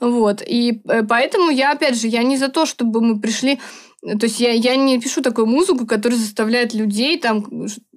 Вот. 0.00 0.42
И 0.46 0.80
э, 0.88 1.02
поэтому 1.02 1.50
я, 1.50 1.72
опять 1.72 2.00
же, 2.00 2.08
я 2.08 2.22
не 2.22 2.36
за 2.36 2.48
то, 2.48 2.66
чтобы 2.66 3.00
мы 3.00 3.20
пришли 3.20 3.60
то 4.02 4.26
есть 4.26 4.40
я, 4.40 4.50
я 4.50 4.74
не 4.74 5.00
пишу 5.00 5.22
такую 5.22 5.46
музыку, 5.46 5.86
которая 5.86 6.18
заставляет 6.18 6.74
людей 6.74 7.18
там 7.18 7.46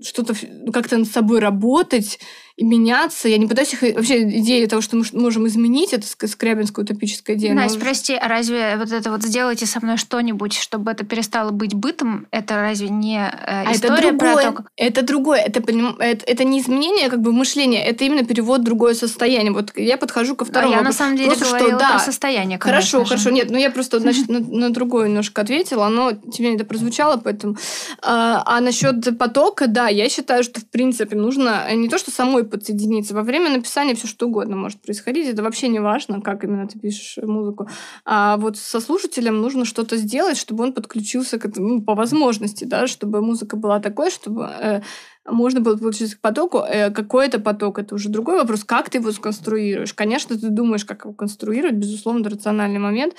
что-то 0.03 0.35
как-то 0.71 0.97
над 0.97 1.07
собой 1.07 1.39
работать, 1.39 2.19
меняться. 2.57 3.27
Я 3.27 3.37
не 3.37 3.47
пытаюсь 3.47 3.73
их... 3.73 3.81
Вообще 3.81 4.23
идея 4.39 4.67
того, 4.67 4.81
что 4.81 4.95
мы 4.95 5.03
можем 5.13 5.45
изменить, 5.47 5.91
это 5.93 6.07
скрябинская 6.27 6.85
утопическая 6.85 7.35
идея. 7.35 7.53
Настя, 7.53 7.79
прости, 7.79 8.15
а 8.15 8.27
разве 8.27 8.77
вот 8.77 8.91
это 8.91 9.11
вот 9.11 9.23
«сделайте 9.23 9.65
со 9.65 9.81
мной 9.81 9.97
что-нибудь, 9.97 10.53
чтобы 10.53 10.91
это 10.91 11.05
перестало 11.05 11.51
быть 11.51 11.73
бытом», 11.73 12.27
это 12.31 12.55
разве 12.55 12.89
не 12.89 13.17
э, 13.17 13.65
а 13.65 13.73
история 13.73 14.09
это 14.09 14.17
другое, 14.17 14.33
про 14.33 14.41
то, 14.41 14.51
как... 14.53 14.71
Это 14.77 15.01
другое. 15.01 15.39
Это, 15.39 15.59
это, 15.59 16.25
это 16.25 16.43
не 16.45 16.61
изменение 16.61 17.09
как 17.09 17.21
бы 17.21 17.33
мышления, 17.33 17.85
это 17.85 18.05
именно 18.05 18.23
перевод 18.23 18.61
в 18.61 18.63
другое 18.63 18.93
состояние. 18.93 19.51
Вот 19.51 19.73
я 19.75 19.97
подхожу 19.97 20.35
ко 20.35 20.45
второму. 20.45 20.75
А 20.75 20.77
я 20.77 20.83
на 20.83 20.93
самом 20.93 21.17
деле 21.17 21.31
просто, 21.31 21.45
говорила 21.45 21.69
что, 21.71 21.79
да, 21.79 21.89
про 21.91 21.99
состояние, 21.99 22.57
Хорошо, 22.57 22.99
же. 22.99 23.05
хорошо. 23.05 23.29
Нет, 23.31 23.49
ну 23.49 23.57
я 23.57 23.69
просто, 23.69 23.99
значит, 23.99 24.29
на, 24.29 24.39
на 24.39 24.69
другое 24.69 25.09
немножко 25.09 25.41
ответила, 25.41 25.89
но 25.89 26.13
тебе 26.13 26.55
это 26.55 26.63
прозвучало, 26.63 27.17
поэтому... 27.17 27.57
А, 28.01 28.43
а 28.45 28.61
насчет 28.61 29.17
потока, 29.17 29.67
да, 29.67 29.89
я 29.89 30.07
считаю, 30.07 30.43
что 30.45 30.61
в 30.61 30.65
принципе 30.65 31.17
нужно 31.17 31.65
не 31.73 31.89
то, 31.89 31.97
что 31.97 32.11
самой 32.11 32.44
подсоединиться. 32.45 33.13
Во 33.13 33.23
время 33.23 33.49
написания 33.49 33.95
все 33.95 34.07
что 34.07 34.27
угодно 34.27 34.55
может 34.55 34.81
происходить. 34.81 35.27
Это 35.27 35.43
вообще 35.43 35.67
не 35.67 35.79
важно, 35.79 36.21
как 36.21 36.43
именно 36.43 36.67
ты 36.67 36.79
пишешь 36.79 37.17
музыку. 37.23 37.67
А 38.05 38.37
вот 38.37 38.57
со 38.57 38.79
слушателем 38.79 39.41
нужно 39.41 39.65
что-то 39.65 39.97
сделать, 39.97 40.37
чтобы 40.37 40.63
он 40.63 40.73
подключился 40.73 41.39
к 41.39 41.45
этому 41.45 41.67
ну, 41.67 41.81
по 41.81 41.95
возможности, 41.95 42.65
да, 42.65 42.87
чтобы 42.87 43.21
музыка 43.21 43.57
была 43.57 43.79
такой, 43.79 44.11
чтобы 44.11 44.49
э, 44.61 44.81
можно 45.25 45.59
было 45.59 45.77
получиться 45.77 46.17
к 46.17 46.21
потоку. 46.21 46.59
Э, 46.59 46.91
какой 46.91 47.25
это 47.27 47.39
поток, 47.39 47.79
это 47.79 47.95
уже 47.95 48.09
другой 48.09 48.37
вопрос. 48.37 48.63
Как 48.63 48.89
ты 48.89 48.99
его 48.99 49.11
сконструируешь? 49.11 49.93
Конечно, 49.93 50.37
ты 50.37 50.49
думаешь, 50.49 50.85
как 50.85 51.05
его 51.05 51.13
конструировать, 51.13 51.75
безусловно, 51.75 52.21
это 52.21 52.31
рациональный 52.31 52.79
момент. 52.79 53.15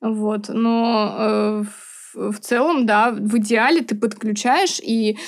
Вот. 0.00 0.48
Но 0.48 1.14
э, 1.18 1.64
в 2.14 2.38
целом, 2.40 2.86
да, 2.86 3.10
в 3.10 3.38
идеале 3.38 3.82
ты 3.82 3.94
подключаешь 3.94 4.80
и 4.80 5.18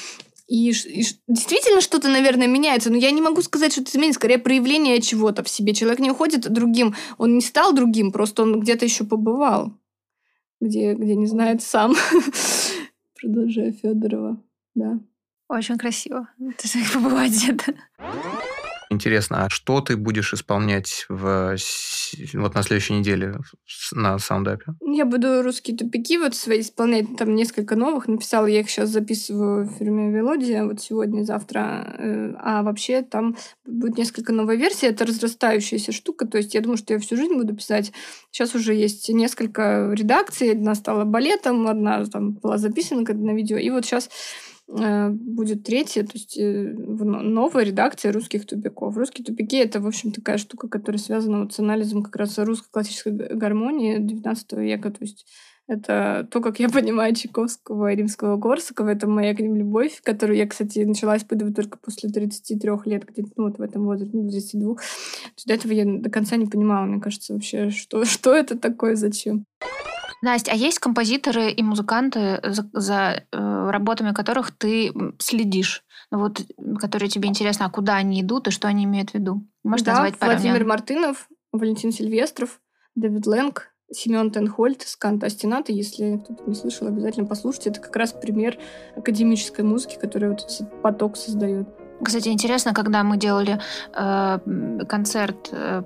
и, 0.47 0.70
и 0.70 1.05
действительно 1.28 1.80
что-то, 1.80 2.09
наверное, 2.09 2.47
меняется, 2.47 2.90
но 2.90 2.97
я 2.97 3.11
не 3.11 3.22
могу 3.22 3.43
сказать, 3.43 3.72
что 3.72 3.82
это 3.82 3.90
изменится, 3.90 4.18
скорее 4.18 4.38
проявление 4.38 5.01
чего-то 5.01 5.43
в 5.43 5.49
себе. 5.49 5.74
Человек 5.74 6.01
не 6.01 6.11
уходит 6.11 6.51
другим, 6.53 6.95
он 7.18 7.34
не 7.34 7.40
стал 7.40 7.72
другим, 7.72 8.12
просто 8.12 8.43
он 8.43 8.61
где-то 8.61 8.84
еще 8.84 9.05
побывал, 9.05 9.72
где, 10.61 10.95
где 10.95 11.16
не 11.16 11.26
знает 11.26 11.62
сам. 11.62 11.95
Продолжая 13.20 13.72
Федорова, 13.72 14.43
да. 14.74 14.99
Очень 15.49 15.78
красиво. 15.78 16.28
Ты 16.38 16.68
побывать 16.93 17.32
где-то. 17.32 17.74
Интересно, 18.93 19.47
а 19.47 19.49
что 19.49 19.80
ты 19.80 19.97
будешь 19.97 20.34
исполнять 20.34 21.07
в, 21.09 21.57
вот 22.34 22.55
на 22.55 22.62
следующей 22.62 22.93
неделе 22.93 23.38
на 23.93 24.18
саундапе? 24.18 24.74
Я 24.82 25.07
буду 25.07 25.43
русские 25.43 25.78
тупики 25.78 26.18
вот 26.18 26.34
свои 26.34 26.61
исполнять. 26.61 27.16
Там 27.16 27.34
несколько 27.34 27.74
новых. 27.74 28.07
Написала, 28.07 28.45
я 28.45 28.61
их 28.61 28.68
сейчас 28.68 28.90
записываю 28.90 29.64
в 29.64 29.78
фирме 29.78 30.12
Велодия, 30.12 30.64
вот 30.64 30.82
сегодня, 30.82 31.24
завтра. 31.24 31.97
Э, 31.99 32.34
а 32.38 32.62
вообще 32.62 33.01
там 33.01 33.34
будет 33.64 33.97
несколько 33.97 34.34
новых 34.34 34.59
версий. 34.59 34.86
Это 34.86 35.07
разрастающаяся 35.07 35.90
штука. 35.90 36.26
То 36.26 36.36
есть 36.36 36.53
я 36.53 36.61
думаю, 36.61 36.76
что 36.76 36.93
я 36.93 37.01
всю 37.01 37.16
жизнь 37.16 37.34
буду 37.34 37.57
писать. 37.57 37.93
Сейчас 38.30 38.55
уже 38.55 38.74
есть 38.74 39.09
несколько 39.09 39.90
редакций. 39.95 40.53
Одна 40.53 40.74
стала 40.74 41.05
балетом, 41.05 41.66
одна 41.66 42.05
там 42.05 42.32
была 42.32 42.59
записана 42.59 43.11
на 43.11 43.34
видео. 43.34 43.57
И 43.57 43.70
вот 43.70 43.86
сейчас 43.86 44.11
будет 44.68 45.64
третья, 45.64 46.02
то 46.02 46.12
есть 46.14 46.38
э, 46.38 46.72
новая 46.74 47.64
редакция 47.64 48.12
русских 48.12 48.46
тупиков. 48.46 48.96
Русские 48.96 49.24
тупики— 49.24 49.56
это, 49.58 49.80
в 49.80 49.86
общем, 49.86 50.12
такая 50.12 50.38
штука, 50.38 50.68
которая 50.68 50.98
связана 50.98 51.40
вот 51.42 51.52
с 51.52 51.58
анализом 51.58 52.02
как 52.02 52.16
раз 52.16 52.38
русской 52.38 52.70
классической 52.70 53.12
гармонии 53.12 53.98
XIX 53.98 54.62
века. 54.62 54.90
То 54.90 54.98
есть 55.00 55.26
это 55.68 56.26
то, 56.30 56.40
как 56.40 56.58
я 56.58 56.68
понимаю 56.70 57.14
Чайковского 57.14 57.92
и 57.92 57.96
римского 57.96 58.40
Корсакова. 58.40 58.88
Это 58.88 59.06
моя 59.06 59.34
к 59.34 59.40
ним 59.40 59.56
любовь, 59.56 60.00
которую 60.02 60.36
я, 60.36 60.46
кстати, 60.46 60.80
начала 60.80 61.16
испытывать 61.16 61.56
только 61.56 61.78
после 61.78 62.10
33 62.10 62.70
лет, 62.86 63.04
где-то 63.04 63.30
ну, 63.36 63.44
вот 63.44 63.58
в 63.58 63.62
этом 63.62 63.84
возрасте, 63.84 64.16
ну, 64.16 64.28
32. 64.28 64.76
До 65.46 65.54
этого 65.54 65.72
я 65.72 65.84
до 65.84 66.10
конца 66.10 66.36
не 66.36 66.46
понимала, 66.46 66.86
мне 66.86 67.00
кажется, 67.00 67.32
вообще, 67.32 67.70
что, 67.70 68.04
что 68.06 68.34
это 68.34 68.58
такое, 68.58 68.96
зачем. 68.96 69.44
Настя, 70.22 70.52
а 70.52 70.54
есть 70.54 70.78
композиторы 70.78 71.50
и 71.50 71.62
музыканты, 71.62 72.40
за, 72.44 72.70
за 72.72 73.24
э, 73.32 73.70
работами 73.70 74.12
которых 74.12 74.52
ты 74.52 74.92
следишь? 75.18 75.84
Вот, 76.10 76.40
которые 76.78 77.08
тебе 77.08 77.28
интересно, 77.28 77.66
а 77.66 77.70
куда 77.70 77.96
они 77.96 78.20
идут 78.20 78.48
и 78.48 78.52
что 78.52 78.68
они 78.68 78.84
имеют 78.84 79.10
в 79.10 79.14
виду? 79.14 79.44
Можешь 79.64 79.84
да, 79.84 79.92
назвать 79.92 80.18
пару 80.18 80.32
Владимир 80.32 80.58
имен? 80.58 80.68
Мартынов, 80.68 81.28
Валентин 81.52 81.90
Сильвестров, 81.90 82.60
Дэвид 82.94 83.26
Лэнг, 83.26 83.72
Семен 83.90 84.30
Тенхольд 84.30 84.82
с 84.82 84.96
Канта 84.96 85.26
Астената. 85.26 85.72
Если 85.72 86.18
кто-то 86.18 86.44
не 86.46 86.54
слышал, 86.54 86.86
обязательно 86.86 87.26
послушайте. 87.26 87.70
Это 87.70 87.80
как 87.80 87.94
раз 87.96 88.12
пример 88.12 88.58
академической 88.96 89.62
музыки, 89.62 89.98
которая 90.00 90.30
вот 90.30 90.40
этот 90.40 90.82
поток 90.82 91.16
создает. 91.16 91.68
Кстати, 92.02 92.30
интересно, 92.30 92.74
когда 92.74 93.04
мы 93.04 93.16
делали 93.16 93.60
э, 93.94 94.38
концерт 94.88 95.50
э, 95.52 95.82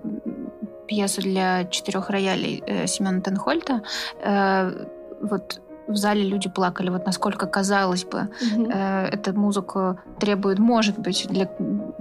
пьесу 0.87 1.23
для 1.23 1.65
четырех 1.65 2.11
роялей 2.11 2.63
э, 2.67 2.87
Семена 2.87 3.21
Тенхольта, 3.21 3.83
э, 4.23 4.87
вот 5.21 5.61
в 5.87 5.97
зале 5.97 6.23
люди 6.23 6.49
плакали. 6.49 6.91
Вот 6.91 7.07
насколько 7.07 7.47
казалось 7.47 8.05
бы, 8.05 8.29
угу. 8.41 8.71
э, 8.71 9.09
эта 9.13 9.33
музыка 9.33 9.99
требует, 10.19 10.59
может 10.59 10.99
быть, 10.99 11.27
для 11.29 11.49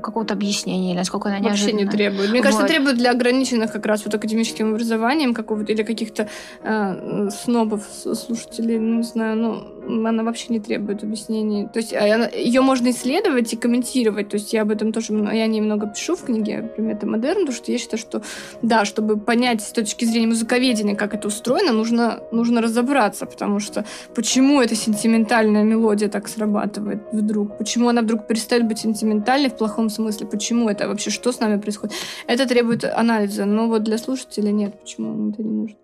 какого-то 0.01 0.33
объяснения, 0.33 0.91
или 0.91 0.97
насколько 0.97 1.29
она 1.29 1.39
Вообще 1.39 1.71
неожиданна. 1.71 1.79
не 1.79 1.87
требует. 1.87 2.29
Мне 2.29 2.39
вот. 2.39 2.45
кажется, 2.45 2.67
требует 2.67 2.97
для 2.97 3.11
ограниченных 3.11 3.71
как 3.71 3.85
раз 3.85 4.05
вот 4.05 4.13
академическим 4.15 4.71
образованием 4.73 5.33
какого-то 5.33 5.71
или 5.71 5.83
каких-то 5.83 6.29
э, 6.63 7.29
снобов, 7.29 7.83
слушателей, 7.91 8.79
ну, 8.79 8.97
не 8.97 9.03
знаю, 9.03 9.37
ну, 9.37 10.07
она 10.07 10.23
вообще 10.23 10.47
не 10.49 10.59
требует 10.59 11.03
объяснений. 11.03 11.67
То 11.71 11.79
есть 11.79 11.93
а 11.93 12.13
она, 12.13 12.27
ее 12.27 12.61
можно 12.61 12.89
исследовать 12.89 13.53
и 13.53 13.57
комментировать. 13.57 14.29
То 14.29 14.37
есть 14.37 14.53
я 14.53 14.63
об 14.63 14.71
этом 14.71 14.91
тоже, 14.91 15.13
я 15.13 15.47
немного 15.47 15.87
пишу 15.87 16.15
в 16.15 16.23
книге 16.23 16.71
«Примета 16.75 17.05
модерн», 17.07 17.41
потому 17.41 17.55
что 17.55 17.71
я 17.71 17.77
считаю, 17.77 17.99
что 17.99 18.21
да, 18.61 18.85
чтобы 18.85 19.17
понять 19.17 19.61
с 19.61 19.71
точки 19.71 20.05
зрения 20.05 20.27
музыковедения, 20.27 20.95
как 20.95 21.13
это 21.13 21.27
устроено, 21.27 21.71
нужно, 21.71 22.19
нужно 22.31 22.61
разобраться, 22.61 23.25
потому 23.25 23.59
что 23.59 23.85
почему 24.15 24.61
эта 24.61 24.75
сентиментальная 24.75 25.63
мелодия 25.63 26.09
так 26.09 26.27
срабатывает 26.27 27.03
вдруг, 27.11 27.57
почему 27.57 27.89
она 27.89 28.01
вдруг 28.01 28.27
перестает 28.27 28.67
быть 28.67 28.79
сентиментальной 28.79 29.49
в 29.49 29.57
плохом 29.57 29.74
смысле, 29.89 30.27
почему 30.27 30.69
это 30.69 30.87
вообще, 30.87 31.09
что 31.09 31.31
с 31.31 31.39
нами 31.39 31.59
происходит. 31.59 31.95
Это 32.27 32.47
требует 32.47 32.83
анализа, 32.83 33.45
но 33.45 33.67
вот 33.67 33.83
для 33.83 33.97
слушателя 33.97 34.51
нет, 34.51 34.79
почему 34.79 35.31
это 35.31 35.43
не 35.43 35.49
нужно. 35.49 35.77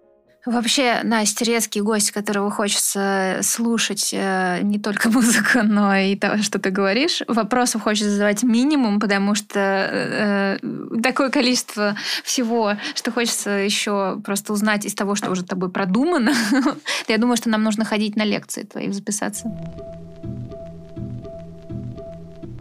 Вообще, 0.46 1.02
Настя, 1.04 1.46
резкий 1.46 1.82
гость, 1.82 2.12
которого 2.12 2.50
хочется 2.50 3.40
слушать 3.44 4.10
э, 4.12 4.62
не 4.64 4.80
только 4.80 5.10
музыку, 5.12 5.60
но 5.64 5.96
и 5.96 6.16
то, 6.16 6.42
что 6.42 6.58
ты 6.58 6.72
говоришь. 6.72 7.22
Вопросов 7.28 7.84
хочется 7.84 8.10
задавать 8.10 8.42
минимум, 8.42 9.00
потому 9.00 9.36
что 9.36 9.60
э, 9.60 10.58
такое 11.04 11.30
количество 11.30 11.96
всего, 12.24 12.74
что 12.96 13.12
хочется 13.12 13.52
еще 13.52 14.20
просто 14.26 14.54
узнать 14.54 14.86
из 14.86 14.96
того, 14.96 15.14
что 15.14 15.30
уже 15.30 15.44
тобой 15.44 15.70
продумано. 15.70 16.34
Я 17.08 17.20
думаю, 17.20 17.38
что 17.38 17.50
нам 17.50 17.62
нужно 17.62 17.86
ходить 17.86 18.16
на 18.16 18.24
лекции 18.24 18.64
твои, 18.64 18.92
записаться. 18.92 19.52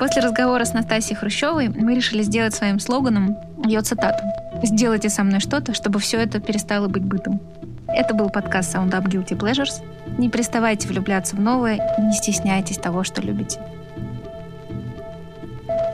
После 0.00 0.22
разговора 0.22 0.64
с 0.64 0.72
Настасьей 0.72 1.14
Хрущевой 1.14 1.68
мы 1.68 1.94
решили 1.94 2.22
сделать 2.22 2.54
своим 2.54 2.80
слоганом 2.80 3.36
ее 3.66 3.82
цитату. 3.82 4.24
«Сделайте 4.62 5.10
со 5.10 5.22
мной 5.22 5.40
что-то, 5.40 5.74
чтобы 5.74 5.98
все 5.98 6.16
это 6.16 6.40
перестало 6.40 6.88
быть 6.88 7.04
бытом». 7.04 7.38
Это 7.86 8.14
был 8.14 8.30
подкаст 8.30 8.74
Sound 8.74 8.92
Up 8.92 9.04
Guilty 9.04 9.36
Pleasures. 9.36 9.82
Не 10.16 10.30
приставайте 10.30 10.88
влюбляться 10.88 11.36
в 11.36 11.40
новое 11.40 11.94
не 11.98 12.14
стесняйтесь 12.14 12.78
того, 12.78 13.04
что 13.04 13.20
любите. 13.20 13.60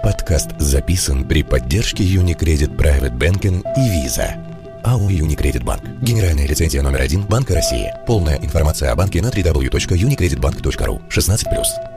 Подкаст 0.05 0.51
записан 0.59 1.25
при 1.25 1.43
поддержке 1.43 2.05
Unicredit 2.05 2.77
Private 2.77 3.19
Banking 3.19 3.65
и 3.77 4.07
Visa. 4.07 4.41
АО 4.85 5.11
«Юникредит 5.11 5.65
Банк». 5.65 5.83
Генеральная 6.01 6.47
лицензия 6.47 6.81
номер 6.81 7.01
один 7.01 7.23
Банка 7.23 7.55
России. 7.55 7.93
Полная 8.07 8.37
информация 8.37 8.93
о 8.93 8.95
банке 8.95 9.21
на 9.21 9.31
www.unicreditbank.ru. 9.31 11.01
16+. 11.09 11.96